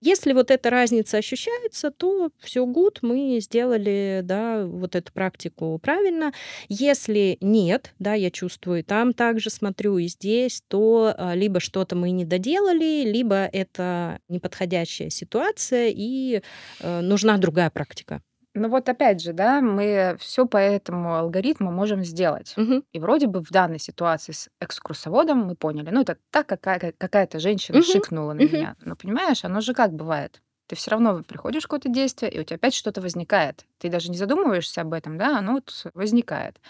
Если 0.00 0.32
вот 0.32 0.50
эта 0.50 0.70
разница 0.70 1.18
ощущается, 1.18 1.90
то 1.90 2.30
все 2.38 2.64
гуд, 2.66 3.00
мы 3.02 3.38
сделали, 3.40 4.20
да, 4.22 4.64
вот 4.64 4.94
эту 4.94 5.12
практику 5.12 5.78
правильно. 5.82 6.32
Если 6.68 7.36
нет, 7.40 7.94
да, 7.98 8.14
я 8.14 8.30
чувствую, 8.30 8.84
там 8.84 9.12
также 9.12 9.50
смотрю 9.50 9.98
и 9.98 10.06
здесь, 10.06 10.62
то 10.68 11.14
а, 11.16 11.34
либо 11.34 11.58
что-то 11.58 11.96
мы 11.96 12.10
не 12.10 12.24
доделали, 12.24 13.02
либо 13.04 13.46
это 13.46 14.20
неподходящая 14.28 15.10
ситуация 15.10 15.88
и 15.88 16.42
э, 16.80 17.00
нужна 17.00 17.38
другая 17.38 17.70
практика. 17.70 18.22
Ну 18.58 18.68
вот 18.68 18.88
опять 18.88 19.20
же, 19.22 19.32
да, 19.32 19.60
мы 19.60 20.16
все 20.20 20.46
по 20.46 20.56
этому 20.56 21.14
алгоритму 21.16 21.70
можем 21.70 22.04
сделать. 22.04 22.54
Мгм. 22.56 22.84
И 22.92 22.98
вроде 23.00 23.26
бы 23.26 23.40
в 23.40 23.50
данной 23.50 23.78
ситуации 23.78 24.32
с 24.32 24.48
экскурсоводом 24.60 25.38
мы 25.38 25.54
поняли, 25.54 25.90
ну 25.90 26.00
это 26.02 26.16
так 26.30 26.46
какая- 26.46 26.92
какая-то 26.96 27.38
женщина 27.38 27.78
Мгм. 27.78 27.86
шикнула 27.86 28.32
на 28.34 28.42
Мгм. 28.42 28.52
меня. 28.54 28.76
Но 28.80 28.96
понимаешь, 28.96 29.44
оно 29.44 29.60
же 29.60 29.74
как 29.74 29.92
бывает. 29.92 30.42
Ты 30.68 30.76
все 30.76 30.90
равно 30.92 31.22
приходишь 31.24 31.64
в 31.64 31.66
какое-то 31.66 31.88
действие, 31.88 32.30
и 32.30 32.38
у 32.40 32.44
тебя 32.44 32.56
опять 32.56 32.74
что-то 32.74 33.00
возникает. 33.00 33.64
Ты 33.78 33.88
даже 33.88 34.10
не 34.10 34.18
задумываешься 34.18 34.82
об 34.82 34.92
этом, 34.92 35.18
да, 35.18 35.38
оно 35.38 35.54
вот 35.54 35.86
возникает. 35.94 36.60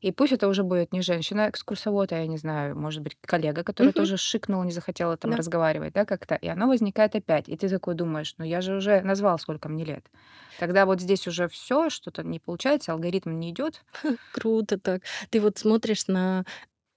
И 0.00 0.12
пусть 0.12 0.32
это 0.32 0.48
уже 0.48 0.64
будет 0.64 0.92
не 0.92 1.02
женщина-экскурсовод, 1.02 2.12
а 2.12 2.18
я 2.20 2.26
не 2.28 2.38
знаю, 2.38 2.78
может 2.78 3.02
быть, 3.02 3.16
коллега, 3.20 3.64
который 3.64 3.92
Мгм. 3.92 3.94
тоже 3.94 4.16
шикнул, 4.18 4.62
не 4.64 4.72
захотела 4.72 5.16
там 5.18 5.32
Да. 5.32 5.36
разговаривать, 5.36 5.94
да, 5.94 6.04
как-то. 6.06 6.36
И 6.36 6.48
оно 6.48 6.68
возникает 6.68 7.16
опять. 7.16 7.48
И 7.48 7.56
ты 7.56 7.68
такой 7.68 7.94
думаешь, 7.96 8.34
ну 8.38 8.44
я 8.44 8.60
же 8.62 8.76
уже 8.76 9.02
назвал, 9.02 9.38
сколько 9.38 9.68
мне 9.68 9.84
лет. 9.84 10.06
Когда 10.56 10.86
вот 10.86 11.00
здесь 11.00 11.26
уже 11.28 11.48
все, 11.48 11.90
что-то 11.90 12.22
не 12.24 12.40
получается, 12.40 12.92
алгоритм 12.92 13.38
не 13.38 13.50
идет. 13.50 13.84
Круто 14.30 14.78
так. 14.78 15.02
Ты 15.30 15.40
вот 15.40 15.58
смотришь 15.58 16.06
на 16.08 16.44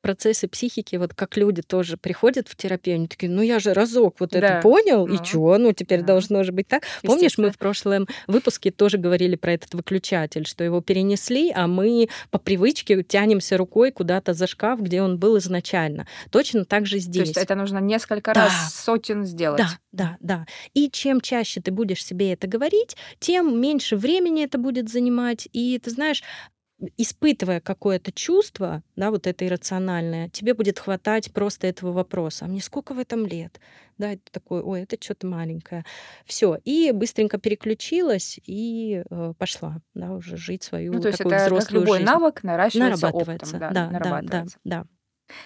процессы 0.07 0.47
психики, 0.47 0.95
вот 0.95 1.13
как 1.13 1.35
люди 1.35 1.61
тоже 1.61 1.97
приходят 1.97 2.47
в 2.47 2.55
терапию, 2.55 2.95
они 2.95 3.07
такие, 3.07 3.29
ну 3.29 3.41
я 3.41 3.59
же 3.59 3.73
разок 3.73 4.15
вот 4.21 4.29
это 4.33 4.39
Да. 4.47 4.61
понял, 4.61 5.05
и 5.05 5.17
Ну, 5.17 5.23
чё, 5.23 5.57
ну 5.57 5.73
теперь 5.73 5.99
да. 5.99 6.07
должно 6.13 6.43
же 6.43 6.53
быть 6.53 6.67
так. 6.69 6.83
Помнишь, 7.03 7.37
мы 7.37 7.51
в 7.51 7.57
прошлом 7.57 8.07
выпуске 8.27 8.71
тоже 8.71 8.97
говорили 8.97 9.35
про 9.35 9.51
этот 9.53 9.73
выключатель, 9.73 10.45
что 10.47 10.63
его 10.63 10.79
перенесли, 10.79 11.51
а 11.53 11.67
мы 11.67 12.07
по 12.31 12.37
привычке 12.39 13.03
тянемся 13.03 13.57
рукой 13.57 13.91
куда-то 13.91 14.33
за 14.33 14.47
шкаф, 14.47 14.79
где 14.81 15.01
он 15.01 15.17
был 15.19 15.37
изначально. 15.39 16.07
Точно 16.31 16.63
так 16.63 16.85
же 16.85 16.91
То 16.91 16.95
есть 16.97 17.07
здесь. 17.07 17.35
это 17.37 17.55
нужно 17.55 17.79
несколько 17.79 18.33
Да. 18.33 18.45
раз, 18.45 18.75
сотен 18.75 19.25
сделать. 19.25 19.57
Да, 19.59 19.69
да, 19.91 20.17
да. 20.21 20.45
И 20.73 20.89
чем 20.89 21.19
чаще 21.19 21.59
ты 21.59 21.71
будешь 21.71 22.05
себе 22.05 22.31
это 22.31 22.47
говорить, 22.47 22.95
тем 23.19 23.59
меньше 23.59 23.97
времени 23.97 24.45
это 24.45 24.57
будет 24.57 24.87
занимать. 24.89 25.49
И 25.51 25.77
ты 25.83 25.89
знаешь, 25.91 26.23
испытывая 26.97 27.59
какое-то 27.59 28.11
чувство, 28.11 28.83
да, 28.95 29.09
вот 29.11 29.25
это 29.27 29.45
иррациональное, 29.47 30.29
тебе 30.29 30.53
будет 30.53 30.77
хватать 30.79 31.31
просто 31.33 31.67
этого 31.67 31.91
вопроса. 31.91 32.45
А 32.45 32.47
мне 32.47 32.61
сколько 32.61 32.93
в 32.93 32.99
этом 32.99 33.25
лет? 33.25 33.59
Да, 33.97 34.13
это 34.13 34.21
такой, 34.31 34.61
ой, 34.61 34.83
это 34.83 34.95
что-то 35.01 35.25
маленькое. 35.25 35.85
Все. 36.25 36.57
И 36.65 36.91
быстренько 36.91 37.39
переключилась 37.39 38.39
и 38.45 39.03
э, 39.09 39.33
пошла, 39.39 39.77
да, 39.95 40.11
уже 40.13 40.37
жить 40.37 40.61
свою 40.63 40.93
Ну, 40.93 41.01
то 41.01 41.07
есть 41.07 41.17
такую 41.17 41.35
это 41.35 41.45
как 41.45 41.51
взрослую 41.51 41.81
любой 41.81 41.97
жизнь. 41.99 42.11
навык 42.11 42.43
наращивается 42.43 43.05
Нарабатывается. 43.07 43.55
опытом. 43.55 43.59
Да, 43.59 43.69
Да, 43.69 43.73
да, 43.73 43.99
да, 43.99 43.99
нарабатывается. 43.99 44.57
да. 44.63 44.85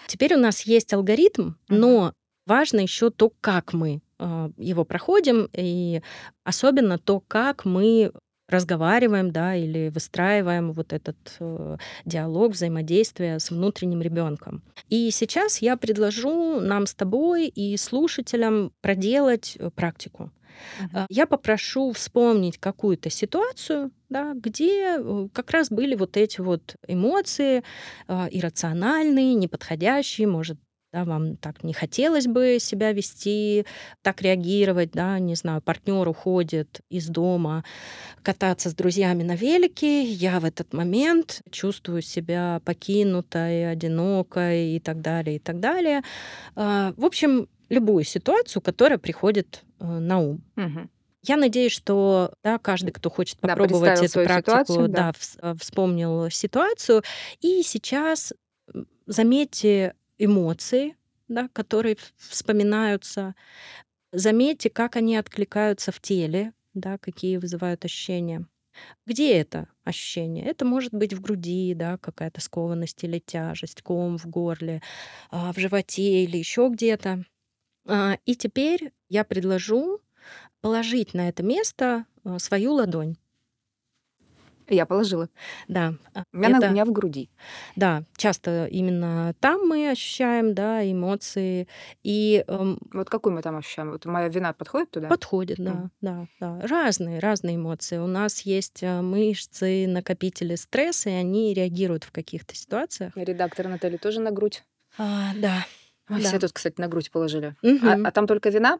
Теперь 0.07 0.35
у 0.35 0.37
нас 0.37 0.61
есть 0.61 0.93
алгоритм, 0.93 1.53
но 1.69 2.13
важно 2.45 2.81
еще 2.81 3.09
то, 3.09 3.31
как 3.41 3.71
мы 3.73 4.01
э, 4.19 4.49
его 4.57 4.83
проходим, 4.83 5.49
и 5.53 6.01
особенно 6.43 6.97
то, 6.99 7.21
как 7.21 7.63
мы 7.65 8.11
разговариваем, 8.51 9.31
да, 9.31 9.55
или 9.55 9.89
выстраиваем 9.89 10.73
вот 10.73 10.93
этот 10.93 11.17
э, 11.39 11.77
диалог, 12.05 12.53
взаимодействие 12.53 13.39
с 13.39 13.49
внутренним 13.51 14.01
ребенком. 14.01 14.61
И 14.89 15.09
сейчас 15.11 15.59
я 15.61 15.77
предложу 15.77 16.59
нам 16.59 16.85
с 16.85 16.93
тобой 16.93 17.47
и 17.47 17.77
слушателям 17.77 18.71
проделать 18.81 19.55
э, 19.59 19.69
практику. 19.71 20.31
Э, 20.93 21.05
Я 21.09 21.25
попрошу 21.27 21.91
вспомнить 21.93 22.57
какую-то 22.57 23.09
ситуацию, 23.09 23.91
да, 24.09 24.33
где 24.35 24.97
э, 24.97 25.27
как 25.33 25.51
раз 25.51 25.69
были 25.69 25.95
вот 25.95 26.17
эти 26.17 26.41
вот 26.41 26.75
эмоции 26.87 27.63
э, 28.07 28.27
иррациональные, 28.31 29.33
неподходящие, 29.35 30.27
может, 30.27 30.57
да, 30.93 31.05
вам 31.05 31.37
так 31.37 31.63
не 31.63 31.73
хотелось 31.73 32.27
бы 32.27 32.57
себя 32.59 32.91
вести, 32.91 33.65
так 34.01 34.21
реагировать, 34.21 34.91
да, 34.91 35.19
не 35.19 35.35
знаю, 35.35 35.61
партнер 35.61 36.07
уходит 36.07 36.81
из 36.89 37.07
дома 37.07 37.63
кататься 38.23 38.69
с 38.69 38.75
друзьями 38.75 39.23
на 39.23 39.35
велике, 39.35 40.03
я 40.03 40.39
в 40.39 40.45
этот 40.45 40.73
момент 40.73 41.41
чувствую 41.51 42.01
себя 42.01 42.61
покинутой, 42.65 43.71
одинокой 43.71 44.75
и 44.75 44.79
так 44.79 45.01
далее, 45.01 45.37
и 45.37 45.39
так 45.39 45.59
далее. 45.59 46.01
А, 46.55 46.93
В 46.97 47.05
общем, 47.05 47.47
любую 47.69 48.03
ситуацию, 48.03 48.61
которая 48.61 48.99
приходит 48.99 49.63
э, 49.79 49.85
на 49.85 50.19
ум. 50.19 50.43
Я 51.23 51.37
надеюсь, 51.37 51.71
что 51.71 52.33
да, 52.43 52.57
каждый, 52.57 52.91
кто 52.91 53.09
хочет 53.11 53.37
Да, 53.41 53.49
попробовать 53.49 53.99
представил 53.99 54.23
эту 54.23 54.27
практику, 54.27 54.57
ситуацию, 54.57 54.87
да. 54.89 55.13
да, 55.41 55.51
э, 55.51 55.55
вспомнил 55.59 56.29
ситуацию. 56.31 57.03
И 57.41 57.61
сейчас 57.63 58.33
заметьте 59.05 59.93
эмоции, 60.23 60.95
да, 61.27 61.49
которые 61.53 61.97
вспоминаются. 62.17 63.35
Заметьте, 64.11 64.69
как 64.69 64.95
они 64.97 65.15
откликаются 65.17 65.91
в 65.91 66.01
теле, 66.01 66.53
да, 66.73 66.97
какие 66.97 67.37
вызывают 67.37 67.85
ощущения. 67.85 68.47
Где 69.07 69.35
это 69.37 69.69
ощущение? 69.85 70.45
Это 70.45 70.65
может 70.65 70.93
быть 70.93 71.13
в 71.13 71.21
груди, 71.21 71.73
да, 71.75 71.97
какая-то 71.97 72.41
скованность 72.41 73.03
или 73.03 73.19
тяжесть, 73.19 73.81
ком 73.83 74.17
в 74.17 74.27
горле, 74.27 74.81
а, 75.31 75.53
в 75.53 75.59
животе 75.59 76.23
или 76.25 76.37
еще 76.37 76.69
где-то. 76.71 77.25
А, 77.87 78.17
И 78.25 78.35
теперь 78.35 78.93
я 79.09 79.23
предложу 79.25 80.01
положить 80.61 81.13
на 81.13 81.29
это 81.29 81.43
место 81.43 82.05
а, 82.25 82.39
свою 82.39 82.73
ладонь. 82.73 83.17
Я 84.69 84.85
положила. 84.85 85.29
Да, 85.67 85.93
а, 86.13 86.23
У 86.33 86.37
меня, 86.37 86.49
на- 86.49 86.57
у 86.57 86.61
это, 86.61 86.69
меня 86.71 86.85
в 86.85 86.91
груди. 86.91 87.29
да, 87.75 88.03
часто 88.15 88.65
именно 88.67 89.33
там 89.39 89.67
мы 89.67 89.89
ощущаем, 89.89 90.53
да, 90.53 90.89
эмоции, 90.89 91.67
и 92.03 92.43
эм, 92.47 92.79
Вот 92.93 93.09
какую 93.09 93.33
мы 93.35 93.41
там 93.41 93.57
ощущаем? 93.57 93.91
Вот 93.91 94.05
моя 94.05 94.27
вина 94.29 94.53
подходит 94.53 94.91
туда? 94.91 95.07
подходит, 95.09 95.57
да, 95.59 95.71
Мгм. 95.73 95.91
да, 96.01 96.27
да, 96.39 96.59
разные, 96.67 97.19
разные 97.19 97.55
эмоции. 97.57 97.97
У 97.97 98.07
нас 98.07 98.41
есть 98.41 98.83
э, 98.83 99.01
мышцы, 99.01 99.87
накопители 99.87 100.55
стресса, 100.55 101.09
и 101.09 101.13
они 101.13 101.53
реагируют 101.53 102.03
в 102.03 102.11
каких-то 102.11 102.55
ситуациях. 102.55 103.13
Редактор 103.15 103.67
Наталья 103.67 103.97
тоже 103.97 104.19
на 104.21 104.31
грудь. 104.31 104.63
А, 104.97 105.31
да, 105.35 105.65
Мы 106.09 106.19
да. 106.21 106.27
все 106.29 106.39
тут, 106.39 106.51
кстати, 106.53 106.79
на 106.79 106.87
грудь 106.87 107.11
положили. 107.11 107.55
А, 107.63 107.67
Мгм. 107.67 108.05
а 108.05 108.11
там 108.11 108.27
только 108.27 108.49
вина? 108.49 108.79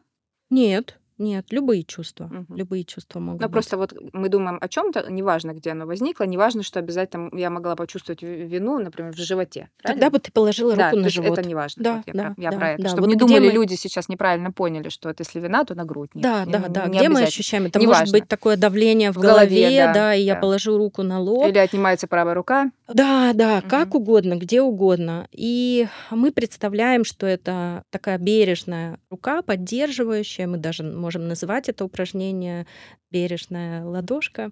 Нет, 0.50 0.98
нет, 1.22 1.46
любые 1.52 1.84
чувства, 1.84 2.24
угу. 2.24 2.56
любые 2.56 2.84
чувства 2.84 3.20
могут. 3.20 3.40
Ну 3.40 3.48
просто 3.48 3.76
вот 3.76 3.94
мы 4.12 4.28
думаем 4.28 4.58
о 4.60 4.68
чем-то, 4.68 5.10
неважно, 5.10 5.52
где 5.52 5.70
оно 5.70 5.86
возникло, 5.86 6.24
неважно, 6.24 6.62
что 6.62 6.80
обязательно 6.80 7.30
я 7.32 7.48
могла 7.48 7.76
почувствовать 7.76 8.22
вину, 8.22 8.78
например, 8.78 9.12
в 9.12 9.16
животе. 9.16 9.68
Правильно? 9.82 10.00
Тогда 10.00 10.10
бы 10.10 10.20
ты 10.20 10.32
положила 10.32 10.72
руку 10.72 10.96
да, 10.96 11.02
на 11.02 11.08
живот. 11.08 11.38
Это 11.38 11.48
неважно. 11.48 11.82
Да, 11.82 11.96
вот 11.96 12.02
я 12.06 12.12
да, 12.12 12.22
про, 12.30 12.42
я 12.42 12.50
да, 12.50 12.56
про 12.56 12.70
это. 12.72 12.82
да. 12.82 12.88
Чтобы 12.88 13.02
вот 13.02 13.08
не 13.10 13.16
думали 13.16 13.46
мы... 13.46 13.52
люди 13.52 13.74
сейчас 13.74 14.08
неправильно 14.08 14.50
поняли, 14.50 14.88
что 14.88 15.08
это 15.10 15.22
если 15.22 15.38
вина, 15.38 15.64
то 15.64 15.74
на 15.74 15.84
грудь. 15.84 16.10
Нет, 16.14 16.22
да, 16.22 16.44
не, 16.44 16.52
да, 16.52 16.68
да. 16.68 16.86
Не 16.86 16.98
где 16.98 17.08
мы 17.08 17.22
ощущаем? 17.22 17.66
Это 17.66 17.78
неважно. 17.78 18.00
может 18.00 18.12
быть 18.12 18.28
такое 18.28 18.56
давление 18.56 19.12
в, 19.12 19.16
в 19.16 19.20
голове, 19.20 19.62
голове, 19.62 19.76
да, 19.86 19.92
да, 19.92 20.14
и 20.14 20.26
да. 20.26 20.34
я 20.34 20.36
положу 20.36 20.76
руку 20.76 21.02
на 21.02 21.20
лоб. 21.20 21.46
Или 21.48 21.58
отнимается 21.58 22.06
правая 22.08 22.34
рука. 22.34 22.70
Да, 22.88 23.32
да, 23.34 23.58
Мгм. 23.58 23.68
как 23.68 23.94
угодно, 23.94 24.36
где 24.36 24.60
угодно. 24.62 25.28
И 25.32 25.86
мы 26.10 26.32
представляем, 26.32 27.04
что 27.04 27.26
это 27.26 27.84
такая 27.90 28.18
бережная 28.18 28.98
рука, 29.10 29.42
поддерживающая. 29.42 30.46
Мы 30.46 30.58
даже 30.58 30.82
можем 30.82 31.11
называть 31.18 31.68
это 31.68 31.84
упражнение 31.84 32.66
бережная 33.10 33.84
ладошка. 33.84 34.50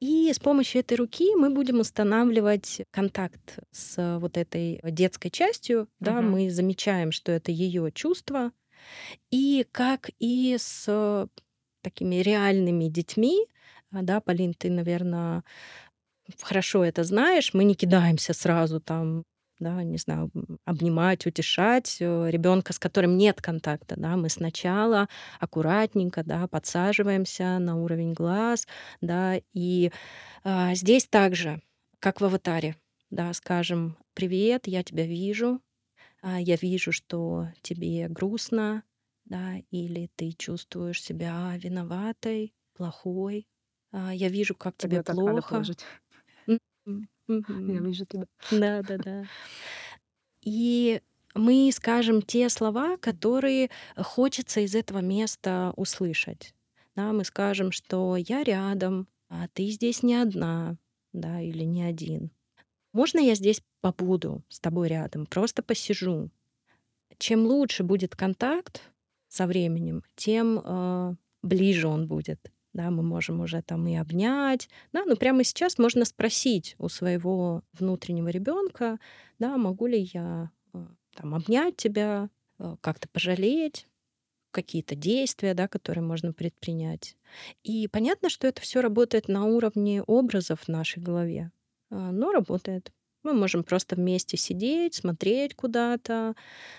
И 0.00 0.32
с 0.32 0.38
помощью 0.38 0.80
этой 0.80 0.96
руки 0.96 1.34
мы 1.36 1.50
будем 1.50 1.80
устанавливать 1.80 2.82
контакт 2.92 3.58
с 3.72 4.18
вот 4.20 4.36
этой 4.36 4.80
детской 4.84 5.30
частью. 5.30 5.88
Да, 6.00 6.20
Мгм. 6.20 6.32
мы 6.32 6.50
замечаем, 6.50 7.12
что 7.12 7.32
это 7.32 7.50
ее 7.52 7.90
чувство. 7.92 8.52
И 9.30 9.66
как 9.72 10.10
и 10.20 10.56
с 10.58 11.28
такими 11.82 12.16
реальными 12.16 12.86
детьми, 12.88 13.46
а, 13.92 14.02
да, 14.02 14.20
Полин, 14.20 14.54
ты, 14.54 14.70
наверное, 14.70 15.44
хорошо 16.42 16.84
это 16.84 17.04
знаешь, 17.04 17.54
мы 17.54 17.64
не 17.64 17.74
кидаемся 17.74 18.32
сразу 18.34 18.80
там, 18.80 19.24
да, 19.60 19.82
не 19.82 19.98
знаю, 19.98 20.30
обнимать, 20.64 21.26
утешать 21.26 21.96
ребенка, 22.00 22.72
с 22.72 22.78
которым 22.78 23.16
нет 23.16 23.40
контакта, 23.42 23.94
да, 23.98 24.16
мы 24.16 24.28
сначала 24.28 25.08
аккуратненько, 25.40 26.22
да, 26.24 26.46
подсаживаемся 26.48 27.58
на 27.58 27.76
уровень 27.82 28.12
глаз, 28.12 28.66
да, 29.00 29.40
и 29.52 29.90
а, 30.44 30.74
здесь 30.74 31.06
также, 31.08 31.62
как 32.00 32.20
в 32.20 32.24
аватаре, 32.26 32.76
да, 33.10 33.32
скажем, 33.34 33.96
привет, 34.14 34.66
я 34.68 34.82
тебя 34.84 35.06
вижу, 35.06 35.60
а, 36.22 36.40
я 36.40 36.56
вижу, 36.56 36.92
что 36.92 37.48
тебе 37.62 38.08
грустно, 38.08 38.84
да, 39.26 39.56
или 39.70 40.10
ты 40.16 40.32
чувствуешь 40.32 41.02
себя 41.02 41.54
виноватой, 41.56 42.54
плохой, 42.74 43.48
а, 43.92 44.14
я 44.14 44.28
вижу, 44.28 44.54
как 44.54 44.76
тебе 44.78 45.00
Тогда 45.00 45.14
надо 45.26 45.42
плохо. 45.42 45.68
М, 47.28 47.44
Я 47.66 47.80
вижу 47.80 48.04
тебя. 48.06 48.26
Да, 48.50 48.82
да, 48.82 48.98
да. 48.98 49.28
И 50.42 51.00
мы 51.34 51.70
скажем 51.72 52.22
те 52.22 52.48
слова, 52.48 52.96
которые 52.96 53.70
хочется 53.96 54.60
из 54.60 54.74
этого 54.74 54.98
места 54.98 55.72
услышать. 55.76 56.54
Да, 56.96 57.12
мы 57.12 57.24
скажем, 57.24 57.70
что 57.72 58.16
я 58.16 58.42
рядом, 58.42 59.08
а 59.28 59.48
ты 59.52 59.66
здесь 59.68 60.02
не 60.02 60.16
одна, 60.16 60.76
да, 61.12 61.40
или 61.40 61.64
не 61.64 61.82
один. 61.82 62.30
Можно 62.92 63.20
я 63.20 63.34
здесь 63.34 63.62
побуду 63.82 64.44
с 64.48 64.60
тобой 64.60 64.88
рядом, 64.88 65.26
просто 65.26 65.62
посижу. 65.62 66.30
Чем 67.18 67.46
лучше 67.46 67.84
будет 67.84 68.16
контакт 68.16 68.82
со 69.28 69.46
временем, 69.46 70.04
тем 70.16 70.60
э, 70.64 71.14
ближе 71.42 71.88
он 71.88 72.08
будет. 72.08 72.40
Да, 72.72 72.90
мы 72.90 73.02
можем 73.02 73.40
уже 73.40 73.62
там 73.62 73.86
и 73.86 73.96
обнять. 73.96 74.68
Да, 74.92 75.04
но 75.04 75.16
прямо 75.16 75.44
сейчас 75.44 75.78
можно 75.78 76.04
спросить 76.04 76.76
у 76.78 76.88
своего 76.88 77.62
внутреннего 77.72 78.28
ребенка, 78.28 78.98
да, 79.38 79.56
могу 79.56 79.86
ли 79.86 80.08
я 80.12 80.50
э, 80.74 80.86
там 81.14 81.34
обнять 81.34 81.76
тебя, 81.76 82.30
э, 82.58 82.76
как-то 82.80 83.08
пожалеть, 83.08 83.86
какие-то 84.50 84.94
действия, 84.94 85.54
да, 85.54 85.68
которые 85.68 86.02
можно 86.04 86.32
предпринять. 86.32 87.16
И 87.62 87.88
понятно, 87.88 88.28
что 88.28 88.46
это 88.46 88.60
все 88.60 88.80
работает 88.80 89.28
на 89.28 89.44
уровне 89.44 90.02
образов 90.02 90.62
в 90.62 90.68
нашей 90.68 91.02
голове, 91.02 91.52
а, 91.90 92.10
но 92.12 92.32
работает. 92.32 92.92
Мы 93.24 93.34
можем 93.34 93.64
просто 93.64 93.96
вместе 93.96 94.36
сидеть, 94.36 94.94
смотреть 94.94 95.54
куда-то, 95.54 96.34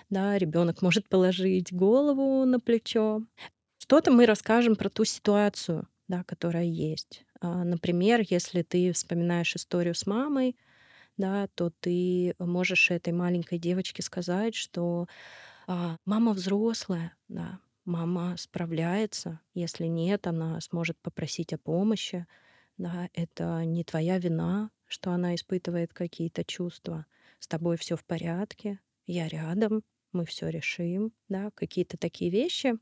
да, 0.08 0.38
ребенок 0.38 0.82
может 0.82 1.08
положить 1.08 1.72
голову 1.72 2.44
на 2.44 2.58
плечо. 2.60 3.22
Что-то 3.90 4.12
мы 4.12 4.24
расскажем 4.24 4.76
про 4.76 4.88
ту 4.88 5.04
ситуацию, 5.04 5.88
да, 6.06 6.22
которая 6.22 6.62
есть. 6.64 7.24
А, 7.40 7.64
Например, 7.64 8.20
если 8.24 8.62
ты 8.62 8.92
вспоминаешь 8.92 9.56
историю 9.56 9.96
с 9.96 10.06
мамой, 10.06 10.56
да, 11.16 11.48
то 11.54 11.70
ты 11.80 12.34
можешь 12.38 12.90
этой 12.92 13.12
маленькой 13.12 13.58
девочке 13.58 14.02
сказать, 14.02 14.54
что 14.54 15.08
а, 15.66 15.96
мама 16.06 16.32
взрослая, 16.34 17.16
да, 17.28 17.60
мама 17.84 18.36
справляется. 18.38 19.40
Если 19.54 19.86
нет, 19.86 20.26
она 20.26 20.60
сможет 20.60 20.98
попросить 21.02 21.52
о 21.52 21.58
помощи. 21.58 22.26
Да, 22.78 23.08
это 23.14 23.64
не 23.64 23.84
твоя 23.84 24.18
вина, 24.18 24.70
что 24.86 25.12
она 25.12 25.34
испытывает 25.34 25.94
какие-то 25.94 26.44
чувства. 26.44 27.06
С 27.40 27.48
тобой 27.48 27.76
все 27.78 27.96
в 27.96 28.04
порядке, 28.04 28.80
я 29.06 29.28
рядом, 29.28 29.82
мы 30.12 30.26
все 30.26 30.48
решим, 30.48 31.12
да, 31.28 31.50
какие-то 31.54 31.98
такие 31.98 32.30
вещи. 32.30 32.74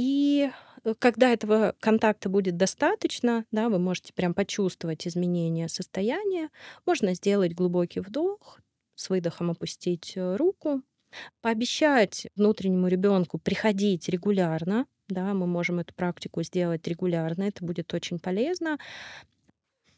И 0.00 0.50
э, 0.84 0.94
когда 0.98 1.30
этого 1.30 1.74
контакта 1.78 2.30
будет 2.30 2.56
достаточно, 2.56 3.44
да, 3.52 3.68
вы 3.68 3.78
можете 3.78 4.14
прям 4.14 4.32
почувствовать 4.32 5.06
изменение 5.06 5.68
состояния, 5.68 6.48
можно 6.86 7.12
сделать 7.12 7.52
глубокий 7.52 8.00
вдох, 8.00 8.60
с 8.94 9.10
выдохом 9.10 9.50
опустить 9.50 10.14
э, 10.16 10.36
руку, 10.36 10.80
пообещать 11.42 12.28
внутреннему 12.34 12.88
ребенку 12.88 13.36
приходить 13.36 14.08
регулярно, 14.08 14.86
да, 15.08 15.34
мы 15.34 15.46
можем 15.46 15.80
эту 15.80 15.92
практику 15.92 16.42
сделать 16.44 16.88
регулярно, 16.88 17.42
это 17.42 17.62
будет 17.62 17.92
очень 17.92 18.18
полезно. 18.18 18.78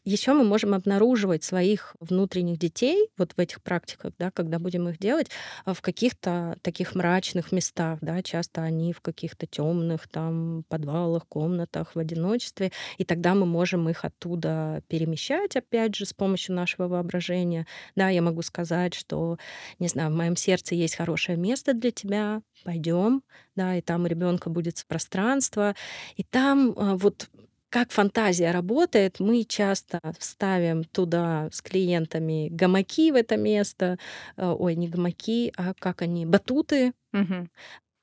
Еще 0.05 0.33
мы 0.33 0.43
можем 0.43 0.73
обнаруживать 0.73 1.45
своих 1.45 1.95
внутренних 2.01 2.57
детей 2.57 3.07
вот 3.17 3.33
в 3.37 3.39
этих 3.39 3.63
практиках, 3.63 4.11
да, 4.19 4.31
когда 4.31 4.59
будем 4.59 4.89
их 4.89 4.97
делать, 4.99 5.27
а, 5.63 5.73
в 5.73 5.81
каких-то 5.81 6.57
таких 6.61 6.93
мрачных 6.95 7.53
местах, 7.53 7.99
да, 8.01 8.21
часто 8.21 8.63
они 8.63 8.91
в 8.91 8.99
каких-то 8.99 9.47
темных 9.47 10.09
там 10.09 10.65
подвалах, 10.67 11.25
комнатах 11.29 11.95
в 11.95 11.99
одиночестве, 11.99 12.73
и 12.97 13.05
тогда 13.05 13.33
мы 13.33 13.45
можем 13.45 13.87
их 13.87 14.03
оттуда 14.03 14.83
перемещать, 14.89 15.55
опять 15.55 15.95
же, 15.95 16.05
с 16.05 16.13
помощью 16.13 16.53
нашего 16.55 16.89
воображения. 16.89 17.65
Да, 17.95 18.09
я 18.09 18.21
могу 18.21 18.41
сказать, 18.41 18.93
что, 18.93 19.37
не 19.79 19.87
знаю, 19.87 20.11
в 20.11 20.15
моем 20.15 20.35
сердце 20.35 20.75
есть 20.75 20.95
хорошее 20.95 21.37
место 21.37 21.73
для 21.73 21.91
тебя, 21.91 22.41
пойдем, 22.65 23.23
да, 23.55 23.77
и 23.77 23.81
там 23.81 24.03
у 24.03 24.07
ребенка 24.07 24.49
будет 24.49 24.83
пространство, 24.87 25.75
и 26.17 26.23
там 26.23 26.73
а, 26.77 26.95
вот 26.97 27.29
как 27.73 27.91
фантазия 27.91 28.51
работает, 28.51 29.19
мы 29.19 29.43
часто 29.45 29.99
ставим 30.19 30.83
туда 30.83 31.49
с 31.51 31.61
клиентами 31.61 32.49
гамаки 32.51 33.11
в 33.11 33.15
это 33.15 33.35
место, 33.37 33.97
э, 34.37 34.45
ой, 34.47 34.75
не 34.75 34.87
гамаки, 34.89 35.51
а 35.57 35.73
как 35.79 36.01
они, 36.03 36.25
батуты, 36.25 36.93
Мгм. 37.13 37.49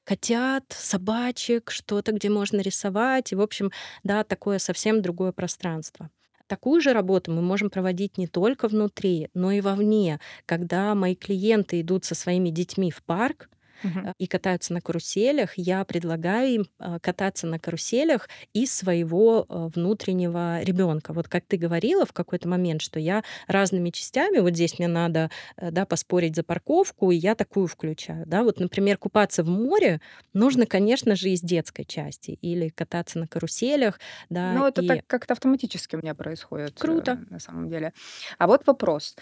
котят, 0.05 0.65
собачек, 0.71 1.71
что-то, 1.71 2.13
где 2.13 2.29
можно 2.29 2.61
рисовать. 2.61 3.33
И, 3.33 3.37
в 3.37 3.41
общем, 3.41 3.71
да, 4.03 4.25
такое 4.25 4.59
совсем 4.59 5.03
другое 5.03 5.33
пространство. 5.33 6.11
Такую 6.47 6.81
же 6.81 6.93
работу 6.93 7.31
мы 7.31 7.43
можем 7.43 7.71
проводить 7.71 8.19
не 8.19 8.27
только 8.27 8.67
внутри, 8.69 9.29
но 9.35 9.53
и 9.53 9.61
вовне. 9.61 10.19
Когда 10.47 10.95
мои 10.97 11.15
клиенты 11.15 11.81
идут 11.81 12.05
со 12.05 12.15
своими 12.17 12.49
детьми 12.51 12.91
в 12.91 13.03
парк, 13.05 13.49
Мгм. 13.83 14.13
и 14.19 14.27
катаются 14.27 14.73
на 14.73 14.81
каруселях, 14.81 15.57
я 15.57 15.85
предлагаю 15.85 16.49
им 16.51 16.67
а, 16.79 16.99
кататься 17.01 17.47
на 17.47 17.59
каруселях 17.59 18.29
из 18.53 18.73
своего 18.75 19.47
а, 19.49 19.69
внутреннего 19.69 20.63
ребенка. 20.63 21.13
Вот 21.13 21.29
как 21.29 21.45
ты 21.47 21.57
говорила 21.57 22.05
в 22.07 22.13
какой-то 22.13 22.49
момент, 22.49 22.83
что 22.83 22.99
я 23.01 23.23
разными 23.47 23.91
частями, 23.91 24.39
вот 24.39 24.55
здесь 24.55 24.79
мне 24.79 24.89
надо 24.89 25.31
э, 25.57 25.71
да, 25.71 25.87
поспорить 25.87 26.37
за 26.37 26.43
парковку, 26.43 27.11
и 27.11 27.17
я 27.17 27.35
такую 27.35 27.67
включаю. 27.67 28.25
Да? 28.27 28.43
Вот, 28.43 28.61
например, 28.61 28.97
купаться 28.99 29.43
в 29.43 29.49
море 29.49 30.01
нужно, 30.33 30.67
конечно 30.67 31.17
же, 31.17 31.31
из 31.31 31.41
детской 31.41 31.85
части 31.85 32.33
или 32.43 32.69
кататься 32.69 33.19
на 33.19 33.27
каруселях. 33.27 33.99
Да, 34.29 34.53
Ну, 34.55 34.67
это 34.67 34.83
и... 34.83 34.89
так 34.89 35.07
как-то 35.07 35.33
автоматически 35.35 35.97
у 35.97 35.99
меня 36.01 36.15
происходит. 36.15 36.73
э, 36.73 36.81
Круто. 36.81 37.25
На 37.31 37.39
самом 37.39 37.69
деле. 37.69 37.93
А 38.39 38.47
вот 38.47 38.67
вопрос. 38.67 39.17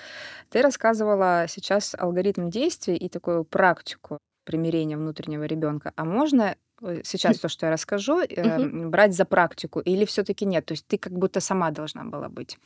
Ты 0.51 0.63
рассказывала 0.63 1.47
сейчас 1.49 1.95
алгоритм 1.99 2.51
действий 2.51 2.97
и 2.97 3.09
такую 3.09 3.45
практику 3.45 4.19
примирения 4.49 4.97
внутреннего 4.97 5.45
ребенка. 5.45 5.93
А 5.97 6.05
можно 6.05 6.57
э, 6.83 7.03
сейчас 7.05 7.39
то, 7.39 7.49
что 7.49 7.67
я 7.67 7.73
расскажу, 7.73 8.23
Мгм. 8.37 8.91
брать 8.91 9.15
за 9.15 9.25
практику 9.27 9.81
или 9.81 10.05
все-таки 10.07 10.47
нет? 10.47 10.65
То 10.67 10.73
есть 10.73 10.87
ты 10.87 10.97
как 10.99 11.13
будто 11.13 11.41
сама 11.41 11.71
должна 11.71 12.05
была 12.05 12.29
быть. 12.29 12.59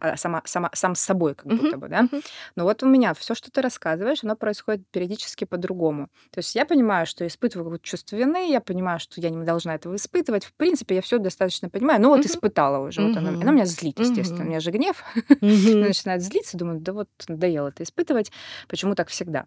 а, 0.00 0.16
Сама, 0.16 0.42
сама, 0.44 0.70
сам 0.74 0.94
с 0.94 1.00
собой, 1.00 1.34
как 1.34 1.46
Мгм. 1.46 1.56
будто 1.58 1.76
бы, 1.78 1.88
да? 1.88 2.02
Мгм. 2.02 2.20
Но 2.56 2.64
вот 2.64 2.82
у 2.82 2.86
меня 2.86 3.12
все, 3.14 3.34
что 3.34 3.50
ты 3.52 3.62
рассказываешь, 3.62 4.24
оно 4.24 4.34
происходит 4.36 4.82
периодически 4.90 5.44
по-другому. 5.46 6.08
То 6.32 6.38
есть 6.40 6.56
я 6.56 6.66
понимаю, 6.66 7.06
что 7.06 7.24
испытываю 7.26 7.64
какое-то 7.66 7.84
чувство 7.84 8.16
вины, 8.16 8.50
я 8.50 8.60
понимаю, 8.60 8.98
что 8.98 9.20
я 9.20 9.30
не 9.30 9.44
должна 9.44 9.74
этого 9.76 9.94
испытывать. 9.94 10.44
В 10.44 10.52
принципе, 10.54 10.96
я 10.96 11.00
все 11.02 11.18
достаточно 11.18 11.68
понимаю. 11.70 12.00
Ну 12.02 12.08
вот 12.08 12.18
Мгм. 12.20 12.26
испытала 12.26 12.78
уже. 12.88 13.02
Вот 13.02 13.16
оно, 13.16 13.30
Мгм. 13.30 13.42
оно 13.42 13.52
меня 13.52 13.64
злит, 13.66 13.98
естественно. 14.00 14.40
У 14.40 14.42
Мгм. 14.44 14.48
меня 14.50 14.60
же 14.60 14.70
гнев 14.72 15.04
Мгм. 15.40 15.80
начинает 15.80 16.22
злиться. 16.22 16.58
Думаю, 16.58 16.80
да 16.80 16.92
вот 16.92 17.08
надоело 17.28 17.68
это 17.68 17.82
испытывать. 17.84 18.32
Почему 18.68 18.94
так 18.96 19.08
всегда? 19.08 19.46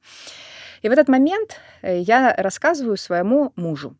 И 0.81 0.89
в 0.89 0.91
этот 0.91 1.07
момент 1.07 1.57
э, 1.81 1.99
я 1.99 2.33
рассказываю 2.37 2.97
своему 2.97 3.51
мужу. 3.55 3.95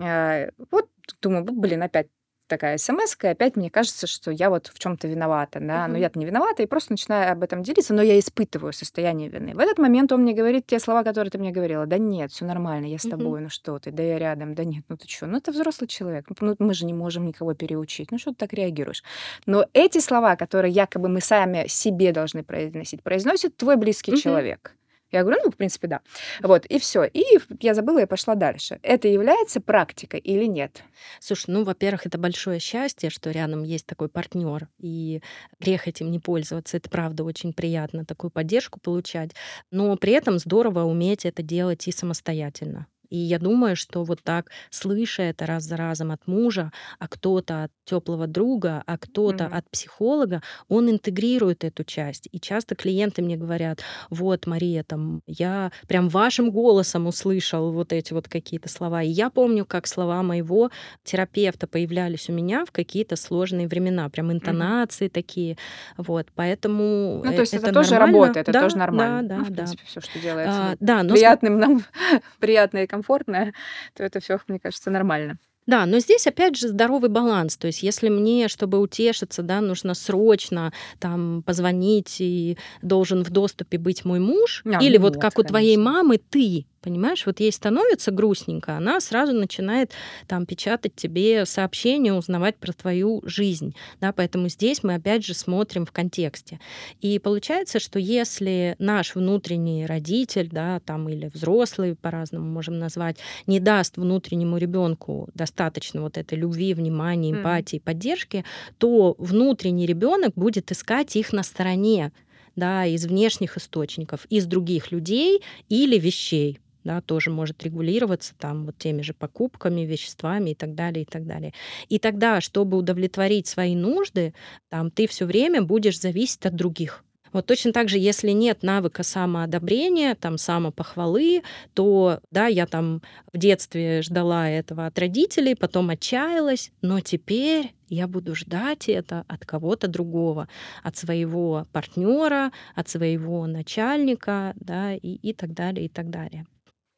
Э, 0.00 0.50
вот 0.70 0.88
думаю, 1.20 1.44
блин, 1.44 1.82
опять 1.82 2.08
такая 2.46 2.76
смс 2.76 3.16
и 3.22 3.26
опять 3.26 3.56
мне 3.56 3.70
кажется, 3.70 4.06
что 4.06 4.30
я 4.30 4.50
вот 4.50 4.66
в 4.66 4.78
чем 4.78 4.96
то 4.96 5.08
виновата, 5.08 5.60
да. 5.60 5.88
Но 5.88 5.96
я-то 5.96 6.18
не 6.18 6.26
виновата, 6.26 6.62
и 6.62 6.66
просто 6.66 6.92
начинаю 6.92 7.32
об 7.32 7.42
этом 7.42 7.62
делиться, 7.62 7.94
но 7.94 8.02
я 8.02 8.18
испытываю 8.18 8.72
состояние 8.72 9.28
вины. 9.28 9.54
В 9.54 9.58
этот 9.58 9.78
момент 9.78 10.12
он 10.12 10.22
мне 10.22 10.34
говорит 10.34 10.66
те 10.66 10.78
слова, 10.78 11.02
которые 11.04 11.30
ты 11.30 11.38
мне 11.38 11.52
говорила: 11.52 11.86
"Да 11.86 11.98
нет, 11.98 12.32
все 12.32 12.44
нормально, 12.44 12.86
я 12.86 12.98
с 12.98 13.06
тобой, 13.06 13.40
ну 13.40 13.48
что 13.48 13.78
ты, 13.78 13.90
да 13.90 14.02
я 14.02 14.18
рядом, 14.18 14.54
да 14.54 14.64
нет, 14.64 14.84
ну 14.88 14.96
ты 14.96 15.08
что, 15.08 15.26
Ну 15.26 15.38
это 15.38 15.52
взрослый 15.52 15.88
человек, 15.88 16.26
ну 16.28 16.36
ну 16.40 16.56
мы 16.58 16.74
же 16.74 16.84
не 16.84 16.92
можем 16.94 17.26
никого 17.26 17.54
переучить, 17.54 18.10
ну 18.10 18.18
что 18.18 18.30
ты 18.30 18.36
так 18.36 18.52
реагируешь?" 18.52 19.02
Но 19.46 19.66
эти 19.72 20.00
слова, 20.00 20.36
которые 20.36 20.70
якобы 20.72 21.08
мы 21.08 21.20
сами 21.20 21.66
себе 21.66 22.12
должны 22.12 22.44
произносить, 22.44 23.02
произносит 23.02 23.56
твой 23.56 23.76
близкий 23.76 24.12
Мгм. 24.12 24.20
человек. 24.20 24.76
Я 25.18 25.22
говорю, 25.22 25.40
ну, 25.44 25.50
в 25.50 25.56
принципе, 25.56 25.86
да. 25.86 26.00
Вот, 26.42 26.66
и 26.66 26.78
все. 26.78 27.04
И 27.04 27.24
я 27.60 27.74
забыла 27.74 28.02
и 28.02 28.06
пошла 28.06 28.34
дальше. 28.34 28.78
Это 28.82 29.08
является 29.08 29.60
практикой 29.60 30.20
или 30.20 30.44
нет? 30.44 30.82
Слушай, 31.20 31.50
ну, 31.50 31.64
во-первых, 31.64 32.06
это 32.06 32.18
большое 32.18 32.58
счастье, 32.58 33.10
что 33.10 33.30
рядом 33.30 33.62
есть 33.62 33.86
такой 33.86 34.08
партнер, 34.08 34.68
и 34.78 35.22
грех 35.60 35.88
этим 35.88 36.10
не 36.10 36.18
пользоваться. 36.18 36.76
Это 36.76 36.90
правда 36.90 37.24
очень 37.24 37.52
приятно 37.52 38.04
такую 38.04 38.30
поддержку 38.30 38.80
получать. 38.80 39.30
Но 39.70 39.96
при 39.96 40.12
этом 40.12 40.38
здорово 40.38 40.84
уметь 40.84 41.24
это 41.24 41.42
делать 41.42 41.86
и 41.88 41.92
самостоятельно. 41.92 42.86
И 43.10 43.16
я 43.16 43.38
думаю, 43.38 43.76
что 43.76 44.04
вот 44.04 44.22
так, 44.22 44.50
слыша 44.70 45.22
это 45.22 45.46
раз 45.46 45.64
за 45.64 45.76
разом 45.76 46.10
от 46.10 46.26
мужа, 46.26 46.72
а 46.98 47.08
кто-то 47.08 47.64
от 47.64 47.72
теплого 47.84 48.26
друга, 48.26 48.82
а 48.86 48.98
кто-то 48.98 49.44
Мгм. 49.44 49.54
от 49.56 49.70
психолога, 49.70 50.42
он 50.68 50.90
интегрирует 50.90 51.64
эту 51.64 51.84
часть. 51.84 52.28
И 52.32 52.40
часто 52.40 52.74
клиенты 52.74 53.22
мне 53.22 53.36
говорят, 53.36 53.80
вот, 54.10 54.46
Мария, 54.46 54.82
там, 54.84 55.20
я 55.26 55.70
прям 55.88 56.08
вашим 56.08 56.50
голосом 56.50 57.06
услышал 57.06 57.72
вот 57.72 57.92
эти 57.92 58.12
вот 58.12 58.28
какие-то 58.28 58.68
слова. 58.68 59.02
И 59.02 59.08
я 59.08 59.30
помню, 59.30 59.64
как 59.66 59.86
слова 59.86 60.22
моего 60.22 60.70
терапевта 61.04 61.66
появлялись 61.66 62.28
у 62.28 62.32
меня 62.32 62.64
в 62.64 62.72
какие-то 62.72 63.16
сложные 63.16 63.68
времена, 63.68 64.08
прям 64.08 64.26
Мгм. 64.26 64.36
интонации 64.36 65.08
такие. 65.08 65.56
Вот, 65.96 66.28
поэтому 66.34 67.20
Ну, 67.24 67.30
э- 67.32 67.34
то 67.34 67.40
есть 67.42 67.52
это 67.54 67.66
это 67.66 67.74
тоже 67.74 67.92
нормально. 67.92 68.18
работа, 68.20 68.40
это 68.40 68.52
Да, 68.52 68.60
тоже 68.60 68.74
да, 68.74 68.78
нормально. 68.80 69.28
да, 69.28 69.36
Ну, 69.38 69.44
в 69.44 69.48
да. 69.50 69.54
принципе, 69.56 69.82
все, 69.86 70.00
что 70.00 70.18
делается 70.18 70.56
А, 70.72 70.76
да, 70.80 71.02
но 71.02 71.14
приятным 71.14 71.58
нам, 71.58 71.82
приятное 72.40 72.86
и 72.94 72.96
комфортное, 72.96 73.52
то 73.94 74.02
это 74.02 74.20
все, 74.20 74.38
мне 74.48 74.58
кажется, 74.58 74.90
нормально. 74.90 75.38
Да, 75.66 75.86
но 75.86 75.98
здесь 75.98 76.26
опять 76.26 76.56
же 76.56 76.68
здоровый 76.68 77.08
баланс. 77.08 77.56
То 77.56 77.68
есть 77.68 77.82
если 77.82 78.10
мне, 78.10 78.48
чтобы 78.48 78.78
утешиться, 78.78 79.42
да, 79.42 79.62
нужно 79.62 79.94
срочно 79.94 80.72
там 81.00 81.42
позвонить 81.42 82.16
и 82.20 82.58
должен 82.82 83.24
в 83.24 83.30
доступе 83.30 83.78
быть 83.78 84.04
мой 84.04 84.20
муж, 84.20 84.62
А, 84.66 84.82
или 84.82 84.98
ну 84.98 85.04
вот 85.04 85.14
нет, 85.14 85.22
как 85.22 85.38
у 85.38 85.42
твоей 85.42 85.76
конечно. 85.76 85.92
мамы 85.92 86.18
ты, 86.18 86.66
понимаешь, 86.84 87.24
вот 87.24 87.40
ей 87.40 87.50
становится 87.50 88.10
грустненько, 88.10 88.76
она 88.76 89.00
сразу 89.00 89.32
начинает 89.32 89.92
там 90.26 90.44
печатать 90.44 90.94
тебе 90.94 91.46
сообщения, 91.46 92.12
узнавать 92.12 92.56
про 92.56 92.74
твою 92.74 93.22
жизнь, 93.24 93.74
да, 94.02 94.12
поэтому 94.12 94.48
здесь 94.50 94.82
мы 94.82 94.94
опять 94.94 95.24
же 95.24 95.32
смотрим 95.32 95.86
в 95.86 95.92
контексте. 95.92 96.60
И 97.00 97.18
получается, 97.18 97.80
что 97.80 97.98
если 97.98 98.76
наш 98.78 99.14
внутренний 99.14 99.86
родитель, 99.86 100.50
да, 100.52 100.80
там 100.80 101.08
или 101.08 101.30
взрослый, 101.32 101.96
по-разному 101.96 102.44
можем 102.44 102.78
назвать, 102.78 103.16
не 103.46 103.60
даст 103.60 103.96
внутреннему 103.96 104.58
ребенку 104.58 105.30
достаточно 105.34 106.02
вот 106.02 106.18
этой 106.18 106.36
любви, 106.36 106.74
внимания, 106.74 107.30
эмпатии, 107.30 107.78
поддержки, 107.78 108.44
то 108.76 109.14
внутренний 109.16 109.86
ребенок 109.86 110.34
будет 110.34 110.70
искать 110.70 111.16
их 111.16 111.32
на 111.32 111.42
стороне, 111.42 112.12
да, 112.56 112.84
из 112.84 113.06
внешних 113.06 113.56
источников, 113.56 114.26
из 114.26 114.44
других 114.44 114.92
людей 114.92 115.42
или 115.70 115.98
вещей 115.98 116.60
да, 116.84 117.00
тоже 117.00 117.30
может 117.30 117.62
регулироваться 117.62 118.34
там 118.38 118.66
вот 118.66 118.78
теми 118.78 119.02
же 119.02 119.14
покупками, 119.14 119.82
веществами 119.82 120.50
и 120.50 120.54
так 120.54 120.74
далее, 120.74 121.02
и 121.02 121.06
так 121.06 121.26
далее. 121.26 121.52
И 121.88 121.98
тогда, 121.98 122.40
чтобы 122.40 122.76
удовлетворить 122.76 123.46
свои 123.46 123.74
нужды, 123.74 124.34
там 124.68 124.90
ты 124.90 125.06
все 125.06 125.24
время 125.24 125.62
будешь 125.62 126.00
зависеть 126.00 126.46
от 126.46 126.54
других. 126.54 127.04
Вот 127.34 127.46
точно 127.46 127.72
так 127.72 127.88
же, 127.88 127.98
если 127.98 128.30
нет 128.30 128.62
навыка 128.62 129.02
самоодобрения, 129.02 130.14
там, 130.14 130.38
самопохвалы, 130.38 131.42
то, 131.74 132.20
да, 132.30 132.46
я 132.46 132.64
там 132.66 133.02
в 133.32 133.38
детстве 133.38 134.02
ждала 134.02 134.48
этого 134.48 134.86
от 134.86 134.96
родителей, 135.00 135.56
потом 135.56 135.90
отчаялась, 135.90 136.70
но 136.80 137.00
теперь 137.00 137.74
я 137.88 138.06
буду 138.06 138.36
ждать 138.36 138.88
это 138.88 139.24
от 139.26 139.44
кого-то 139.44 139.88
другого, 139.88 140.48
от 140.84 140.96
своего 140.96 141.66
партнера, 141.72 142.52
от 142.76 142.88
своего 142.88 143.48
начальника, 143.48 144.54
да, 144.54 144.94
и, 144.94 145.14
и 145.14 145.32
так 145.32 145.54
далее, 145.54 145.86
и 145.86 145.88
так 145.88 146.10
далее. 146.10 146.46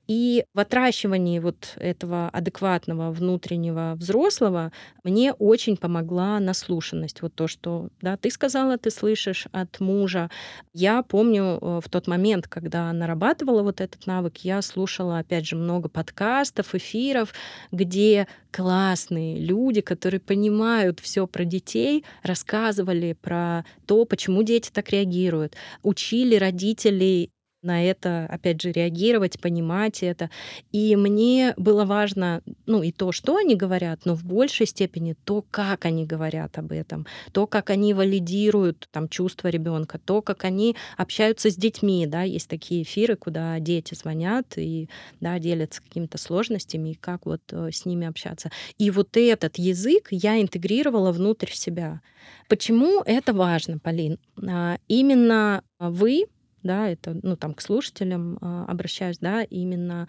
И 0.07 0.45
в 0.55 0.61
отращивании 0.61 1.41
вот 1.41 1.75
этого 1.77 2.29
адекватного 2.29 3.11
внутреннего 3.11 3.95
взрослого 3.97 4.73
мне 5.03 5.33
очень 5.33 5.77
помогла 5.77 6.39
наслушанность. 6.39 7.23
Вот 7.23 7.35
то, 7.35 7.49
что 7.49 7.89
да, 8.01 8.17
ты 8.17 8.31
сказала, 8.31 8.79
ты 8.79 8.91
слышишь 8.91 9.47
от 9.53 9.81
мужа. 9.81 10.31
Я 10.73 11.03
помню 11.03 11.59
э, 11.61 11.81
в 11.85 11.89
тот 11.89 12.07
момент, 12.07 12.47
когда 12.47 12.93
нарабатывала 12.93 13.63
вот 13.63 13.81
этот 13.81 14.07
навык, 14.07 14.39
я 14.39 14.63
слушала, 14.63 15.19
опять 15.19 15.47
же, 15.47 15.57
много 15.57 15.89
подкастов, 15.89 16.75
эфиров, 16.75 17.35
где 17.73 18.29
классные 18.53 19.39
люди, 19.39 19.81
которые 19.81 20.21
понимают 20.21 21.01
все 21.01 21.27
про 21.27 21.45
детей, 21.45 22.05
рассказывали 22.23 23.13
про 23.13 23.65
то, 23.87 24.05
почему 24.05 24.43
дети 24.43 24.71
так 24.73 24.91
реагируют, 24.91 25.57
учили 25.83 26.37
родителей 26.37 27.31
на 27.67 27.85
это, 27.85 28.27
опять 28.31 28.63
же, 28.63 28.73
реагировать, 28.73 29.41
понимать 29.41 30.03
это. 30.03 30.31
И 30.73 30.97
мне 30.97 31.53
было 31.57 31.85
важно, 31.85 32.43
ну, 32.65 32.83
и 32.83 32.93
то, 32.93 33.13
что 33.13 33.37
они 33.37 33.55
говорят, 33.55 34.01
но 34.05 34.15
в 34.15 34.25
большей 34.25 34.67
степени 34.67 35.15
то, 35.25 35.45
как 35.51 35.85
они 35.85 36.07
говорят 36.07 36.57
об 36.59 36.73
этом, 36.73 37.07
то, 37.33 37.47
как 37.47 37.71
они 37.71 37.93
валидируют 37.93 38.89
там 38.91 39.09
чувства 39.09 39.49
ребенка, 39.49 39.99
то, 39.99 40.23
как 40.23 40.45
они 40.45 40.77
общаются 40.97 41.51
с 41.51 41.57
детьми, 41.57 42.07
да, 42.07 42.23
есть 42.23 42.49
такие 42.49 42.83
эфиры, 42.83 43.17
куда 43.17 43.59
дети 43.61 43.95
звонят 43.95 44.55
и, 44.57 44.89
да, 45.21 45.39
делятся 45.39 45.83
какими-то 45.83 46.19
сложностями, 46.19 46.91
и 46.91 46.95
как 46.95 47.27
вот 47.27 47.43
э, 47.51 47.71
с 47.73 47.85
ними 47.85 48.07
общаться. 48.07 48.51
И 48.79 48.91
вот 48.91 49.17
этот 49.17 49.59
язык 49.59 50.09
я 50.11 50.41
интегрировала 50.41 51.13
внутрь 51.13 51.51
себя. 51.51 52.01
Почему 52.49 53.03
это 53.05 53.33
важно, 53.33 53.79
Полин? 53.79 54.19
А, 54.47 54.79
именно 54.89 55.63
вы 55.79 56.27
да, 56.63 56.89
это, 56.89 57.19
ну, 57.23 57.37
там, 57.37 57.55
к 57.55 57.61
слушателям 57.61 58.39
э, 58.41 58.65
обращаюсь, 58.69 59.19
да, 59.19 59.43
именно 59.43 60.09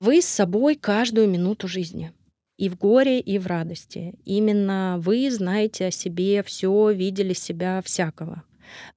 вы 0.00 0.20
с 0.20 0.26
собой 0.26 0.76
каждую 0.76 1.28
минуту 1.28 1.68
жизни. 1.68 2.12
И 2.56 2.68
в 2.68 2.76
горе, 2.76 3.20
и 3.20 3.38
в 3.38 3.46
радости. 3.46 4.14
Именно 4.24 4.96
вы 4.98 5.30
знаете 5.30 5.86
о 5.86 5.90
себе 5.92 6.42
все, 6.42 6.90
видели 6.90 7.32
себя 7.32 7.80
всякого. 7.84 8.42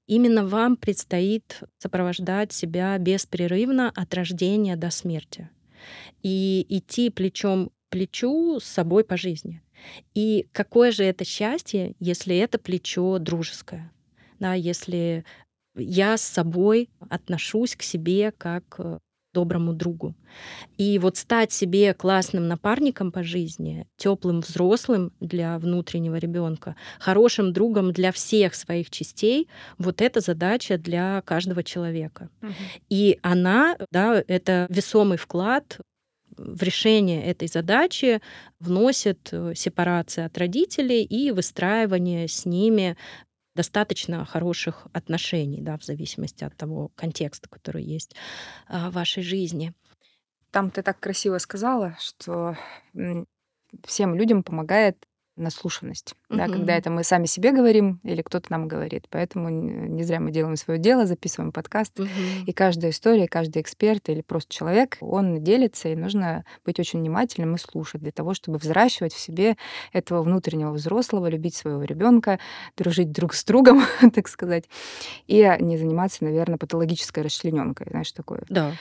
Именно 0.07 0.45
вам 0.45 0.75
предстоит 0.75 1.61
сопровождать 1.77 2.51
себя 2.51 2.97
беспрерывно 2.97 3.91
от 3.93 4.13
рождения 4.13 4.75
до 4.75 4.89
смерти. 4.89 5.49
И 6.23 6.65
идти 6.69 7.09
плечом 7.09 7.67
к 7.67 7.71
плечу 7.91 8.59
с 8.59 8.65
собой 8.65 9.03
по 9.03 9.15
жизни. 9.15 9.61
И 10.13 10.47
какое 10.51 10.91
же 10.91 11.03
это 11.03 11.25
счастье, 11.25 11.95
если 11.99 12.37
это 12.37 12.59
плечо 12.59 13.17
дружеское, 13.19 13.91
да, 14.39 14.53
если 14.53 15.23
я 15.75 16.17
с 16.17 16.21
собой 16.21 16.89
отношусь 17.09 17.75
к 17.75 17.81
себе 17.81 18.31
как 18.37 18.63
к 18.69 18.99
доброму 19.33 19.73
другу. 19.73 20.13
И 20.77 20.99
вот 20.99 21.17
стать 21.17 21.51
себе 21.51 21.93
классным 21.93 22.47
напарником 22.47 23.11
по 23.11 23.23
жизни, 23.23 23.87
теплым 23.97 24.41
взрослым 24.41 25.13
для 25.19 25.57
внутреннего 25.57 26.17
ребенка, 26.17 26.75
хорошим 26.99 27.53
другом 27.53 27.91
для 27.91 28.11
всех 28.11 28.55
своих 28.55 28.89
частей, 28.89 29.47
вот 29.77 30.01
это 30.01 30.19
задача 30.19 30.77
для 30.77 31.21
каждого 31.21 31.63
человека. 31.63 32.29
Мгм. 32.41 32.53
И 32.89 33.19
она, 33.21 33.77
да, 33.91 34.23
это 34.27 34.67
весомый 34.69 35.17
вклад 35.17 35.79
в 36.37 36.63
решение 36.63 37.23
этой 37.23 37.47
задачи 37.47 38.21
вносит 38.59 39.29
э, 39.31 39.53
сепарация 39.55 40.25
от 40.25 40.37
родителей 40.37 41.03
и 41.03 41.31
выстраивание 41.31 42.27
с 42.27 42.45
ними 42.45 42.97
достаточно 43.61 44.25
хороших 44.25 44.87
отношений, 44.91 45.61
да, 45.61 45.77
в 45.77 45.83
зависимости 45.83 46.43
от 46.43 46.57
того 46.57 46.89
контекста, 46.95 47.47
который 47.47 47.83
есть 47.83 48.15
а, 48.67 48.89
в 48.89 48.93
вашей 48.93 49.21
жизни. 49.21 49.73
Там 50.49 50.71
ты 50.71 50.81
так 50.81 50.99
красиво 50.99 51.37
сказала, 51.37 51.95
что 51.99 52.57
всем 53.85 54.15
людям 54.15 54.41
помогает 54.41 55.07
наслушанность. 55.35 56.15
Да, 56.31 56.47
когда 56.47 56.75
это 56.75 56.89
мы 56.89 57.03
сами 57.03 57.25
себе 57.25 57.51
говорим 57.51 57.99
или 58.03 58.21
кто-то 58.21 58.51
нам 58.51 58.67
говорит. 58.67 59.05
Поэтому 59.09 59.49
не 59.49 60.03
зря 60.03 60.19
мы 60.19 60.31
делаем 60.31 60.55
свое 60.55 60.79
дело, 60.79 61.05
записываем 61.05 61.51
подкаст. 61.51 61.99
Угу. 61.99 62.07
И 62.47 62.51
каждая 62.53 62.91
история, 62.91 63.27
каждый 63.27 63.61
эксперт 63.61 64.09
или 64.09 64.21
просто 64.21 64.53
человек, 64.53 64.97
он 65.01 65.43
делится, 65.43 65.89
и 65.89 65.95
нужно 65.95 66.45
быть 66.65 66.79
очень 66.79 66.99
внимательным 66.99 67.55
и 67.55 67.57
слушать 67.57 68.01
для 68.01 68.11
того, 68.11 68.33
чтобы 68.33 68.57
взращивать 68.57 69.13
в 69.13 69.19
себе 69.19 69.57
этого 69.93 70.23
внутреннего 70.23 70.71
взрослого, 70.71 71.27
любить 71.27 71.55
своего 71.55 71.83
ребенка, 71.83 72.39
дружить 72.77 73.11
друг 73.11 73.33
с 73.33 73.43
другом, 73.43 73.83
так 74.13 74.27
сказать, 74.27 74.65
и 75.27 75.55
не 75.59 75.77
заниматься, 75.77 76.23
наверное, 76.23 76.57
патологической 76.57 77.23
расчлененкой, 77.23 77.87
знаешь, 77.89 78.11
такое. 78.11 78.43
Да. 78.49 78.71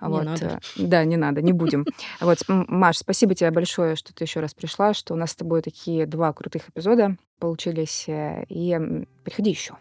Вот. 0.00 0.22
Не 0.22 0.26
надо. 0.26 0.46
Э, 0.46 0.58
да, 0.76 1.04
не 1.04 1.16
надо, 1.16 1.42
не 1.42 1.52
будем. 1.52 1.84
Вот, 2.20 2.38
Маш, 2.48 2.98
спасибо 2.98 3.34
тебе 3.34 3.50
большое, 3.50 3.94
что 3.94 4.12
ты 4.12 4.24
еще 4.24 4.40
раз 4.40 4.54
пришла, 4.54 4.94
что 4.94 5.14
у 5.14 5.16
нас 5.16 5.32
с 5.32 5.36
тобой 5.36 5.62
такие 5.62 6.06
два 6.06 6.32
крутых 6.32 6.68
эпизода 6.68 6.95
получились. 7.38 8.04
Э, 8.08 8.44
и 8.48 8.78
приходи 9.24 9.50
еще. 9.50 9.74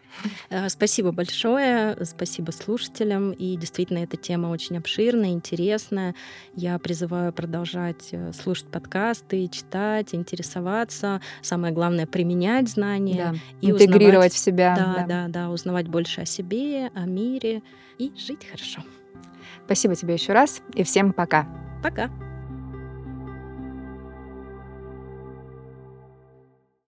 Э, 0.50 0.70
спасибо 0.70 1.12
большое, 1.12 1.98
спасибо 2.06 2.52
слушателям. 2.52 3.32
И 3.32 3.56
действительно, 3.56 4.00
эта 4.00 4.18
тема 4.18 4.48
очень 4.48 4.78
обширная, 4.78 5.30
интересная. 5.30 6.16
Я 6.56 6.78
призываю 6.80 7.32
продолжать 7.32 8.10
э, 8.12 8.34
слушать 8.34 8.68
подкасты, 8.68 9.48
читать, 9.48 10.14
интересоваться. 10.14 11.22
Самое 11.42 11.74
главное 11.74 12.06
применять 12.06 12.70
знания 12.70 13.32
да. 13.32 13.40
и 13.62 13.72
интегрировать 13.72 14.34
узнавать, 14.34 14.34
в 14.34 14.38
себя. 14.38 14.76
Да, 14.76 14.96
да, 14.96 15.06
да, 15.08 15.28
да, 15.28 15.50
узнавать 15.50 15.88
больше 15.88 16.22
о 16.22 16.26
себе, 16.26 16.92
о 16.94 17.06
мире 17.06 17.62
и 17.98 18.12
жить 18.18 18.46
хорошо. 18.46 18.82
Спасибо 19.66 19.96
тебе 19.96 20.14
еще 20.14 20.34
раз 20.34 20.62
и 20.74 20.84
всем 20.84 21.14
пока. 21.14 21.48
Пока. 21.82 22.10